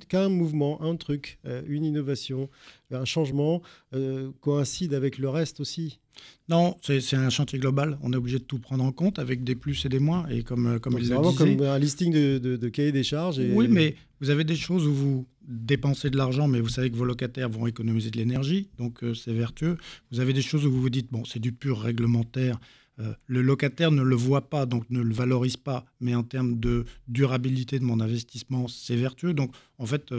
qu'un 0.07 0.29
mouvement, 0.29 0.81
un 0.83 0.95
truc, 0.95 1.39
euh, 1.45 1.61
une 1.67 1.83
innovation, 1.83 2.49
un 2.91 3.05
changement 3.05 3.61
euh, 3.95 4.31
coïncide 4.41 4.93
avec 4.93 5.17
le 5.17 5.29
reste 5.29 5.59
aussi. 5.59 5.99
Non, 6.47 6.77
c'est 6.83 7.15
un 7.15 7.31
chantier 7.31 7.57
global. 7.57 7.97
On 8.03 8.13
est 8.13 8.15
obligé 8.15 8.37
de 8.37 8.43
tout 8.43 8.59
prendre 8.59 8.83
en 8.83 8.91
compte 8.91 9.17
avec 9.17 9.43
des 9.43 9.55
plus 9.55 9.83
et 9.85 9.89
des 9.89 9.97
moins. 9.97 10.27
Et 10.27 10.43
comme, 10.43 10.67
euh, 10.67 10.79
comme 10.79 10.93
vraiment 10.99 11.33
comme 11.33 11.59
un 11.61 11.79
listing 11.79 12.13
de, 12.13 12.37
de, 12.37 12.69
cahiers 12.69 12.91
des 12.91 13.03
charges. 13.03 13.39
Oui, 13.39 13.67
mais 13.67 13.95
vous 14.21 14.29
avez 14.29 14.43
des 14.43 14.55
choses 14.55 14.85
où 14.85 14.93
vous 14.93 15.25
dépensez 15.47 16.11
de 16.11 16.17
l'argent, 16.17 16.47
mais 16.47 16.61
vous 16.61 16.69
savez 16.69 16.91
que 16.91 16.95
vos 16.95 17.03
locataires 17.03 17.49
vont 17.49 17.65
économiser 17.65 18.11
de 18.11 18.17
l'énergie, 18.17 18.69
donc 18.77 19.01
c'est 19.15 19.33
vertueux. 19.33 19.77
Vous 20.11 20.19
avez 20.21 20.31
des 20.31 20.41
choses 20.41 20.65
où 20.65 20.71
vous 20.71 20.81
vous 20.81 20.89
dites, 20.89 21.11
bon, 21.11 21.25
c'est 21.25 21.39
du 21.39 21.51
pur 21.51 21.81
réglementaire, 21.81 22.59
le 22.97 23.41
locataire 23.41 23.91
ne 23.91 24.03
le 24.03 24.15
voit 24.15 24.49
pas, 24.49 24.65
donc 24.65 24.89
ne 24.89 25.01
le 25.01 25.13
valorise 25.13 25.57
pas, 25.57 25.85
mais 25.99 26.13
en 26.15 26.23
termes 26.23 26.59
de 26.59 26.85
durabilité 27.07 27.79
de 27.79 27.83
mon 27.83 27.99
investissement, 27.99 28.67
c'est 28.67 28.95
vertueux. 28.95 29.33
Donc, 29.33 29.51
en 29.79 29.85
fait, 29.85 30.13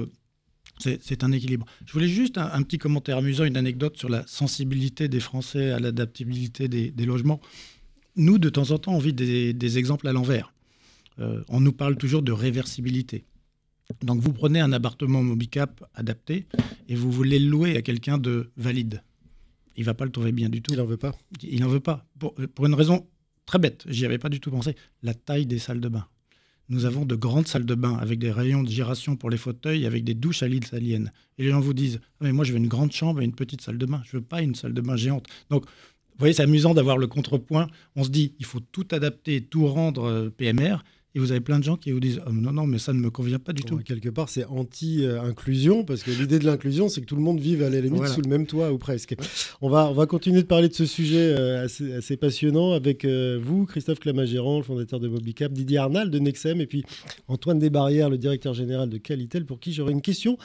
c'est 0.79 1.25
un 1.25 1.33
équilibre. 1.33 1.67
Je 1.87 1.93
voulais 1.93 2.09
juste 2.09 2.39
un, 2.39 2.63
petit 2.63 2.79
commentaire 2.79 3.19
amusant, 3.19 3.45
une 3.45 3.57
anecdote 3.57 3.97
sur 3.97 4.09
la 4.09 4.27
sensibilité 4.27 5.09
des 5.09 5.21
Français 5.21 5.71
à 5.71 5.79
l'adaptabilité 5.79 6.69
des, 6.69 7.07
logements. 7.07 7.41
Nous, 8.17 8.39
de 8.39 8.49
temps 8.49 8.71
en 8.71 8.79
temps, 8.79 8.95
on 8.95 8.99
vit 8.99 9.13
des, 9.13 9.79
exemples 9.79 10.09
à 10.09 10.13
l'envers. 10.13 10.53
Euh, 11.21 11.43
on 11.49 11.61
nous 11.61 11.73
parle 11.73 11.97
toujours 11.97 12.23
de 12.23 12.33
réversibilité. 12.33 13.25
Donc 14.03 14.21
vous 14.21 14.33
prenez 14.33 14.61
un 14.61 14.73
appartement 14.73 15.23
Mobicap 15.23 15.85
adapté 15.95 16.47
et 16.89 16.97
vous 16.97 17.13
voulez 17.13 17.39
le 17.39 17.49
louer 17.49 17.77
à 17.77 17.83
quelqu'un 17.83 18.19
de 18.19 18.51
valide. 18.57 19.03
Il 19.77 19.85
va 19.85 19.95
pas 19.95 20.05
le 20.05 20.11
trouver 20.11 20.33
bien 20.33 20.49
du 20.49 20.63
tout. 20.63 20.73
Il 20.73 20.79
n'en 20.79 20.85
veut 20.85 20.97
pas. 20.97 21.15
Il 21.43 21.61
n'en 21.61 21.69
veut 21.69 21.81
pas. 21.81 22.07
Pour, 22.19 22.35
pour, 22.35 22.67
une 22.67 22.75
raison 22.75 23.07
très 23.47 23.59
bête, 23.59 23.85
j'y 23.89 24.05
avais 24.07 24.19
pas 24.19 24.29
du 24.29 24.41
tout 24.41 24.51
pensé. 24.51 24.77
La 25.03 25.15
taille 25.15 25.47
des 25.47 25.59
salles 25.59 25.81
de 25.81 25.89
bain 25.89 26.07
nous 26.69 26.87
avons 26.87 27.05
de 27.05 27.15
grandes 27.15 27.47
salles 27.47 27.67
de 27.67 27.75
bain 27.75 27.97
avec 27.97 28.19
des 28.19 28.31
rayons 28.31 28.63
de 28.63 28.69
giration 28.69 29.17
pour 29.17 29.31
les 29.31 29.37
fauteuils, 29.37 29.87
avec 29.87 30.05
des 30.05 30.15
douches 30.15 30.43
à 30.43 30.49
l'île 30.49 30.65
salienne. 30.65 31.13
Et 31.39 31.45
les 31.45 31.51
gens 31.51 31.61
vous 31.61 31.75
disent 31.75 32.01
ah, 32.21 32.25
Mais 32.25 32.33
moi, 32.33 32.45
je 32.45 32.53
veux 32.53 32.59
une 32.59 32.69
grande 32.69 32.93
chambre 32.93 33.21
et 33.21 33.25
une 33.25 33.35
petite 33.35 33.61
salle 33.61 33.79
de 33.79 33.87
bain. 33.87 34.03
Je 34.05 34.17
veux 34.17 34.23
pas 34.23 34.41
une 34.41 34.55
salle 34.55 34.73
de 34.73 34.81
bain 34.81 34.97
géante. 34.97 35.27
Donc, 35.51 35.67
vous 35.67 36.19
voyez, 36.19 36.33
c'est 36.33 36.43
amusant 36.43 36.75
d'avoir 36.75 36.97
le 36.97 37.07
contrepoint. 37.07 37.69
On 37.97 38.05
se 38.05 38.09
dit 38.09 38.35
Il 38.39 38.47
faut 38.47 38.61
tout 38.61 38.87
adapter, 38.93 39.43
tout 39.43 39.67
rendre 39.67 40.05
euh, 40.05 40.31
PMR. 40.31 40.77
Et 41.17 41.21
vous 41.21 41.31
avez 41.31 41.41
plein 41.41 41.61
de 41.61 41.65
gens 41.65 41.77
qui 41.77 41.93
vous 41.93 42.01
disent 42.01 42.21
oh, 42.27 42.33
non, 42.33 42.53
non, 42.53 42.67
mais 42.67 42.79
ça 42.79 42.93
ne 42.93 42.99
me 42.99 43.09
convient 43.09 43.39
pas 43.39 43.53
du 43.53 43.63
tout. 43.63 43.79
Quelque 43.79 44.09
part, 44.09 44.29
c'est 44.29 44.45
anti-inclusion, 44.47 45.85
parce 45.85 46.03
que 46.03 46.11
l'idée 46.11 46.41
de 46.41 46.45
l'inclusion, 46.45 46.89
c'est 46.89 47.01
que 47.03 47.07
tout 47.07 47.15
le 47.15 47.23
monde 47.23 47.39
vive 47.39 47.63
à 47.63 47.71
la 47.71 47.81
limite 47.81 48.09
sous 48.09 48.21
le 48.21 48.29
même 48.29 48.47
toit 48.47 48.73
ou 48.73 48.79
presque. 48.79 49.15
On, 49.61 49.69
va, 49.69 49.89
on 49.89 49.95
va 49.95 50.07
continuer 50.07 50.43
de 50.43 50.47
parler 50.47 50.69
de 50.69 50.75
ce 50.75 50.87
sujet 50.87 51.35
euh, 51.39 51.65
assez, 51.65 52.17
passionnant 52.17 52.73
avec 52.73 53.05
euh, 53.05 53.39
vous, 53.41 53.65
Christophe 53.65 54.01
Clamagérand, 54.01 54.59
le 54.59 54.65
fondateur 54.65 54.99
de 54.99 55.07
Mobicap, 55.07 55.53
Didier 55.53 55.79
Arnal 55.79 56.11
de 56.11 56.19
Nexem, 56.19 56.61
et 56.61 56.67
puis 56.67 56.85
Antoine 57.29 57.61
Desbarrières, 57.61 58.11
le 58.11 58.19
directeur 58.19 58.53
général 58.53 58.89
de 58.89 58.99
Qualitel, 58.99 59.47
pour 59.47 59.61
qui 59.61 59.73
j'aurai 59.73 59.93
une 59.93 60.03
question 60.03 60.37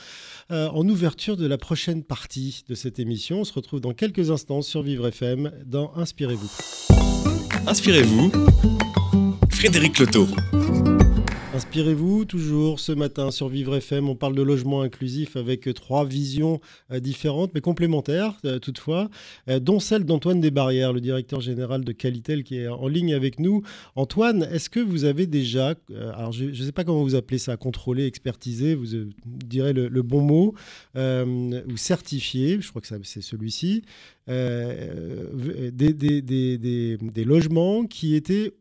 euh, 0.52 0.70
en 0.70 0.88
ouverture 0.88 1.36
de 1.36 1.48
la 1.48 1.58
prochaine 1.58 2.04
partie 2.04 2.64
de 2.70 2.76
cette 2.76 3.00
émission. 3.00 3.42
On 3.42 3.44
se 3.44 3.54
retrouve 3.54 3.82
dans 3.82 3.94
quelques 3.94 4.30
instants 4.30 4.62
sur 4.62 4.84
Vivre 4.84 5.08
FM 5.08 5.52
dans 5.66 5.92
Inspirez-vous. 5.96 6.52
Inspirez-vous. 7.66 8.32
Frédéric 9.60 10.00
Loto. 10.00 10.26
Inspirez-vous 11.54 12.24
toujours 12.24 12.80
ce 12.80 12.94
matin 12.94 13.30
sur 13.30 13.50
Vivre 13.50 13.76
FM. 13.76 14.08
On 14.08 14.16
parle 14.16 14.34
de 14.34 14.42
logement 14.42 14.84
inclusif 14.84 15.36
avec 15.36 15.74
trois 15.74 16.06
visions 16.06 16.62
euh, 16.94 17.02
différentes 17.02 17.52
mais 17.54 17.60
complémentaires 17.60 18.38
euh, 18.46 18.58
toutefois, 18.60 19.10
euh, 19.50 19.60
dont 19.60 19.82
celle 19.82 20.06
d'Antoine 20.06 20.40
Desbarrières, 20.40 20.94
le 20.94 21.02
directeur 21.02 21.42
général 21.42 21.84
de 21.84 21.92
Qualitel 21.92 22.46
qui 22.46 22.60
est 22.60 22.70
en 22.70 22.88
ligne 22.88 23.14
avec 23.14 23.38
nous. 23.38 23.62
Antoine, 23.98 24.44
est-ce 24.44 24.70
que 24.70 24.80
vous 24.80 25.04
avez 25.04 25.28
déjà, 25.28 25.76
alors 26.16 26.32
je 26.32 26.46
ne 26.46 26.54
sais 26.54 26.72
pas 26.72 26.86
comment 26.86 27.04
vous 27.04 27.16
appelez 27.16 27.38
ça, 27.38 27.58
contrôler, 27.58 28.06
expertiser, 28.06 28.76
vous 28.76 28.86
direz 29.26 29.74
le, 29.74 30.02
bon 30.04 30.22
mot, 30.22 30.56
ou 30.96 31.76
certifier, 31.76 32.62
je 32.62 32.70
crois 32.70 32.82
que 32.82 32.88
c'est 33.04 33.22
celui-ci, 33.22 33.84
des 34.26 34.64
logements 37.26 37.84
qui 37.86 38.16
étaient 38.16 38.54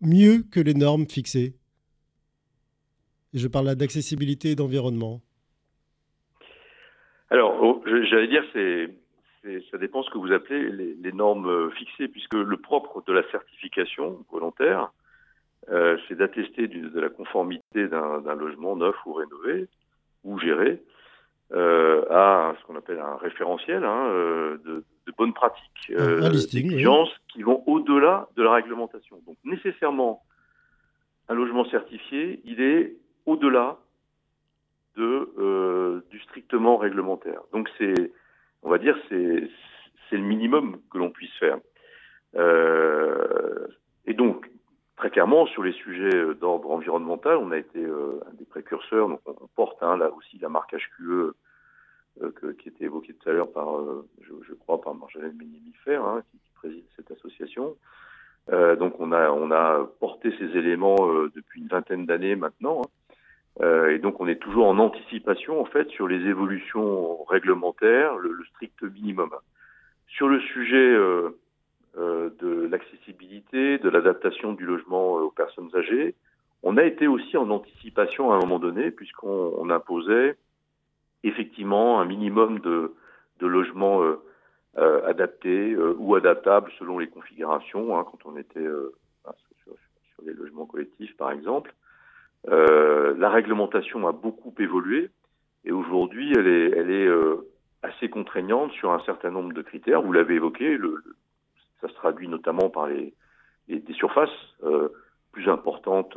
mieux 0.00 0.42
que 0.52 0.60
les 0.60 0.74
normes 0.74 1.06
fixées 1.06 1.54
Je 3.34 3.48
parle 3.48 3.66
là 3.66 3.74
d'accessibilité 3.74 4.52
et 4.52 4.54
d'environnement. 4.56 5.20
Alors, 7.30 7.58
oh, 7.60 7.82
j'allais 7.84 8.28
dire, 8.28 8.44
c'est, 8.52 8.88
ça 9.70 9.78
dépend 9.78 10.02
ce 10.02 10.10
que 10.10 10.18
vous 10.18 10.32
appelez 10.32 10.70
les, 10.70 11.12
normes 11.12 11.70
fixées, 11.72 12.08
puisque 12.08 12.34
le 12.34 12.56
propre 12.56 13.02
de 13.06 13.12
la 13.12 13.28
certification 13.30 14.24
volontaire, 14.30 14.92
euh, 15.70 15.96
c'est 16.06 16.14
d'attester 16.14 16.68
de 16.68 17.00
la 17.00 17.08
conformité 17.08 17.88
d'un, 17.88 18.34
logement 18.34 18.76
neuf 18.76 18.94
ou 19.06 19.14
rénové 19.14 19.66
ou 20.22 20.38
géré 20.38 20.80
à 21.52 22.54
ce 22.58 22.64
qu'on 22.66 22.76
appelle 22.76 22.98
un 22.98 23.16
référentiel 23.16 23.84
hein, 23.84 24.08
de, 24.64 24.84
de 25.06 25.12
bonnes 25.16 25.32
pratiques, 25.32 25.90
euh, 25.90 26.20
qui 27.32 27.42
vont 27.42 27.62
au-delà 27.66 28.28
de 28.36 28.42
la 28.42 28.52
réglementation. 28.54 29.20
Donc 29.26 29.36
nécessairement, 29.44 30.22
un 31.28 31.34
logement 31.34 31.64
certifié, 31.66 32.40
il 32.44 32.60
est 32.60 32.96
au-delà 33.26 33.78
de, 34.96 35.32
euh, 35.38 36.00
du 36.10 36.18
strictement 36.20 36.76
réglementaire. 36.76 37.40
Donc 37.52 37.68
c'est, 37.78 38.12
on 38.62 38.70
va 38.70 38.78
dire, 38.78 38.96
c'est, 39.08 39.48
c'est 40.08 40.16
le 40.16 40.22
minimum 40.22 40.80
que 40.90 40.98
l'on 40.98 41.10
puisse 41.10 41.34
faire. 41.38 41.58
Euh, 42.36 43.66
et 44.06 44.14
donc, 44.14 44.50
très 44.96 45.10
clairement, 45.10 45.46
sur 45.46 45.62
les 45.62 45.72
sujets 45.72 46.34
d'ordre 46.34 46.70
environnemental, 46.70 47.36
on 47.36 47.50
a 47.50 47.58
été 47.58 47.84
euh, 47.84 48.20
un 48.28 48.34
des 48.34 48.44
précurseurs. 48.44 49.08
Donc, 49.08 49.20
on, 49.26 49.46
porte 49.54 49.82
hein, 49.82 49.96
là 49.96 50.10
aussi 50.10 50.38
la 50.38 50.48
marque 50.48 50.74
HQE 50.74 51.34
euh, 52.22 52.32
qui 52.58 52.70
était 52.70 52.84
évoqué 52.84 53.12
tout 53.12 53.28
à 53.28 53.32
l'heure 53.32 53.52
par, 53.52 53.76
euh, 53.76 54.08
je, 54.22 54.54
crois, 54.54 54.80
par 54.80 54.94
Marjolaine 54.94 55.36
Ménimifer, 55.36 55.96
hein, 55.96 56.22
qui, 56.30 56.38
préside 56.54 56.84
cette 56.96 57.10
association. 57.10 57.76
Euh, 58.50 58.76
donc 58.76 58.94
on 58.98 59.12
a, 59.12 59.30
on 59.30 59.50
a 59.50 59.86
porté 60.00 60.34
ces 60.38 60.56
éléments 60.56 60.96
depuis 61.34 61.60
une 61.60 61.68
vingtaine 61.68 62.06
d'années 62.06 62.34
maintenant. 62.34 62.80
Hein. 63.60 63.88
et 63.88 63.98
donc 63.98 64.18
on 64.20 64.26
est 64.26 64.40
toujours 64.40 64.66
en 64.68 64.78
anticipation 64.78 65.60
en 65.60 65.66
fait 65.66 65.90
sur 65.90 66.08
les 66.08 66.26
évolutions 66.26 67.22
réglementaires, 67.24 68.16
le, 68.16 68.42
strict 68.54 68.82
minimum. 68.82 69.28
Sur 70.08 70.28
le 70.28 70.40
sujet 70.40 70.96
de 71.96 72.68
l'accessibilité, 72.70 73.78
de 73.78 73.88
l'adaptation 73.88 74.52
du 74.52 74.66
logement 74.66 75.14
aux 75.14 75.30
personnes 75.30 75.70
âgées, 75.74 76.14
on 76.62 76.76
a 76.76 76.84
été 76.84 77.06
aussi 77.06 77.36
en 77.36 77.50
anticipation 77.50 78.32
à 78.32 78.36
un 78.36 78.40
moment 78.40 78.58
donné 78.58 78.90
puisqu'on 78.90 79.70
imposait 79.70 80.36
effectivement 81.22 82.00
un 82.00 82.04
minimum 82.04 82.60
de, 82.60 82.92
logements 83.40 84.02
euh, 84.02 84.20
euh, 84.78 85.06
adaptés 85.06 85.72
euh, 85.72 85.94
ou 85.98 86.14
adaptables 86.14 86.70
selon 86.78 86.98
les 86.98 87.08
configurations, 87.08 87.96
hein, 87.98 88.04
quand 88.04 88.18
on 88.24 88.36
était 88.36 88.66
sur, 89.62 89.74
les 90.24 90.32
logements 90.32 90.66
collectifs 90.66 91.16
par 91.16 91.30
exemple. 91.30 91.74
la 92.48 93.30
réglementation 93.30 94.08
a 94.08 94.12
beaucoup 94.12 94.54
évolué 94.58 95.10
et 95.64 95.72
aujourd'hui 95.72 96.32
elle 96.36 96.48
est, 96.90 97.10
assez 97.82 98.08
contraignante 98.08 98.72
sur 98.72 98.90
un 98.90 99.00
certain 99.04 99.30
nombre 99.30 99.52
de 99.52 99.62
critères. 99.62 100.02
Vous 100.02 100.12
l'avez 100.12 100.34
évoqué, 100.34 100.76
ça 101.86 101.92
se 101.92 101.98
traduit 101.98 102.28
notamment 102.28 102.70
par 102.70 102.86
les, 102.86 103.14
des 103.68 103.92
surfaces 103.94 104.30
plus 105.32 105.48
importantes 105.48 106.16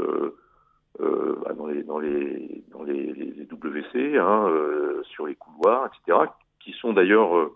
euh, 1.02 1.36
bah, 1.46 1.54
dans 1.54 1.68
les 1.68 1.84
dans 1.84 2.00
les 2.00 2.64
dans 2.72 2.84
les, 2.84 3.46
WC, 3.52 4.18
hein, 4.18 4.48
euh, 4.50 5.02
sur 5.04 5.28
les 5.28 5.36
couloirs, 5.36 5.88
etc., 5.88 6.18
qui 6.60 6.74
sont 6.74 6.94
d'ailleurs 6.94 7.38
euh, 7.38 7.56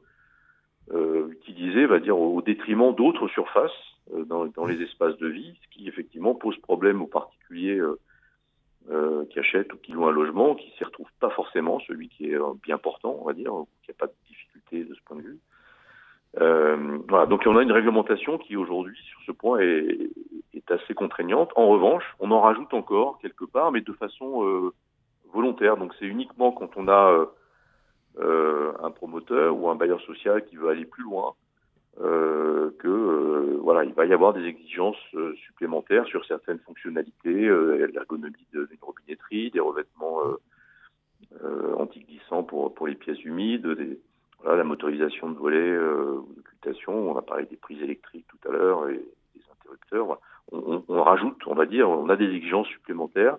euh, 0.93 1.30
utilisés, 1.30 1.86
va 1.86 1.99
dire, 1.99 2.18
au 2.18 2.41
détriment 2.41 2.93
d'autres 2.93 3.28
surfaces 3.28 3.72
dans, 4.11 4.45
dans, 4.47 4.66
les 4.66 4.82
espaces 4.82 5.18
de 5.18 5.28
vie, 5.28 5.57
ce 5.64 5.70
qui 5.70 5.88
effectivement 5.88 6.36
pose 6.36 6.57
problème 6.57 7.01
aux 7.01 7.07
particuliers 7.07 7.82
qui 9.30 9.39
achètent 9.39 9.72
ou 9.74 9.78
qui 9.78 9.93
louent 9.93 10.07
un 10.07 10.11
logement, 10.11 10.55
qui 10.55 10.70
s'y 10.72 10.84
retrouvent 10.84 11.07
pas 11.22 11.30
forcément, 11.30 11.80
celui 11.88 12.09
qui 12.09 12.32
est 12.32 12.38
bien 12.64 12.78
portant, 12.78 13.18
on 13.22 13.26
va 13.26 13.34
dire, 13.34 13.53
qui 13.82 13.91
n'a 13.91 13.95
pas 13.97 14.07
de 14.07 14.14
difficulté 14.28 14.84
de 14.84 14.93
ce 14.93 15.01
point 15.05 15.16
de 15.18 15.22
vue. 15.22 15.39
Euh, 16.41 16.97
voilà, 17.07 17.27
donc 17.27 17.43
on 17.45 17.57
a 17.57 17.61
une 17.61 17.71
réglementation 17.71 18.38
qui 18.38 18.57
aujourd'hui 18.57 18.97
sur 19.03 19.19
ce 19.25 19.31
point 19.31 19.59
est, 19.59 20.09
est, 20.53 20.71
assez 20.71 20.95
contraignante. 20.95 21.51
En 21.55 21.67
revanche, 21.67 22.03
on 22.19 22.31
en 22.31 22.41
rajoute 22.41 22.73
encore 22.73 23.19
quelque 23.19 23.45
part, 23.45 23.71
mais 23.71 23.81
de 23.81 23.93
façon 23.93 24.43
euh, 24.43 24.73
volontaire. 25.31 25.77
Donc 25.77 25.93
c'est 25.99 26.05
uniquement 26.05 26.51
quand 26.51 26.75
on 26.75 26.88
a 26.88 27.11
euh, 27.11 27.25
euh 28.19 28.73
un 28.81 28.89
promoteur 28.89 29.55
ou 29.55 29.69
un 29.69 29.75
bailleur 29.75 30.01
social 30.01 30.43
qui 30.45 30.55
veut 30.55 30.69
aller 30.69 30.86
plus 30.86 31.03
loin 31.03 31.34
euh, 32.01 32.71
que 32.79 33.57
voilà, 33.61 33.84
il 33.84 33.93
va 33.93 34.05
y 34.05 34.13
avoir 34.13 34.34
des 34.34 34.43
exigences 34.45 34.97
supplémentaires 35.36 36.05
sur 36.07 36.25
certaines 36.25 36.59
fonctionnalités, 36.59 37.47
l'ergonomie 37.93 38.47
d'une 38.51 38.67
robinetterie, 38.81 39.51
des 39.51 39.59
revêtements 39.59 40.19
anti-glissants 41.77 42.43
pour, 42.43 42.73
pour 42.73 42.88
les 42.88 42.95
pièces 42.95 43.23
humides, 43.23 43.67
des, 43.67 43.99
la 44.46 44.64
motorisation 44.64 45.30
de 45.30 45.38
volets 45.38 45.58
euh, 45.58 46.18
ou 46.18 46.34
d'occultation, 46.36 47.12
on 47.12 47.18
a 47.18 47.22
parlé 47.22 47.46
des 47.46 47.56
prises 47.56 47.82
électriques 47.82 48.26
tout 48.28 48.50
à 48.50 48.52
l'heure 48.52 48.89
et 48.89 49.00
des 49.36 49.41
interrupteurs. 49.52 50.20
On, 50.52 50.84
on, 50.88 51.04
rajoute, 51.04 51.41
on 51.48 51.56
va 51.56 51.66
dire, 51.66 51.89
on 51.89 52.10
a 52.10 52.16
des 52.16 52.30
exigences 52.30 52.68
supplémentaires. 52.68 53.38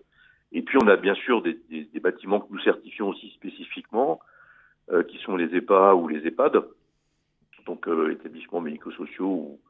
Et 0.53 0.63
puis 0.63 0.79
on 0.81 0.87
a 0.87 0.97
bien 0.97 1.15
sûr 1.15 1.43
des, 1.43 1.59
des, 1.69 1.85
des 1.85 2.01
bâtiments 2.01 2.41
que 2.41 2.53
nous 2.53 2.61
certifions 2.61 3.09
aussi 3.09 3.31
spécifiquement, 3.31 4.21
euh, 4.91 5.03
qui 5.03 5.19
sont 5.19 5.37
les 5.37 5.55
EPA 5.55 5.95
ou 5.95 6.09
les 6.09 6.27
EHPAD, 6.27 6.63
donc 7.67 7.89
euh, 7.89 8.13
établissements 8.13 8.61
médico-sociaux 8.61 9.27
ou, 9.27 9.61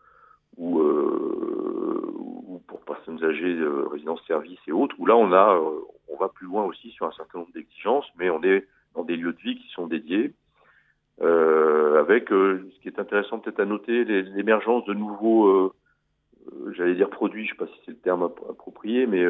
ou, 0.57 0.80
euh, 0.80 2.12
ou, 2.16 2.62
pour 2.66 2.80
personnes 2.80 3.22
âgées, 3.24 3.57
euh, 3.59 3.87
résidences-services 3.91 4.61
et 4.66 4.72
autres, 4.72 4.95
où 4.99 5.07
là 5.07 5.16
on 5.16 5.32
a, 5.32 5.57
euh, 5.57 5.80
on 6.09 6.16
va 6.16 6.28
plus 6.28 6.47
loin 6.47 6.64
aussi 6.64 6.91
sur 6.91 7.07
un 7.07 7.12
certain 7.12 7.39
nombre 7.39 7.53
d'exigences, 7.53 8.07
mais 8.18 8.30
on 8.30 8.43
est 8.43 8.66
dans 8.95 9.05
des 9.05 9.16
lieux 9.16 9.32
de 9.32 9.41
vie 9.41 9.57
qui 9.57 9.68
sont 9.68 9.87
dédiés 9.87 10.35
avec 11.20 12.30
euh, 12.32 12.68
ce 12.74 12.80
qui 12.80 12.88
est 12.88 12.98
intéressant 12.98 13.38
peut-être 13.38 13.60
à 13.60 13.64
noter 13.64 14.04
l'émergence 14.04 14.84
de 14.84 14.94
nouveaux 14.94 15.48
euh, 15.48 15.72
j'allais 16.72 16.94
dire 16.94 17.08
produit, 17.08 17.46
je 17.46 17.54
ne 17.54 17.58
sais 17.58 17.64
pas 17.64 17.72
si 17.72 17.80
c'est 17.84 17.92
le 17.92 17.98
terme 17.98 18.22
approprié, 18.22 19.06
mais 19.06 19.24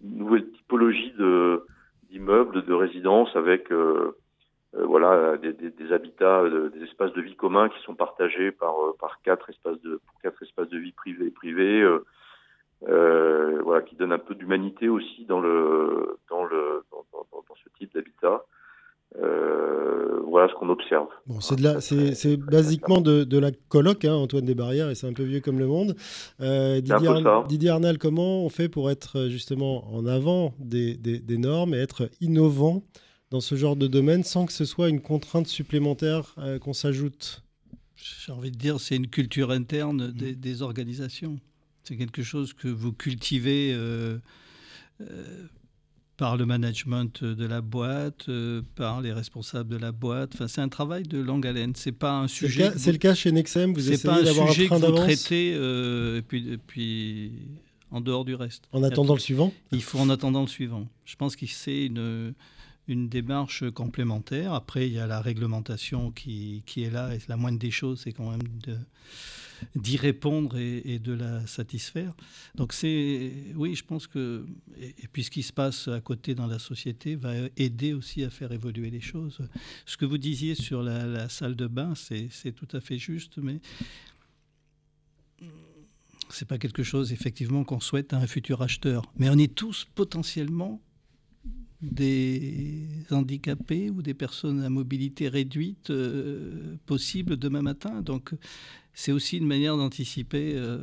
nouvelle 0.00 0.48
typologie 0.52 1.12
d'immeubles, 2.10 2.64
de 2.64 2.72
résidences 2.72 3.34
avec 3.34 3.72
voilà 4.72 5.36
des, 5.38 5.52
des, 5.52 5.92
habitats, 5.92 6.44
des 6.72 6.84
espaces 6.84 7.12
de 7.14 7.20
vie 7.20 7.34
communs 7.34 7.68
qui 7.68 7.82
sont 7.82 7.96
partagés 7.96 8.52
par 8.52 8.74
par 9.00 9.20
quatre 9.22 9.50
espaces 9.50 9.80
de 9.82 10.00
quatre 10.22 10.40
espaces 10.42 10.68
de 10.68 10.78
vie 10.78 10.92
privés 10.92 11.30
privés. 11.30 11.84
voilà, 12.86 13.82
qui 13.82 13.96
donne 13.96 14.12
un 14.12 14.18
peu 14.18 14.36
d'humanité 14.36 14.88
aussi 14.88 15.24
dans 15.24 15.40
le 15.40 16.16
dans 16.30 16.44
le 16.44 16.84
dans 16.92 17.56
ce 17.56 17.68
type 17.76 17.92
d'habitat. 17.92 18.44
Euh, 19.20 20.20
voilà 20.28 20.48
ce 20.48 20.54
qu'on 20.54 20.70
observe. 20.70 21.08
Bon, 21.26 21.40
c'est 21.40 21.56
de 21.56 21.62
la, 21.62 21.80
c'est, 21.80 22.36
basiquement 22.36 23.00
de, 23.00 23.24
de, 23.24 23.38
la 23.38 23.50
coloc, 23.68 24.04
hein, 24.04 24.14
Antoine 24.14 24.46
Desbarrières, 24.46 24.88
et 24.88 24.94
c'est 24.94 25.06
un 25.06 25.12
peu 25.12 25.24
vieux 25.24 25.40
comme 25.40 25.58
le 25.58 25.66
monde. 25.66 25.94
Euh, 26.40 26.80
Didier, 26.80 27.70
Arnal, 27.70 27.98
comment 27.98 28.44
on 28.44 28.48
fait 28.48 28.68
pour 28.68 28.90
être 28.90 29.28
justement 29.28 29.92
en 29.94 30.06
avant 30.06 30.54
des, 30.58 30.96
des, 30.96 31.18
des, 31.18 31.36
normes 31.36 31.74
et 31.74 31.78
être 31.78 32.08
innovant 32.20 32.82
dans 33.30 33.40
ce 33.40 33.54
genre 33.54 33.76
de 33.76 33.86
domaine 33.86 34.24
sans 34.24 34.46
que 34.46 34.52
ce 34.52 34.64
soit 34.64 34.88
une 34.88 35.00
contrainte 35.00 35.46
supplémentaire 35.46 36.34
euh, 36.38 36.58
qu'on 36.58 36.72
s'ajoute? 36.72 37.42
J'ai 37.96 38.32
envie 38.32 38.50
de 38.50 38.56
dire, 38.58 38.80
c'est 38.80 38.96
une 38.96 39.08
culture 39.08 39.50
interne 39.50 40.10
des, 40.12 40.34
des 40.34 40.62
organisations. 40.62 41.38
C'est 41.84 41.96
quelque 41.96 42.22
chose 42.22 42.52
que 42.52 42.68
vous 42.68 42.92
cultivez 42.92 43.72
euh, 43.74 44.18
par 46.16 46.36
le 46.36 46.46
management 46.46 47.24
de 47.24 47.46
la 47.46 47.60
boîte, 47.60 48.28
euh, 48.28 48.62
par 48.76 49.00
les 49.00 49.12
responsables 49.12 49.70
de 49.70 49.76
la 49.76 49.92
boîte. 49.92 50.32
Enfin, 50.34 50.48
c'est 50.48 50.60
un 50.60 50.68
travail 50.68 51.04
de 51.04 51.18
longue 51.18 51.46
haleine. 51.46 51.72
C'est 51.74 51.92
pas 51.92 52.18
un 52.18 52.28
sujet. 52.28 52.70
C'est 52.76 52.92
le, 52.92 52.98
cas 52.98 53.14
chez 53.14 53.32
Nexem. 53.32 53.72
Vous 53.72 53.90
essayez 53.90 54.24
d'avoir 54.24 54.50
un 54.50 54.52
train 54.66 54.78
d'avance. 54.78 55.00
traitez 55.00 55.54
euh, 55.54 56.18
et 56.18 56.22
puis, 56.22 56.58
puis 56.66 57.32
en 57.90 58.00
dehors 58.00 58.24
du 58.24 58.34
reste. 58.34 58.64
En 58.72 58.82
attendant 58.82 59.14
le 59.14 59.20
suivant? 59.20 59.52
Il 59.72 59.82
faut 59.82 59.98
en 59.98 60.10
attendant 60.10 60.42
le 60.42 60.48
suivant. 60.48 60.86
Je 61.04 61.16
pense 61.16 61.36
que 61.36 61.46
c'est 61.46 61.86
une 61.86 62.34
une 62.92 63.08
démarche 63.08 63.68
complémentaire. 63.70 64.52
Après, 64.52 64.86
il 64.86 64.92
y 64.92 64.98
a 64.98 65.06
la 65.06 65.20
réglementation 65.20 66.10
qui, 66.10 66.62
qui 66.66 66.84
est 66.84 66.90
là, 66.90 67.14
et 67.14 67.18
la 67.28 67.36
moindre 67.36 67.58
des 67.58 67.70
choses, 67.70 68.02
c'est 68.04 68.12
quand 68.12 68.30
même 68.30 68.42
d'y 69.76 69.96
répondre 69.96 70.58
et, 70.58 70.98
de 70.98 71.12
la 71.12 71.46
satisfaire. 71.46 72.14
Donc 72.54 72.72
c'est, 72.72 73.32
oui, 73.54 73.74
je 73.74 73.84
pense 73.84 74.06
que, 74.06 74.44
et, 74.80 75.08
puis 75.12 75.24
ce 75.24 75.30
qui 75.30 75.42
se 75.42 75.52
passe 75.52 75.88
à 75.88 76.00
côté 76.00 76.34
dans 76.34 76.46
la 76.46 76.58
société 76.58 77.16
va 77.16 77.32
aider 77.56 77.92
aussi 77.92 78.24
à 78.24 78.30
faire 78.30 78.52
évoluer 78.52 78.90
les 78.90 79.00
choses. 79.00 79.38
Ce 79.86 79.96
que 79.96 80.04
vous 80.04 80.18
disiez 80.18 80.54
sur 80.54 80.82
la, 80.82 81.28
salle 81.28 81.56
de 81.56 81.66
bain, 81.66 81.94
c'est 81.94 82.52
tout 82.52 82.68
à 82.72 82.80
fait 82.80 82.98
juste, 82.98 83.38
mais 83.38 83.60
c'est 86.28 86.48
pas 86.48 86.58
quelque 86.58 86.82
chose 86.82 87.12
effectivement 87.12 87.64
qu'on 87.64 87.80
souhaite 87.80 88.12
à 88.12 88.18
un 88.18 88.26
futur 88.26 88.62
acheteur. 88.62 89.04
Mais 89.16 89.28
on 89.28 89.38
est 89.38 89.54
tous 89.54 89.86
potentiellement 89.94 90.80
des 91.82 92.86
handicapés 93.10 93.90
ou 93.90 94.02
des 94.02 94.14
personnes 94.14 94.62
à 94.62 94.70
mobilité 94.70 95.28
réduite 95.28 95.90
euh, 95.90 96.76
possibles 96.86 97.36
demain 97.36 97.62
matin. 97.62 98.02
Donc 98.02 98.32
c'est 98.94 99.12
aussi 99.12 99.38
une 99.38 99.46
manière 99.46 99.76
d'anticiper 99.76 100.52
euh, 100.54 100.78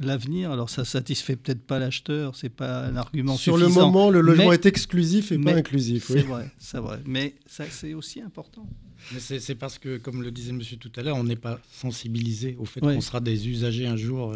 l'avenir. 0.00 0.50
Alors 0.50 0.70
ça 0.70 0.84
satisfait 0.84 1.36
peut-être 1.36 1.62
pas 1.62 1.78
l'acheteur, 1.78 2.34
c'est 2.34 2.48
pas 2.48 2.84
un 2.86 2.96
argument 2.96 3.36
Sur 3.36 3.56
suffisant. 3.56 3.70
Sur 3.70 3.80
le 3.80 3.86
moment, 3.86 4.10
le 4.10 4.20
logement 4.20 4.52
est 4.52 4.66
exclusif 4.66 5.30
et 5.30 5.38
pas 5.38 5.54
inclusif. 5.54 6.06
C'est 6.08 6.22
vrai, 6.22 6.50
c'est 6.58 6.80
vrai. 6.80 7.00
Mais 7.06 7.36
ça, 7.46 7.64
c'est 7.70 7.94
aussi 7.94 8.20
important. 8.20 8.68
Mais 9.12 9.20
c'est 9.20 9.54
parce 9.54 9.78
que, 9.78 9.98
comme 9.98 10.22
le 10.22 10.32
disait 10.32 10.52
monsieur 10.52 10.78
tout 10.78 10.90
à 10.96 11.02
l'heure, 11.02 11.16
on 11.16 11.24
n'est 11.24 11.36
pas 11.36 11.60
sensibilisé 11.70 12.56
au 12.58 12.64
fait 12.64 12.80
qu'on 12.80 13.00
sera 13.00 13.20
des 13.20 13.48
usagers 13.48 13.86
un 13.86 13.96
jour. 13.96 14.34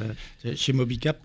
Euh, 0.00 0.54
chez 0.54 0.72
Mobicap, 0.72 1.24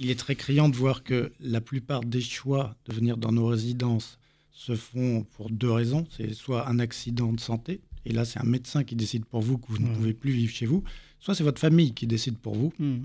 il 0.00 0.10
est 0.10 0.18
très 0.18 0.34
criant 0.34 0.68
de 0.70 0.76
voir 0.76 1.04
que 1.04 1.30
la 1.40 1.60
plupart 1.60 2.00
des 2.00 2.22
choix 2.22 2.74
de 2.86 2.94
venir 2.94 3.18
dans 3.18 3.32
nos 3.32 3.46
résidences 3.46 4.18
se 4.50 4.74
font 4.74 5.24
pour 5.36 5.50
deux 5.50 5.70
raisons. 5.70 6.06
C'est 6.10 6.32
soit 6.32 6.68
un 6.68 6.78
accident 6.78 7.32
de 7.32 7.38
santé, 7.38 7.82
et 8.06 8.12
là 8.12 8.24
c'est 8.24 8.40
un 8.40 8.44
médecin 8.44 8.82
qui 8.82 8.96
décide 8.96 9.26
pour 9.26 9.42
vous 9.42 9.58
que 9.58 9.66
vous 9.68 9.78
ne 9.78 9.88
mmh. 9.88 9.92
pouvez 9.92 10.14
plus 10.14 10.32
vivre 10.32 10.52
chez 10.52 10.66
vous, 10.66 10.82
soit 11.20 11.34
c'est 11.34 11.44
votre 11.44 11.60
famille 11.60 11.92
qui 11.92 12.06
décide 12.06 12.38
pour 12.38 12.54
vous. 12.54 12.72
Mmh. 12.78 13.00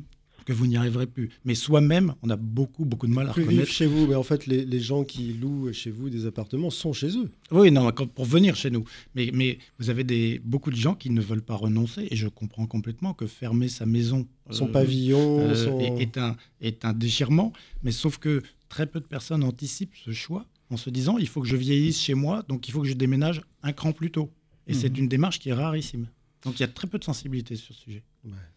Que 0.46 0.54
vous 0.54 0.68
n'y 0.68 0.78
arriverez 0.78 1.08
plus. 1.08 1.32
Mais 1.43 1.56
soi-même, 1.56 2.14
on 2.22 2.30
a 2.30 2.36
beaucoup, 2.36 2.86
beaucoup 2.86 3.08
de 3.08 3.12
mal 3.12 3.30
à 3.30 3.34
plus 3.34 3.43
reconnaître. 3.43 3.72
chez 3.72 3.88
vous, 3.88 4.08
mais 4.08 4.16
en 4.16 4.24
fait, 4.24 4.46
les, 4.46 4.64
les, 4.64 4.80
gens 4.80 5.04
qui 5.04 5.34
louent 5.34 5.74
chez 5.74 5.89
vous 5.89 6.10
des 6.10 6.26
appartements 6.26 6.70
sont 6.70 6.93
chez 6.93 7.18
eux. 7.18 7.30
Oui, 7.52 7.72
non, 7.72 7.91
pour 7.91 8.26
venir 8.26 8.56
chez 8.56 8.70
nous. 8.70 8.86
Mais, 9.16 9.32
mais 9.34 9.58
vous 9.80 9.89
avez 9.89 10.04
des, 10.04 10.39
beaucoup 10.43 10.72
de 10.72 10.76
gens 10.76 10.93
qui 10.93 11.10
ne 11.10 11.22
veulent 11.22 11.41
pas 11.41 11.56
renoncer, 11.56 12.08
et 12.12 12.16
je 12.16 12.28
comprends 12.28 12.68
complètement 12.68 13.14
que 13.14 13.26
fermer 13.28 13.68
sa 13.68 13.86
maison, 13.86 14.28
son 14.52 14.68
euh, 14.68 14.72
pavillon, 14.72 15.39
euh, 15.39 15.98
Est, 15.98 16.18
un, 16.18 16.38
est 16.62 16.86
un 16.86 16.93
déchirement. 16.93 17.52
Mais 17.84 17.91
sauf 17.91 18.18
que 18.20 18.43
très 18.70 18.86
peu 18.86 19.00
de 19.00 19.06
personnes 19.06 19.43
anticipent 19.43 19.96
ce 20.04 20.12
choix 20.12 20.46
en 20.70 20.78
se 20.78 20.89
disant 20.89 21.18
il 21.18 21.28
faut 21.28 21.41
que 21.41 21.48
je 21.48 21.56
vieillisse 21.56 22.02
chez 22.02 22.14
moi, 22.14 22.43
donc 22.48 22.68
il 22.68 22.72
faut 22.72 22.82
que 22.82 22.88
je 22.88 22.93
déménage 22.93 23.41
un 23.64 23.74
cran 23.74 23.91
plus 23.91 24.12
tôt. 24.12 24.32
Et 24.68 24.74
c'est 24.74 24.89
mhm. 24.89 25.04
une 25.04 25.08
démarche 25.08 25.39
qui 25.39 25.50
est 25.50 25.54
rarissime. 25.54 26.08
Donc 26.43 26.60
il 26.60 26.62
y 26.62 26.64
a 26.64 26.68
très 26.68 26.88
peu 26.88 26.98
de 26.98 27.04
sensibilité 27.04 27.56
sur 27.56 27.76
ce 27.76 27.82
sujet. 27.82 28.04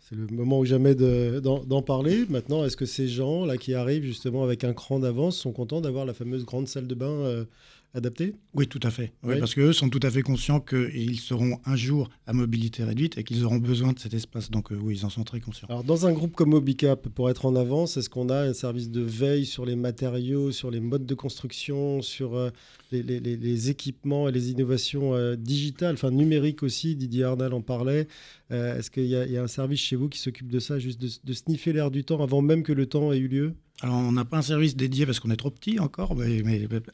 C'est 0.08 0.16
le 0.16 0.26
moment 0.28 0.60
ou 0.60 0.64
jamais 0.64 0.94
d'en 0.94 1.82
parler. 1.82 2.24
Maintenant, 2.30 2.64
est-ce 2.64 2.78
que 2.78 2.86
ces 2.86 3.08
gens 3.08 3.44
là 3.44 3.58
qui 3.58 3.74
arrivent 3.74 4.04
justement 4.04 4.42
avec 4.42 4.64
un 4.64 4.72
cran 4.72 4.98
d'avance 4.98 5.36
sont 5.36 5.52
contents 5.52 5.82
d'avoir 5.82 6.06
la 6.06 6.14
fameuse 6.14 6.46
grande 6.46 6.66
salle 6.66 6.86
de 6.86 6.94
bain 6.94 7.10
euh, 7.10 7.44
adapté 7.92 8.34
Oui, 8.54 8.66
tout 8.66 8.80
à 8.82 8.90
fait. 8.90 9.12
Parce 9.22 9.54
qu'eux 9.54 9.74
sont 9.74 9.90
tout 9.90 10.00
à 10.02 10.10
fait 10.10 10.22
conscients 10.22 10.60
qu'ils 10.60 11.20
seront 11.20 11.58
un 11.66 11.76
jour 11.76 12.08
à 12.26 12.32
mobilité 12.32 12.84
réduite 12.84 13.18
et 13.18 13.24
qu'ils 13.24 13.44
auront 13.44 13.58
besoin 13.58 13.92
de 13.92 13.98
cet 13.98 14.14
espace. 14.14 14.50
Donc 14.50 14.72
euh, 14.72 14.78
oui, 14.80 14.96
ils 14.96 15.04
en 15.04 15.10
sont 15.10 15.24
très 15.24 15.40
conscients. 15.40 15.68
Alors 15.68 15.84
dans 15.84 16.06
un 16.06 16.12
groupe 16.12 16.34
comme 16.34 16.50
Mobicap, 16.50 17.06
pour 17.10 17.28
être 17.28 17.44
en 17.44 17.54
avance, 17.54 17.98
est-ce 17.98 18.08
qu'on 18.08 18.30
a 18.30 18.44
un 18.44 18.54
service 18.54 18.90
de 18.90 19.02
veille 19.02 19.44
sur 19.44 19.66
les 19.66 19.76
matériaux, 19.76 20.52
sur 20.52 20.70
les 20.70 20.80
modes 20.80 21.04
de 21.04 21.14
construction, 21.14 22.00
sur 22.00 22.34
euh, 22.34 22.48
les, 22.92 23.68
équipements 23.68 24.30
et 24.30 24.32
les 24.32 24.50
innovations 24.50 25.34
digitales, 25.34 25.94
enfin 25.94 26.10
numériques 26.10 26.62
aussi 26.62 26.96
Didier 26.96 27.24
Arnal 27.24 27.52
en 27.52 27.60
parlait. 27.60 28.08
est-ce 28.50 28.90
qu'il 28.90 29.04
y, 29.04 29.36
a 29.36 29.42
un 29.42 29.48
service 29.48 29.80
chez 29.80 29.96
vous 29.98 30.08
qui 30.08 30.18
s'occupe 30.18 30.48
de 30.48 30.58
ça, 30.58 30.78
juste 30.78 31.00
de, 31.00 31.08
de 31.22 31.32
sniffer 31.32 31.72
l'air 31.72 31.90
du 31.90 32.04
temps 32.04 32.22
avant 32.22 32.40
même 32.40 32.62
que 32.62 32.72
le 32.72 32.86
temps 32.86 33.12
ait 33.12 33.18
eu 33.18 33.28
lieu 33.28 33.54
alors, 33.80 33.94
on 33.94 34.12
n'a 34.12 34.24
pas 34.24 34.38
un 34.38 34.42
service 34.42 34.74
dédié 34.74 35.06
parce 35.06 35.20
qu'on 35.20 35.30
est 35.30 35.36
trop 35.36 35.50
petit 35.50 35.78
encore, 35.78 36.16
mais, 36.16 36.42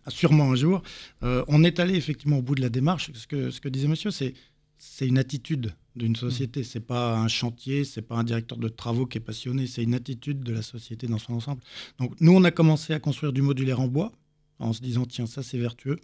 sûrement 0.09 0.52
un 0.52 0.55
jour. 0.55 0.82
Euh, 1.22 1.42
on 1.48 1.64
est 1.64 1.80
allé 1.80 1.94
effectivement 1.94 2.38
au 2.38 2.42
bout 2.42 2.55
de 2.55 2.61
la 2.61 2.68
démarche. 2.68 3.11
Ce 3.14 3.26
que, 3.26 3.50
ce 3.50 3.61
que 3.61 3.68
disait 3.68 3.88
monsieur, 3.88 4.11
c'est 4.11 4.34
c'est 4.76 5.07
une 5.07 5.16
attitude 5.16 5.72
d'une 5.96 6.14
société. 6.14 6.62
Ce 6.62 6.68
mmh. 6.68 6.72
C'est 6.72 6.80
pas 6.80 7.16
un 7.16 7.28
chantier, 7.28 7.84
c'est 7.84 8.02
pas 8.02 8.16
un 8.16 8.24
directeur 8.24 8.59
de 8.59 8.68
travaux 8.68 9.07
qui 9.07 9.16
est 9.16 9.20
passionné. 9.22 9.66
C'est 9.66 9.82
une 9.82 9.94
attitude 9.94 10.40
de 10.40 10.52
la 10.52 10.61
société 10.61 11.07
dans 11.07 11.18
son 11.18 11.34
ensemble. 11.34 11.62
Donc, 11.98 12.12
nous, 12.20 12.32
on 12.32 12.44
a 12.44 12.50
commencé 12.50 12.92
à 12.92 12.98
construire 12.98 13.32
du 13.32 13.40
modulaire 13.40 13.80
en 13.80 13.88
bois 13.88 14.12
en 14.59 14.74
se 14.74 14.82
disant 14.82 15.07
tiens, 15.07 15.26
ça 15.26 15.42
c'est 15.42 15.59
vertueux 15.59 15.98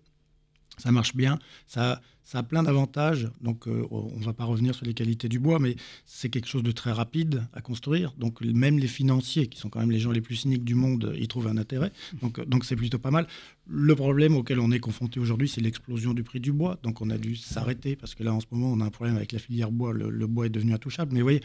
ça 0.81 0.91
marche 0.91 1.15
bien, 1.15 1.39
ça, 1.67 2.01
a 2.33 2.43
plein 2.43 2.63
d'avantages. 2.63 3.29
Donc, 3.41 3.67
euh, 3.67 3.87
on 3.91 4.19
ne 4.19 4.25
va 4.25 4.33
pas 4.33 4.45
revenir 4.45 4.75
sur 4.75 4.87
les 4.87 4.95
qualités 4.95 5.29
du 5.29 5.39
bois, 5.41 5.59
mais 5.59 5.75
c'est 6.07 6.29
quelque 6.29 6.47
chose 6.47 6.63
de 6.63 6.71
très 6.71 6.93
rapide 6.93 7.45
à 7.53 7.61
construire. 7.61 8.15
Donc, 8.19 8.41
même 8.41 8.79
les 8.79 8.87
financiers, 8.87 9.49
qui 9.49 9.59
sont 9.59 9.69
quand 9.69 9.81
même 9.81 9.91
les 9.91 9.99
gens 9.99 10.13
les 10.13 10.21
plus 10.21 10.37
cyniques 10.37 10.65
du 10.65 10.75
monde, 10.75 11.13
y 11.19 11.27
trouvent 11.29 11.49
un 11.49 11.57
intérêt. 11.57 11.93
Donc, 12.23 12.39
euh, 12.39 12.45
donc 12.45 12.65
c'est 12.65 12.77
plutôt 12.77 12.99
pas 12.99 13.11
mal. 13.11 13.27
Le 13.67 13.95
problème 13.95 14.37
auquel 14.37 14.61
on 14.61 14.71
est 14.71 14.79
confronté 14.79 15.19
aujourd'hui, 15.21 15.49
c'est 15.49 15.61
l'explosion 15.61 16.15
du 16.15 16.23
prix 16.23 16.41
du 16.41 16.53
bois. 16.53 16.79
Donc, 16.83 17.01
on 17.01 17.11
a 17.11 17.19
dû 17.19 17.37
s'arrêter 17.37 17.97
parce 17.97 18.15
que 18.15 18.23
là, 18.23 18.33
en 18.33 18.41
ce 18.41 18.47
moment, 18.51 18.73
on 18.73 18.81
a 18.81 18.85
un 18.85 18.91
problème 18.91 19.17
avec 19.17 19.33
la 19.33 19.39
filière 19.39 19.71
bois. 19.71 19.93
Le, 19.93 20.27
bois 20.27 20.47
est 20.47 20.51
devenu 20.51 20.73
intouchable. 20.73 21.13
Mais 21.13 21.21
vous 21.21 21.27
voyez, 21.27 21.43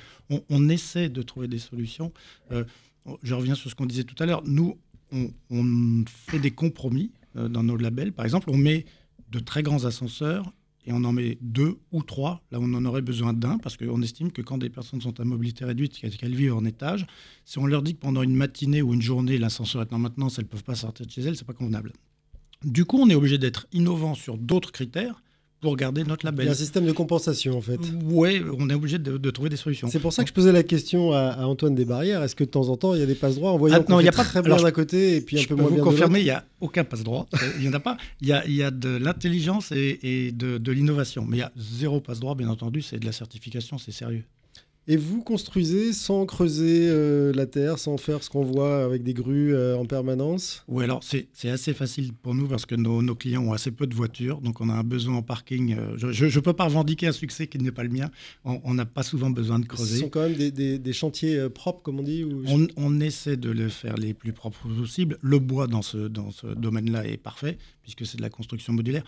on, 0.49 0.69
essaie 0.69 1.09
de 1.09 1.21
trouver 1.23 1.47
des 1.47 1.59
solutions. 1.59 2.13
Euh, 2.51 2.63
je 3.23 3.33
reviens 3.33 3.55
sur 3.55 3.69
ce 3.69 3.75
qu'on 3.75 3.85
disait 3.85 4.03
tout 4.03 4.15
à 4.21 4.25
l'heure. 4.25 4.43
Nous, 4.45 4.77
on, 5.11 6.03
fait 6.05 6.39
des 6.39 6.51
compromis 6.51 7.11
dans 7.35 7.63
nos 7.63 7.75
labels. 7.75 8.13
Par 8.13 8.25
exemple, 8.25 8.49
on 8.49 8.57
met 8.57 8.85
de 9.29 9.39
très 9.39 9.63
grands 9.63 9.85
ascenseurs 9.85 10.51
et 10.87 10.93
on 10.93 11.03
en 11.03 11.11
met 11.11 11.37
deux 11.41 11.77
ou 11.91 12.03
trois, 12.03 12.43
là 12.51 12.59
on 12.61 12.73
en 12.73 12.85
aurait 12.85 13.01
besoin 13.01 13.33
d'un, 13.33 13.57
parce 13.57 13.75
qu'on 13.75 14.01
estime 14.01 14.31
que 14.31 14.41
quand 14.41 14.59
des 14.59 14.69
personnes 14.69 15.01
sont 15.01 15.19
à 15.19 15.23
mobilité 15.23 15.65
réduite, 15.65 15.93
qu'elles 15.93 16.35
vivent 16.35 16.53
en 16.53 16.65
étage, 16.65 17.07
si 17.43 17.57
on 17.57 17.65
leur 17.65 17.81
dit 17.81 17.95
que 17.95 17.99
pendant 18.01 18.21
une 18.21 18.35
matinée 18.35 18.81
ou 18.81 18.93
une 18.93 19.01
journée, 19.01 19.37
l'ascenseur 19.37 19.81
est 19.81 19.93
en 19.93 19.97
maintenance, 19.97 20.37
elles 20.37 20.45
ne 20.45 20.49
peuvent 20.49 20.63
pas 20.63 20.75
sortir 20.75 21.07
de 21.07 21.11
chez 21.11 21.21
elles, 21.21 21.35
c'est 21.35 21.47
pas 21.47 21.53
convenable. 21.53 21.91
Du 22.63 22.85
coup, 22.85 22.99
on 22.99 23.09
est 23.09 23.15
obligé 23.15 23.37
d'être 23.37 23.67
innovant 23.73 24.13
sur 24.13 24.37
d'autres 24.37 24.71
critères 24.71 25.21
pour 25.65 25.75
garder 25.77 26.03
notre 26.03 26.27
label. 26.27 26.45
Il 26.45 26.47
y 26.47 26.49
a 26.49 26.51
un 26.51 26.55
système 26.55 26.85
de 26.85 26.91
compensation 26.91 27.57
en 27.57 27.61
fait. 27.61 27.79
Oui, 28.03 28.39
on 28.55 28.69
est 28.69 28.75
obligé 28.75 28.99
de, 28.99 29.31
trouver 29.31 29.49
des 29.49 29.55
solutions. 29.57 29.87
C'est 29.89 29.97
pour 29.99 30.13
ça 30.13 30.21
que 30.21 30.29
je 30.29 30.33
posais 30.33 30.51
la 30.51 30.61
question 30.61 31.11
à, 31.11 31.43
Antoine 31.47 31.73
Desbarrières. 31.73 32.21
Est-ce 32.21 32.35
que 32.35 32.43
de 32.43 32.49
temps 32.51 32.69
en 32.69 32.77
temps 32.77 32.93
il 32.93 32.99
y 32.99 33.03
a 33.03 33.07
des 33.07 33.15
passe 33.15 33.33
droits 33.33 33.51
en 33.51 33.57
voyant 33.57 33.77
ah, 33.79 33.91
non, 33.91 33.99
il 33.99 34.05
y 34.05 34.07
a 34.07 34.11
pas 34.11 34.23
très 34.23 34.43
bien 34.43 34.57
d'un 34.57 34.69
côté 34.69 35.15
et 35.15 35.21
puis 35.21 35.39
un 35.39 35.43
peu 35.43 35.55
moins 35.55 35.65
bien 35.65 35.77
de 35.77 35.79
l'autre 35.79 35.89
confirmer, 35.89 36.19
il 36.19 36.25
n'y 36.25 36.29
a 36.29 36.45
aucun 36.61 36.83
passe 36.83 37.03
droit. 37.03 37.25
il 37.57 37.63
n'y 37.63 37.69
en 37.69 37.73
a 37.73 37.79
pas. 37.79 37.97
Il 38.21 38.27
y 38.27 38.31
a, 38.31 38.45
il 38.45 38.53
y 38.53 38.61
a 38.61 38.69
de 38.69 38.95
l'intelligence 38.95 39.71
et, 39.71 40.31
de, 40.31 40.59
de 40.59 40.71
l'innovation, 40.71 41.25
mais 41.27 41.37
il 41.37 41.39
y 41.39 41.43
a 41.43 41.51
zéro 41.57 41.99
passe 41.99 42.19
droit. 42.19 42.35
Bien 42.35 42.49
entendu, 42.49 42.83
c'est 42.83 42.99
de 42.99 43.05
la 43.07 43.11
certification, 43.11 43.79
c'est 43.79 43.91
sérieux. 43.91 44.23
Et 44.87 44.97
vous 44.97 45.23
construisez 45.23 45.93
sans 45.93 46.27
creuser 46.27 46.87
euh, 46.89 47.33
la 47.33 47.47
terre, 47.47 47.79
sans 47.79 47.97
faire 47.97 48.21
ce 48.21 48.29
qu'on 48.29 48.43
voit 48.43 48.83
avec 48.83 49.01
des 49.01 49.15
grues 49.15 49.55
euh, 49.55 49.75
en 49.75 49.85
permanence? 49.85 50.63
Oui, 50.67 50.83
alors 50.83 51.01
c'est 51.03 51.49
assez 51.49 51.73
facile 51.73 52.13
pour 52.13 52.35
nous 52.35 52.47
parce 52.47 52.67
que 52.67 52.75
nos, 52.75 53.01
nos, 53.01 53.15
clients 53.15 53.41
ont 53.41 53.53
assez 53.53 53.71
peu 53.71 53.87
de 53.87 53.95
voitures, 53.95 54.41
donc 54.41 54.61
on 54.61 54.69
a 54.69 54.73
un 54.73 54.83
besoin 54.83 55.15
en 55.15 55.21
parking. 55.23 55.75
Euh, 55.75 56.11
je 56.11 56.25
ne 56.25 56.39
peux 56.39 56.53
pas 56.53 56.65
revendiquer 56.65 57.07
un 57.07 57.11
succès 57.13 57.47
qui 57.47 57.57
n'est 57.57 57.71
pas 57.71 57.83
le 57.83 57.89
mien. 57.89 58.11
On 58.43 58.75
n'a 58.75 58.85
pas 58.85 59.01
souvent 59.01 59.31
besoin 59.31 59.57
de 59.57 59.65
creuser. 59.65 59.95
Ce 59.95 60.01
sont 60.01 60.09
quand 60.09 60.21
même 60.21 60.35
des, 60.35 60.51
des, 60.51 60.77
des 60.77 60.93
chantiers 60.93 61.49
propres, 61.49 61.81
comme 61.81 61.99
on 61.99 62.03
dit 62.03 62.23
ou... 62.23 62.43
on, 62.47 62.67
on, 62.77 62.99
essaie 62.99 63.37
de 63.37 63.49
les 63.49 63.69
faire 63.69 63.95
les 63.97 64.13
plus 64.13 64.33
propres 64.33 64.67
possibles. 64.67 65.17
Le 65.21 65.39
bois 65.39 65.65
dans 65.65 65.81
ce, 65.81 65.97
dans 65.97 66.29
ce 66.29 66.45
domaine-là 66.45 67.07
est 67.07 67.17
parfait, 67.17 67.57
puisque 67.81 68.05
c'est 68.05 68.17
de 68.17 68.21
la 68.21 68.29
construction 68.29 68.73
modulaire. 68.73 69.03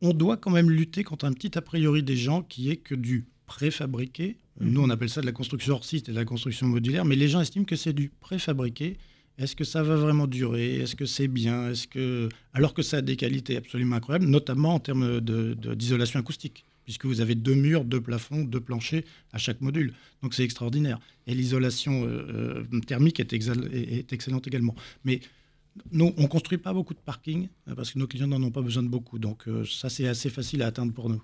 On 0.00 0.12
doit 0.12 0.36
quand 0.36 0.50
même 0.50 0.70
lutter 0.70 1.02
contre 1.02 1.24
un 1.24 1.32
petit 1.32 1.58
a 1.58 1.60
priori 1.62 2.04
des 2.04 2.16
gens 2.16 2.42
qui 2.42 2.70
est 2.70 2.76
que 2.76 2.94
du 2.94 3.26
préfabriqué. 3.46 4.36
Nous, 4.60 4.82
on 4.82 4.90
appelle 4.90 5.08
ça 5.08 5.20
de 5.20 5.26
la 5.26 5.32
construction 5.32 5.74
hors 5.74 5.84
site 5.84 6.08
et 6.08 6.12
de 6.12 6.16
la 6.16 6.24
construction 6.24 6.66
modulaire, 6.66 7.04
mais 7.04 7.16
les 7.16 7.28
gens 7.28 7.40
estiment 7.40 7.64
que 7.64 7.76
c'est 7.76 7.92
du 7.92 8.10
préfabriqué. 8.20 8.96
Est-ce 9.38 9.56
que 9.56 9.64
ça 9.64 9.82
va 9.82 9.96
vraiment 9.96 10.26
durer? 10.26 10.76
Est-ce 10.76 10.94
que 10.94 11.06
c'est 11.06 11.28
bien? 11.28 11.70
Est-ce 11.70 11.88
que 11.88 12.28
alors 12.52 12.74
que 12.74 12.82
ça 12.82 12.98
a 12.98 13.00
des 13.00 13.16
qualités 13.16 13.56
absolument 13.56 13.96
incroyables, 13.96 14.26
notamment 14.26 14.74
en 14.74 14.78
termes 14.78 15.20
d'isolation 15.20 16.20
acoustique, 16.20 16.66
puisque 16.84 17.06
vous 17.06 17.20
avez 17.20 17.34
deux 17.34 17.54
murs, 17.54 17.84
deux 17.84 18.00
plafonds, 18.00 18.44
deux 18.44 18.60
planchers 18.60 19.04
à 19.32 19.38
chaque 19.38 19.60
module. 19.60 19.94
Donc 20.22 20.34
c'est 20.34 20.44
extraordinaire. 20.44 20.98
Et 21.26 21.34
l'isolation 21.34 22.04
euh, 22.04 22.64
euh, 22.72 22.80
thermique 22.80 23.20
est, 23.20 23.32
excellente 23.32 24.46
également. 24.46 24.74
Mais 25.04 25.20
nous, 25.90 26.12
on 26.18 26.22
ne 26.22 26.26
construit 26.26 26.58
pas 26.58 26.74
beaucoup 26.74 26.92
de 26.94 27.00
parkings 27.00 27.48
euh, 27.68 27.74
parce 27.74 27.92
que 27.92 27.98
nos 27.98 28.06
clients 28.06 28.26
n'en 28.26 28.42
ont 28.42 28.50
pas 28.50 28.62
besoin 28.62 28.82
de 28.82 28.88
beaucoup. 28.88 29.18
Donc 29.18 29.44
ça, 29.66 29.88
c'est 29.88 30.06
assez 30.06 30.28
facile 30.28 30.62
à 30.62 30.66
atteindre 30.66 30.92
pour 30.92 31.08
nous. 31.08 31.22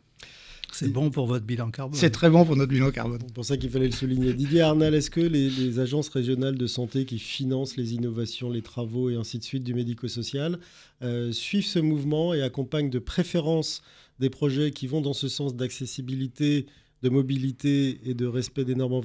C'est 0.73 0.93
bon 0.93 1.11
pour 1.11 1.27
votre 1.27 1.45
bilan 1.45 1.71
carbone. 1.71 1.99
C'est 1.99 2.11
très 2.11 2.31
bon 2.31 2.45
pour 2.45 2.57
notre 2.57 2.71
bilan 2.71 2.91
carbone. 2.91 3.21
C'est 3.27 3.35
pour 3.35 3.45
ça 3.45 3.57
qu'il 3.57 3.71
fallait 3.71 3.87
le 3.87 3.93
souligner. 3.93 4.33
Didier 4.35 4.61
Arnal, 4.61 4.95
est-ce 4.95 5.11
que 5.11 5.21
les, 5.21 5.79
agences 5.79 6.09
régionales 6.09 6.57
de 6.57 6.67
santé 6.67 7.05
qui 7.05 7.19
financent 7.19 7.77
les 7.77 7.95
innovations, 7.95 8.51
les 8.51 8.63
travaux 8.63 9.11
et 9.11 9.17
ainsi 9.17 9.39
de 9.39 9.45
suite 9.45 9.65
du 9.65 9.75
médico-social 9.75 10.59
euh, 11.03 11.33
suivent 11.33 11.67
ce 11.67 11.79
mouvement 11.79 12.35
et 12.35 12.43
accompagnent 12.43 12.91
de 12.91 12.99
préférence 12.99 13.83
des 14.19 14.31
projets 14.31 14.71
qui 14.71 14.87
vont 14.87 15.01
dans 15.01 15.13
ce 15.13 15.29
sens 15.29 15.55
d'accessibilité, 15.55 16.67
de 17.03 17.09
mobilité 17.09 18.01
et 18.05 18.15
de 18.15 18.27
respect 18.27 18.65
des 18.65 18.75
normes 18.75 19.01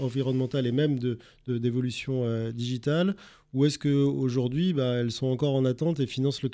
environnementales 0.00 0.66
et 0.66 0.72
même 0.72 0.98
d'évolution 1.46 2.22
de, 2.22 2.26
euh, 2.26 2.52
digitale? 2.52 3.16
Ou 3.54 3.64
est-ce 3.64 3.78
qu'aujourd'hui, 3.78 4.74
bah, 4.74 4.94
elles 4.96 5.12
sont 5.12 5.26
encore 5.26 5.54
en 5.54 5.64
attente 5.64 6.00
et 6.00 6.06
financent 6.06 6.42
le, 6.42 6.50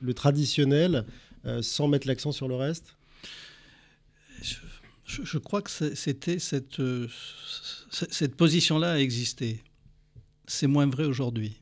le, 0.00 0.14
traditionnel 0.14 1.04
euh, 1.46 1.62
sans 1.62 1.86
mettre 1.86 2.08
l'accent 2.08 2.32
sur 2.32 2.48
le 2.48 2.56
reste? 2.56 2.96
Je, 5.04 5.38
crois 5.38 5.62
que 5.62 5.70
c'était 5.70 6.38
cette, 6.38 6.80
euh, 6.80 7.08
cette 7.90 8.36
position-là 8.36 8.92
a 8.92 8.98
existé. 8.98 9.62
C'est 10.46 10.66
moins 10.66 10.86
vrai 10.86 11.04
aujourd'hui. 11.04 11.60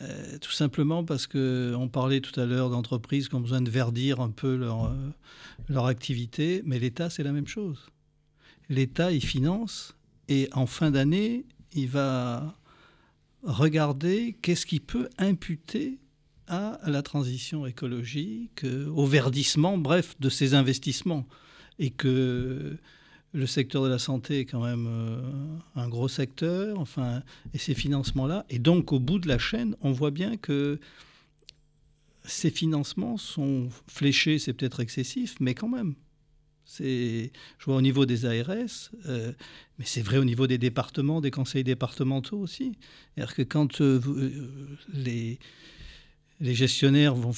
Euh, 0.00 0.38
tout 0.38 0.52
simplement 0.52 1.04
parce 1.04 1.26
qu'on 1.26 1.88
parlait 1.92 2.20
tout 2.20 2.38
à 2.38 2.46
l'heure 2.46 2.70
d'entreprises 2.70 3.28
qui 3.28 3.34
ont 3.34 3.40
besoin 3.40 3.60
de 3.60 3.70
verdir 3.70 4.20
un 4.20 4.30
peu 4.30 4.54
leur, 4.54 4.86
euh, 4.86 4.94
leur 5.68 5.86
activité, 5.86 6.62
mais 6.64 6.78
l'État, 6.78 7.10
c'est 7.10 7.24
la 7.24 7.32
même 7.32 7.48
chose. 7.48 7.88
L'État, 8.68 9.10
il 9.10 9.24
finance 9.24 9.96
et 10.28 10.48
en 10.52 10.66
fin 10.66 10.92
d'année, 10.92 11.46
il 11.72 11.88
va 11.88 12.54
regarder 13.42 14.36
qu'est-ce 14.40 14.66
qu'il 14.66 14.82
peut 14.82 15.08
imputer 15.18 15.98
à 16.46 16.78
la 16.86 17.02
transition 17.02 17.66
écologique, 17.66 18.64
au 18.64 19.06
verdissement, 19.06 19.76
bref, 19.76 20.14
de 20.20 20.28
ces 20.28 20.54
investissements 20.54 21.26
et 21.78 21.90
que 21.90 22.76
le 23.32 23.46
secteur 23.46 23.82
de 23.84 23.88
la 23.88 23.98
santé 23.98 24.40
est 24.40 24.44
quand 24.44 24.64
même 24.64 24.86
euh, 24.88 25.20
un 25.76 25.88
gros 25.88 26.08
secteur, 26.08 26.78
enfin, 26.78 27.22
et 27.52 27.58
ces 27.58 27.74
financements-là. 27.74 28.46
Et 28.50 28.58
donc, 28.58 28.92
au 28.92 28.98
bout 28.98 29.18
de 29.18 29.28
la 29.28 29.38
chaîne, 29.38 29.76
on 29.80 29.92
voit 29.92 30.10
bien 30.10 30.36
que 30.36 30.80
ces 32.24 32.50
financements 32.50 33.16
sont 33.16 33.68
fléchés, 33.86 34.38
c'est 34.38 34.52
peut-être 34.52 34.80
excessif, 34.80 35.36
mais 35.40 35.54
quand 35.54 35.68
même. 35.68 35.94
Je 36.76 37.30
vois 37.64 37.76
au 37.76 37.80
niveau 37.80 38.04
des 38.04 38.26
ARS, 38.26 38.90
euh, 39.06 39.32
mais 39.78 39.84
c'est 39.86 40.02
vrai 40.02 40.18
au 40.18 40.24
niveau 40.24 40.46
des 40.46 40.58
départements, 40.58 41.22
des 41.22 41.30
conseils 41.30 41.64
départementaux 41.64 42.38
aussi. 42.38 42.76
C'est-à-dire 43.14 43.34
que 43.34 43.42
quand 43.42 43.80
euh, 43.80 44.00
les, 44.92 45.38
les 46.40 46.54
gestionnaires 46.54 47.14
vont, 47.14 47.32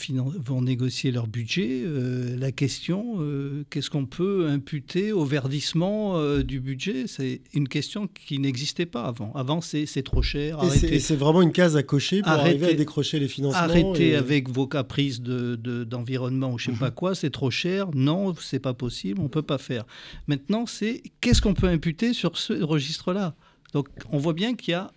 vont 0.44 0.60
négocier 0.60 1.10
leur 1.10 1.26
budget. 1.26 1.82
Euh, 1.84 2.36
la 2.36 2.52
question, 2.52 3.16
euh, 3.18 3.64
qu'est-ce 3.70 3.88
qu'on 3.88 4.04
peut 4.04 4.48
imputer 4.50 5.12
au 5.12 5.24
verdissement 5.24 6.18
euh, 6.18 6.42
du 6.42 6.60
budget? 6.60 7.06
C'est 7.06 7.40
une 7.54 7.66
question 7.66 8.08
qui 8.08 8.38
n'existait 8.38 8.86
pas 8.86 9.04
avant. 9.04 9.32
Avant, 9.34 9.62
c'est 9.62 9.86
trop 10.02 10.22
cher. 10.22 10.58
Et 10.82 10.98
c'est 10.98 11.16
vraiment 11.16 11.40
une 11.40 11.52
case 11.52 11.76
à 11.76 11.82
cocher 11.82 12.20
pour 12.20 12.30
arriver 12.32 12.68
à 12.68 12.74
décrocher 12.74 13.18
les 13.18 13.28
financements. 13.28 13.60
Arrêtez 13.60 14.16
avec 14.16 14.50
vos 14.50 14.66
caprices 14.66 15.20
d'environnement 15.22 16.50
de, 16.50 16.54
ou 16.54 16.58
je 16.58 16.70
ne 16.70 16.74
sais 16.74 16.80
pas 16.80 16.88
mhm. 16.88 16.94
quoi, 16.94 17.14
c'est 17.14 17.30
trop 17.30 17.50
cher. 17.50 17.88
Non, 17.94 18.34
c'est 18.38 18.58
pas 18.58 18.74
possible, 18.74 19.20
on 19.20 19.24
ne 19.24 19.28
peut 19.28 19.42
pas 19.42 19.58
faire. 19.58 19.84
Maintenant, 20.26 20.66
c'est 20.66 21.02
qu'est-ce 21.20 21.40
qu'on 21.40 21.54
peut 21.54 21.68
imputer 21.68 22.12
sur 22.12 22.36
ce 22.36 22.52
registre-là? 22.52 23.34
Donc, 23.72 23.88
on 24.10 24.18
voit 24.18 24.34
bien 24.34 24.54
qu'il 24.54 24.72
y 24.72 24.74
a 24.74 24.90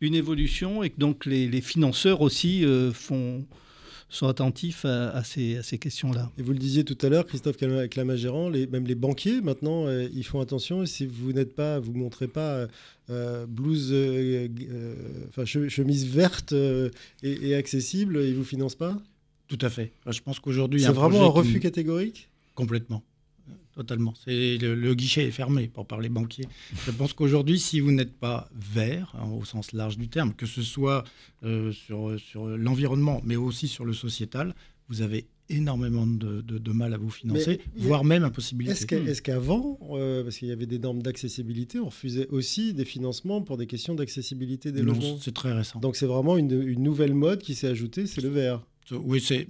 une 0.00 0.14
évolution 0.14 0.82
et 0.82 0.90
que 0.90 0.98
donc 0.98 1.26
les, 1.26 1.60
financeurs 1.60 2.20
aussi 2.20 2.64
euh, 2.64 2.92
font, 2.92 3.44
sont 4.08 4.28
attentifs 4.28 4.84
à, 4.84 5.22
ces, 5.24 5.60
ces 5.62 5.78
questions-là. 5.78 6.30
Et 6.38 6.42
vous 6.42 6.52
le 6.52 6.58
disiez 6.58 6.84
tout 6.84 6.98
à 7.02 7.08
l'heure, 7.08 7.26
Christophe 7.26 7.56
Clamagérand, 7.90 8.48
les, 8.48 8.66
même 8.66 8.86
les 8.86 8.94
banquiers 8.94 9.40
maintenant, 9.40 9.86
euh, 9.86 10.08
ils 10.12 10.24
font 10.24 10.40
attention. 10.40 10.82
Et 10.82 10.86
si 10.86 11.06
vous 11.06 11.32
n'êtes 11.32 11.54
pas, 11.54 11.78
vous 11.78 11.92
montrez 11.92 12.28
pas 12.28 12.66
euh, 13.10 13.46
blouse, 13.46 13.94
enfin 15.28 15.44
chemise 15.44 16.06
verte 16.06 16.54
et, 17.22 17.54
accessible, 17.54 18.22
ils 18.22 18.34
vous 18.34 18.44
financent 18.44 18.76
pas? 18.76 18.96
Tout 19.48 19.58
à 19.62 19.70
fait. 19.70 19.92
je 20.06 20.20
pense 20.20 20.40
qu'aujourd'hui, 20.40 20.82
c'est 20.82 20.92
vraiment 20.92 21.22
un 21.22 21.28
refus 21.28 21.58
catégorique? 21.58 22.28
Complètement. 22.54 23.02
Totalement. 23.78 24.12
C'est 24.24 24.58
le, 24.58 24.94
guichet 24.96 25.28
est 25.28 25.30
fermé 25.30 25.68
pour 25.68 25.86
parler 25.86 26.08
banquier. 26.08 26.44
Je 26.84 26.90
pense 26.90 27.12
qu'aujourd'hui, 27.12 27.60
si 27.60 27.78
vous 27.78 27.92
n'êtes 27.92 28.12
pas 28.12 28.50
vert, 28.52 29.14
hein, 29.16 29.30
au 29.30 29.44
sens 29.44 29.70
large 29.70 29.96
du 29.96 30.08
terme, 30.08 30.34
que 30.34 30.46
ce 30.46 30.62
soit 30.62 31.04
euh, 31.44 31.70
sur, 31.70 32.18
sur 32.18 32.48
l'environnement, 32.48 33.20
mais 33.24 33.36
aussi 33.36 33.68
sur 33.68 33.84
le 33.84 33.92
sociétal, 33.92 34.52
vous 34.88 35.00
avez 35.00 35.28
énormément 35.48 36.08
de, 36.08 36.40
de, 36.40 36.72
mal 36.72 36.92
à 36.92 36.96
vous 36.96 37.08
financer, 37.08 37.60
voire 37.76 38.02
même 38.02 38.24
impossibilité. 38.24 38.96
Est-ce 38.96 39.22
qu'avant, 39.22 39.78
euh, 39.92 40.24
parce 40.24 40.38
qu'il 40.38 40.48
y 40.48 40.52
avait 40.52 40.66
des 40.66 40.80
normes 40.80 41.00
d'accessibilité, 41.00 41.78
on 41.78 41.86
refusait 41.86 42.26
aussi 42.30 42.74
des 42.74 42.84
financements 42.84 43.42
pour 43.42 43.58
des 43.58 43.68
questions 43.68 43.94
d'accessibilité 43.94 44.72
des 44.72 44.82
logements? 44.82 45.18
C'est 45.20 45.34
très 45.34 45.52
récent. 45.52 45.78
Donc 45.78 45.94
c'est 45.94 46.06
vraiment 46.06 46.36
une, 46.36 46.50
une, 46.50 46.82
nouvelle 46.82 47.14
mode 47.14 47.42
qui 47.42 47.54
s'est 47.54 47.68
ajoutée, 47.68 48.08
c'est 48.08 48.22
le 48.22 48.28
vert. 48.30 48.66
Oui, 48.90 49.20
c'est 49.20 49.46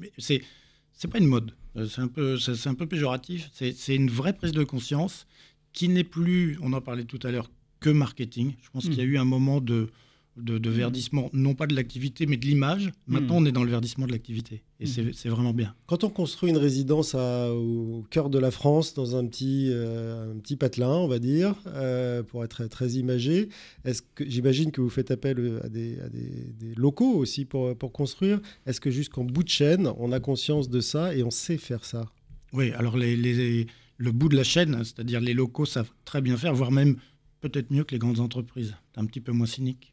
c'est 0.99 1.09
pas 1.09 1.18
une 1.18 1.29
mode. 1.29 1.53
Euh, 1.76 1.86
c'est 1.86 2.00
un 2.00 2.08
peu, 2.08 2.38
c'est 2.38 2.68
un 2.68 2.74
peu 2.74 2.86
péjoratif. 2.86 3.50
C'est 3.52 3.94
une 3.94 4.10
vraie 4.10 4.32
prise 4.32 4.52
de 4.52 4.64
conscience 4.64 5.26
qui 5.72 5.88
n'est 5.88 6.04
plus, 6.04 6.58
on 6.62 6.72
en 6.72 6.80
parlait 6.80 7.04
tout 7.04 7.20
à 7.22 7.30
l'heure, 7.30 7.50
que 7.80 7.90
marketing. 7.90 8.54
Je 8.62 8.70
pense 8.70 8.84
qu'il 8.84 8.94
y 8.94 9.00
a 9.00 9.04
eu 9.04 9.18
un 9.18 9.24
moment 9.24 9.60
de, 9.60 9.90
de, 10.39 10.70
verdissement, 10.70 11.30
non 11.32 11.55
pas 11.55 11.66
de 11.66 11.74
l'activité, 11.74 12.26
mais 12.26 12.36
de 12.36 12.47
l'image. 12.47 12.93
Maintenant, 13.07 13.41
hmm. 13.41 13.45
on 13.45 13.47
est 13.47 13.53
dans 13.53 13.64
le 13.64 13.70
verdissement 13.70 14.07
de 14.07 14.12
l'activité. 14.12 14.62
Et 14.80 14.84
hmm. 14.84 15.12
c'est 15.12 15.28
vraiment 15.28 15.53
bien. 15.53 15.74
Quand 15.86 16.05
on 16.05 16.11
construit 16.11 16.51
une 16.51 16.57
résidence 16.57 17.14
au 17.14 18.05
cœur 18.11 18.30
de 18.30 18.39
la 18.39 18.51
France, 18.51 18.95
dans 18.95 19.16
un 19.16 19.26
petit, 19.26 19.68
euh, 19.70 20.32
un 20.32 20.39
petit 20.39 20.57
patelin, 20.57 20.91
on 20.91 21.09
va 21.09 21.18
dire, 21.18 21.55
euh, 21.66 22.22
pour 22.22 22.45
être 22.45 22.66
très, 22.66 22.89
imagé, 22.89 23.49
est-ce 23.84 24.03
que 24.14 24.24
j'imagine 24.28 24.70
que 24.70 24.80
vous 24.80 24.89
faites 24.89 25.11
appel 25.11 25.61
à 25.62 25.68
des, 25.68 25.99
à 26.01 26.09
des, 26.09 26.74
locaux 26.76 27.14
aussi 27.14 27.45
pour, 27.45 27.76
pour 27.76 27.93
construire 27.93 28.41
Est-ce 28.66 28.80
que 28.80 28.91
jusqu'en 28.91 29.24
bout 29.24 29.43
de 29.43 29.49
chaîne, 29.49 29.91
on 29.99 30.12
a 30.12 30.20
conscience 30.20 30.70
de 30.70 30.80
ça 30.80 31.14
et 31.14 31.22
on 31.22 31.30
sait 31.30 31.59
faire 31.59 31.84
ça? 31.84 32.07
Oui, 32.53 32.70
alors 32.72 32.97
les, 32.97 33.14
les, 33.14 33.66
le 33.99 34.12
bout 34.12 34.28
de 34.28 34.36
la 34.36 34.45
chaîne, 34.45 34.82
c'est-à-dire 34.84 35.20
les 35.20 35.34
locaux 35.34 35.66
savent 35.66 35.91
très 36.05 36.22
bien 36.22 36.36
faire, 36.36 36.55
voire 36.55 36.70
même 36.70 36.97
peut-être 37.41 37.70
mieux 37.70 37.84
que 37.84 37.93
les 37.95 37.99
grandes 37.99 38.20
entreprises. 38.20 38.74
C'est 38.95 39.01
un 39.01 39.07
petit 39.07 39.20
peu 39.20 39.32
moins 39.32 39.47
cynique. 39.47 39.93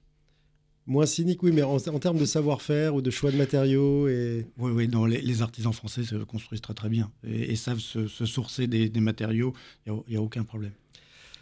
Moins 0.87 1.07
cynique, 1.07 1.41
oui, 1.41 1.51
mais 1.51 1.63
en, 1.63 1.79
termes 1.79 2.19
de 2.19 2.25
savoir-faire 2.25 2.93
ou 2.93 3.01
de 3.01 3.09
choix 3.09 3.31
de 3.31 3.37
matériaux 3.37 4.07
et... 4.07 4.45
Oui, 4.57 4.71
oui, 4.71 4.87
non, 4.87 5.05
les, 5.05 5.41
artisans 5.41 5.73
français 5.73 6.03
se 6.03 6.15
construisent 6.15 6.61
très 6.61 6.75
très 6.75 6.89
bien 6.89 7.11
et, 7.23 7.55
savent 7.55 7.79
se, 7.79 8.07
sourcer 8.07 8.67
des, 8.67 8.99
matériaux, 8.99 9.53
il 9.87 9.93
n'y 10.07 10.15
a, 10.15 10.21
aucun 10.21 10.43
problème. 10.43 10.73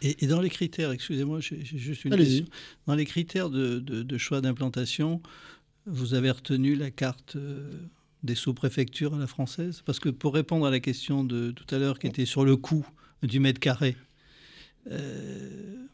Et, 0.00 0.26
dans 0.26 0.40
les 0.40 0.48
critères, 0.48 0.92
excusez-moi, 0.92 1.40
j'ai 1.40 1.62
juste 1.62 2.06
une 2.06 2.16
question. 2.16 2.46
Dans 2.86 2.94
les 2.94 3.04
critères 3.04 3.50
de, 3.50 4.18
choix 4.18 4.40
d'implantation, 4.40 5.20
vous 5.86 6.14
avez 6.14 6.30
retenu 6.30 6.74
la 6.74 6.90
carte 6.90 7.36
euh, 7.36 7.70
des 8.22 8.34
sous-préfectures 8.34 9.14
à 9.14 9.18
la 9.18 9.26
française? 9.26 9.82
Parce 9.84 10.00
que 10.00 10.08
pour 10.08 10.32
répondre 10.32 10.64
à 10.64 10.70
la 10.70 10.80
question 10.80 11.22
de 11.22 11.50
tout 11.50 11.66
à 11.74 11.78
l'heure 11.78 11.98
qui 11.98 12.06
était 12.06 12.24
sur 12.24 12.46
le 12.46 12.56
coût 12.56 12.86
du 13.22 13.40
mètre 13.40 13.60
carré, 13.60 13.96
euh, 14.90 15.86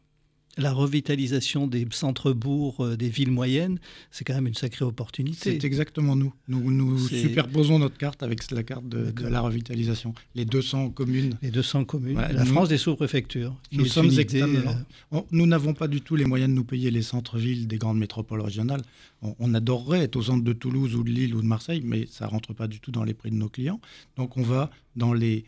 la 0.61 0.73
revitalisation 0.73 1.67
des 1.67 1.87
centres-bourgs, 1.91 2.77
euh, 2.81 2.97
des 2.97 3.09
villes 3.09 3.31
moyennes, 3.31 3.79
c'est 4.11 4.25
quand 4.25 4.35
même 4.35 4.47
une 4.47 4.55
sacrée 4.55 4.85
opportunité. 4.85 5.59
C'est 5.59 5.65
exactement 5.65 6.17
nous. 6.17 6.33
Nous, 6.49 6.71
nous 6.71 6.99
superposons 6.99 7.79
notre 7.79 7.97
carte 7.97 8.23
avec 8.23 8.49
la 8.51 8.63
carte 8.63 8.89
de, 8.89 9.13
la 9.29 9.41
revitalisation. 9.41 10.15
Les 10.35 10.45
200 10.45 10.91
communes. 10.91 11.37
Les 11.43 11.51
200 11.51 11.85
communes. 11.85 12.19
la 12.19 12.45
France 12.45 12.69
des 12.69 12.79
sous-préfectures. 12.79 13.57
Nous 13.73 13.87
sommes 13.87 14.11
extrêmement. 14.19 14.75
Euh, 15.13 15.21
nous 15.31 15.47
n'avons 15.47 15.75
pas 15.75 15.89
du 15.89 16.01
tout 16.01 16.17
les 16.17 16.25
moyens 16.25 16.51
de 16.51 16.55
nous 16.55 16.65
payer 16.65 16.91
les 16.91 17.03
centres-villes 17.03 17.67
des 17.67 17.79
grandes 17.79 17.99
métropoles 17.99 18.41
régionales. 18.41 18.83
On, 19.23 19.35
on, 19.39 19.55
adorerait 19.55 20.01
être 20.05 20.17
au 20.17 20.23
centre 20.23 20.45
de 20.45 20.53
Toulouse 20.53 20.95
ou 20.95 21.03
de 21.03 21.11
Lille 21.11 21.35
ou 21.35 21.43
de 21.43 21.47
Marseille, 21.47 21.83
mais 21.85 22.07
ça 22.11 22.27
rentre 22.27 22.55
pas 22.55 22.69
du 22.69 22.81
tout 22.81 22.91
dans 22.91 23.05
les 23.05 23.15
prix 23.15 23.31
de 23.31 23.37
nos 23.37 23.49
clients. 23.49 23.81
Donc 24.17 24.37
on 24.37 24.43
va 24.43 24.71
dans 24.97 25.13
les 25.13 25.45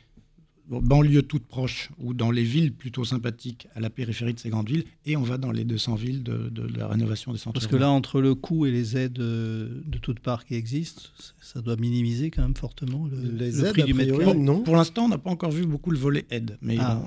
banlieues 0.69 1.23
toutes 1.23 1.47
proches 1.47 1.91
ou 1.99 2.15
dans 2.15 2.31
les 2.31 2.45
villes 2.45 2.73
plutôt 2.73 3.05
sympathiques 3.05 3.69
à 3.75 3.81
la 3.81 3.91
périphérie 3.91 4.35
de 4.35 4.39
ces 4.39 4.49
grandes 4.49 4.69
villes 4.69 4.85
et 5.05 5.17
on 5.17 5.23
va 5.23 5.39
dans 5.39 5.51
les 5.51 5.65
200 5.65 5.95
villes 5.97 6.23
de, 6.23 6.51
la 6.77 6.89
rénovation 6.89 7.33
des 7.33 7.39
centres. 7.39 7.55
Parce 7.55 7.67
que 7.67 7.77
là, 7.77 7.91
entre 7.91 8.21
le 8.21 8.35
coût 8.35 8.67
et 8.67 8.71
les 8.71 8.97
aides 8.97 9.19
euh, 9.19 9.83
de 9.85 9.99
toutes 9.99 10.21
parts 10.21 10.45
qui 10.45 10.55
existent, 10.55 11.03
ça 11.41 11.61
doit 11.61 11.77
minimiser 11.77 12.31
quand 12.31 12.43
même 12.43 12.57
fortement 12.57 13.07
le, 13.07 13.31
les 13.37 13.65
aides, 13.65 13.73
prix 13.73 13.85
du 13.85 13.95
mètre 13.95 14.19
carré. 14.19 14.35
Non. 14.35 14.63
Pour 14.63 14.77
l'instant, 14.77 15.05
on 15.05 15.09
n'a 15.09 15.19
pas 15.19 15.31
encore 15.31 15.51
vu 15.51 15.67
beaucoup 15.67 15.91
le 15.91 15.99
volet 15.99 16.27
aide. 16.31 16.59
Mais, 16.63 16.77
ah. 16.79 17.03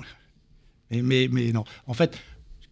mais, 0.90 1.28
mais, 1.30 1.52
non. 1.52 1.64
En 1.86 1.94
fait, 1.94 2.18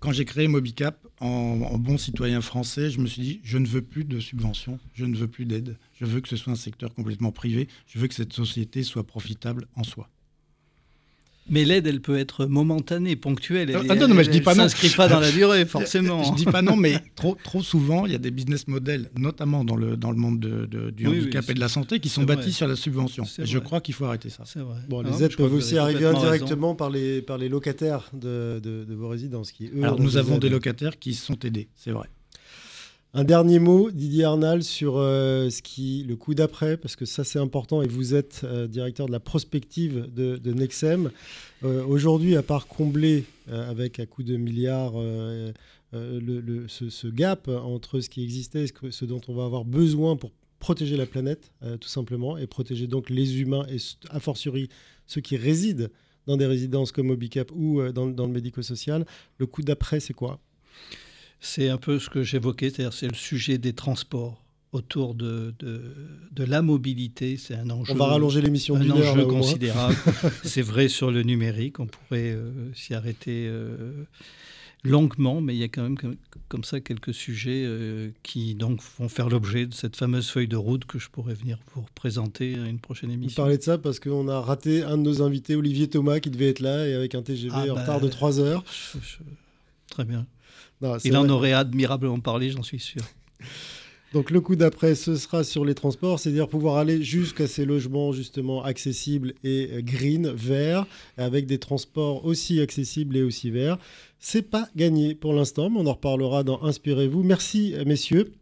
quand 0.00 0.12
j'ai 0.12 0.24
créé 0.24 0.48
Mobicap, 0.48 0.98
en, 1.20 1.26
en, 1.26 1.78
bon 1.78 1.96
citoyen 1.96 2.40
français, 2.40 2.90
je 2.90 3.00
me 3.00 3.06
suis 3.06 3.22
dit, 3.22 3.40
je 3.42 3.56
ne 3.56 3.66
veux 3.66 3.82
plus 3.82 4.04
de 4.04 4.20
subventions, 4.20 4.78
je 4.92 5.06
ne 5.06 5.16
veux 5.16 5.28
plus 5.28 5.46
d'aide, 5.46 5.78
je 5.98 6.04
veux 6.04 6.20
que 6.20 6.28
ce 6.28 6.36
soit 6.36 6.52
un 6.52 6.56
secteur 6.56 6.92
complètement 6.92 7.32
privé, 7.32 7.68
je 7.86 7.98
veux 7.98 8.08
que 8.08 8.14
cette 8.14 8.32
société 8.32 8.82
soit 8.82 9.06
profitable 9.06 9.66
en 9.76 9.84
soi. 9.84 10.10
Mais 11.48 11.64
l'aide, 11.64 11.86
elle 11.86 12.00
peut 12.00 12.18
être 12.18 12.46
momentanée, 12.46 13.16
ponctuelle. 13.16 13.70
Elle, 13.70 13.90
ah, 13.90 13.94
non, 13.94 14.14
mais 14.14 14.24
je 14.24 14.30
dis 14.30 14.40
pas 14.40 14.54
non. 14.54 14.62
s'inscrit 14.62 14.88
pas 14.90 15.08
dans 15.08 15.20
la 15.20 15.30
durée, 15.30 15.66
forcément. 15.66 16.22
je, 16.22 16.32
ne 16.32 16.36
dis 16.36 16.44
pas 16.46 16.62
non, 16.62 16.76
mais 16.76 17.02
trop, 17.16 17.36
trop 17.42 17.62
souvent, 17.62 18.06
il 18.06 18.12
y 18.12 18.14
a 18.14 18.18
des 18.18 18.30
business 18.30 18.66
models, 18.66 19.10
notamment 19.18 19.64
dans 19.64 19.76
le, 19.76 19.96
dans 19.96 20.10
le 20.10 20.16
monde 20.16 20.40
de, 20.40 20.90
du 20.90 21.06
handicap 21.06 21.48
et 21.50 21.54
de 21.54 21.60
la 21.60 21.68
santé, 21.68 22.00
qui 22.00 22.08
sont 22.08 22.22
bâtis 22.22 22.52
sur 22.52 22.66
la 22.66 22.76
subvention. 22.76 23.24
Et 23.38 23.46
je 23.46 23.58
crois 23.58 23.80
qu'il 23.80 23.94
faut 23.94 24.06
arrêter 24.06 24.30
ça. 24.30 24.44
Vrai. 24.54 24.78
Bon, 24.88 25.02
les 25.02 25.22
aides 25.22 25.36
peuvent 25.36 25.52
aussi 25.54 25.76
arriver 25.78 26.06
indirectement 26.06 26.74
par 26.74 26.90
les, 26.90 27.20
par 27.20 27.38
les 27.38 27.48
locataires 27.48 28.10
de, 28.12 28.60
de, 28.62 28.94
vos 28.94 29.08
résidences. 29.08 29.52
Qui, 29.52 29.66
eux, 29.66 29.82
Alors, 29.82 30.00
nous 30.00 30.16
avons 30.16 30.38
des 30.38 30.48
locataires 30.48 30.98
qui 30.98 31.14
sont 31.14 31.38
aidés, 31.44 31.68
c'est 31.74 31.90
vrai. 31.90 32.08
Un 33.16 33.22
dernier 33.22 33.60
mot, 33.60 33.92
Didier 33.92 34.24
Arnal, 34.24 34.64
sur 34.64 34.96
euh, 34.96 35.48
le 35.48 36.14
coup 36.14 36.34
d'après, 36.34 36.76
parce 36.76 36.96
que 36.96 37.04
ça 37.04 37.22
c'est 37.22 37.38
important 37.38 37.80
et 37.80 37.86
vous 37.86 38.16
êtes 38.16 38.40
euh, 38.42 38.66
directeur 38.66 39.06
de 39.06 39.12
la 39.12 39.20
prospective 39.20 40.12
de, 40.12 40.52
Nexem. 40.52 41.12
Euh, 41.62 41.84
aujourd'hui, 41.84 42.34
à 42.34 42.42
part 42.42 42.66
combler 42.66 43.24
avec 43.48 44.00
à 44.00 44.06
coup 44.06 44.24
de 44.24 44.36
milliards 44.36 44.94
ce, 45.92 47.06
gap 47.06 47.46
entre 47.46 48.00
ce 48.00 48.10
qui 48.10 48.24
existait 48.24 48.64
et 48.64 48.90
ce, 48.90 49.04
dont 49.04 49.20
on 49.28 49.34
va 49.34 49.44
avoir 49.44 49.64
besoin 49.64 50.16
pour 50.16 50.32
protéger 50.58 50.96
la 50.96 51.06
planète, 51.06 51.52
tout 51.80 51.88
simplement, 51.88 52.36
et 52.36 52.48
protéger 52.48 52.88
donc 52.88 53.10
les 53.10 53.40
humains 53.40 53.64
et 53.70 53.76
a 54.10 54.18
fortiori 54.18 54.68
ceux 55.06 55.20
qui 55.20 55.36
résident 55.36 55.88
dans 56.26 56.36
des 56.36 56.46
résidences 56.46 56.90
comme 56.90 57.10
Obicap 57.10 57.52
ou 57.54 57.80
dans 57.92 58.26
le 58.26 58.32
médico-social, 58.32 59.06
le 59.38 59.46
coup 59.46 59.62
d'après 59.62 60.00
c'est 60.00 60.14
quoi? 60.14 60.40
C'est 61.40 61.68
un 61.68 61.76
peu 61.76 61.98
ce 61.98 62.08
que 62.08 62.22
j'évoquais, 62.22 62.70
c'est-à-dire 62.70 62.92
c'est 62.92 63.08
le 63.08 63.14
sujet 63.14 63.58
des 63.58 63.72
transports 63.72 64.44
autour 64.74 65.14
de, 65.14 65.54
de, 65.60 66.44
la 66.44 66.60
mobilité. 66.60 67.36
C'est 67.36 67.54
un 67.54 67.70
enjeu. 67.70 67.92
On 67.92 67.96
va 67.96 68.06
rallonger 68.06 68.42
l'émission. 68.42 68.74
Un 68.74 68.90
enjeu 68.90 69.24
considérable. 69.24 69.96
c'est 70.44 70.62
vrai 70.62 70.88
sur 70.88 71.10
le 71.10 71.22
numérique. 71.22 71.78
On 71.80 71.86
pourrait 71.86 72.32
euh, 72.32 72.50
s'y 72.74 72.92
arrêter 72.92 73.46
euh, 73.46 74.04
longuement, 74.82 75.40
mais 75.40 75.54
il 75.54 75.58
y 75.58 75.62
a 75.62 75.68
quand 75.68 75.82
même 75.82 75.96
comme, 76.48 76.64
ça 76.64 76.80
quelques 76.80 77.14
sujets 77.14 77.62
euh, 77.64 78.10
qui 78.24 78.54
donc 78.56 78.80
vont 78.98 79.08
faire 79.08 79.28
l'objet 79.28 79.66
de 79.66 79.74
cette 79.74 79.96
fameuse 79.96 80.28
feuille 80.28 80.48
de 80.48 80.56
route 80.56 80.84
que 80.84 80.98
je 80.98 81.08
pourrais 81.08 81.34
venir 81.34 81.58
vous 81.74 81.86
présenter 81.94 82.56
à 82.56 82.66
une 82.66 82.80
prochaine 82.80 83.10
émission. 83.10 83.42
Vous 83.42 83.46
parlez 83.46 83.58
de 83.58 83.62
ça 83.62 83.78
parce 83.78 84.00
qu'on 84.00 84.28
a 84.28 84.40
raté 84.40 84.82
un 84.82 84.98
de 84.98 85.02
nos 85.02 85.22
invités, 85.22 85.54
Olivier 85.54 85.88
Thomas, 85.88 86.18
qui 86.18 86.30
devait 86.30 86.50
être 86.50 86.60
là 86.60 86.86
et 86.86 86.94
avec 86.94 87.14
un 87.14 87.22
TGV 87.22 87.54
ah 87.54 87.72
en 87.72 87.74
retard 87.74 88.00
de 88.00 88.08
3 88.08 88.32
bah, 88.32 88.38
heures. 88.38 88.64
Très 89.88 90.04
bien. 90.04 90.26
Il 91.04 91.16
en 91.16 91.28
aurait 91.28 91.52
admirablement 91.52 92.20
parlé, 92.20 92.50
j'en 92.50 92.62
suis 92.62 92.80
sûr. 92.80 93.02
Donc 94.12 94.30
le 94.30 94.40
coup 94.40 94.54
d'après, 94.54 94.94
ce 94.94 95.16
sera 95.16 95.42
sur 95.42 95.64
les 95.64 95.74
transports, 95.74 96.20
c'est-à-dire 96.20 96.46
pouvoir 96.46 96.76
aller 96.76 97.02
jusqu'à 97.02 97.48
ces 97.48 97.64
logements 97.64 98.12
justement 98.12 98.62
accessibles 98.62 99.34
et 99.42 99.82
green, 99.82 100.30
verts, 100.30 100.86
avec 101.16 101.46
des 101.46 101.58
transports 101.58 102.24
aussi 102.24 102.60
accessibles 102.60 103.16
et 103.16 103.24
aussi 103.24 103.50
verts. 103.50 103.76
C'est 104.20 104.48
pas 104.48 104.68
gagné 104.76 105.16
pour 105.16 105.32
l'instant, 105.32 105.68
mais 105.68 105.80
on 105.80 105.86
en 105.86 105.94
reparlera 105.94 106.44
dans 106.44 106.62
Inspirez-vous. 106.62 107.24
Merci 107.24 107.74
messieurs. 107.84 108.32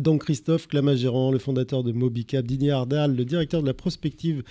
Donc 0.00 0.24
Christophe 0.24 0.68
Clamagérant, 0.68 1.30
le 1.30 1.38
fondateur 1.38 1.82
de 1.82 1.92
Mobicap, 1.92 2.44
Didier 2.44 2.70
Ardal, 2.70 3.16
le 3.16 3.24
directeur 3.24 3.62
de 3.62 3.66
la 3.66 3.74
prospective 3.74 4.42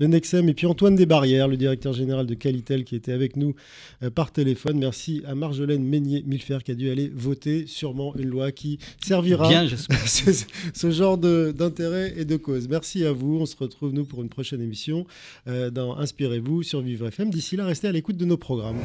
de 0.00 0.06
Nexem, 0.06 0.48
et 0.48 0.54
puis 0.54 0.66
Antoine 0.66 0.94
Desbarrières, 0.94 1.46
le 1.48 1.56
directeur 1.56 1.92
général 1.92 2.26
de 2.26 2.34
Qualitel, 2.34 2.84
qui 2.84 2.96
était 2.96 3.12
avec 3.12 3.36
nous 3.36 3.54
euh, 4.02 4.10
par 4.10 4.32
téléphone. 4.32 4.78
Merci 4.78 5.22
à 5.26 5.34
Marjolaine 5.34 5.84
Meignier-Milfer 5.84 6.62
qui 6.64 6.70
a 6.70 6.74
dû 6.74 6.90
aller 6.90 7.10
voter 7.14 7.66
sûrement 7.66 8.14
une 8.16 8.28
loi 8.28 8.50
qui 8.50 8.78
servira 9.04 9.48
Bien, 9.48 9.68
ce, 10.06 10.44
ce 10.72 10.90
genre 10.90 11.18
d'intérêt 11.18 12.14
et 12.16 12.24
de 12.24 12.36
cause. 12.36 12.68
Merci 12.68 13.04
à 13.04 13.12
vous. 13.12 13.38
On 13.40 13.46
se 13.46 13.56
retrouve 13.56 13.92
nous 13.92 14.04
pour 14.04 14.22
une 14.22 14.28
prochaine 14.28 14.62
émission 14.62 15.06
euh, 15.48 15.70
dans 15.70 15.96
Inspirez-vous 15.96 16.62
sur 16.62 16.80
Vivre 16.80 17.06
FM. 17.08 17.30
D'ici 17.30 17.56
là, 17.56 17.66
restez 17.66 17.88
à 17.88 17.92
l'écoute 17.92 18.16
de 18.16 18.24
nos 18.24 18.36
programmes. 18.36 18.78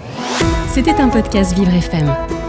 C'était 0.73 0.91
un 0.91 1.09
podcast 1.09 1.55
Vivre 1.55 1.73
FM. 1.73 2.48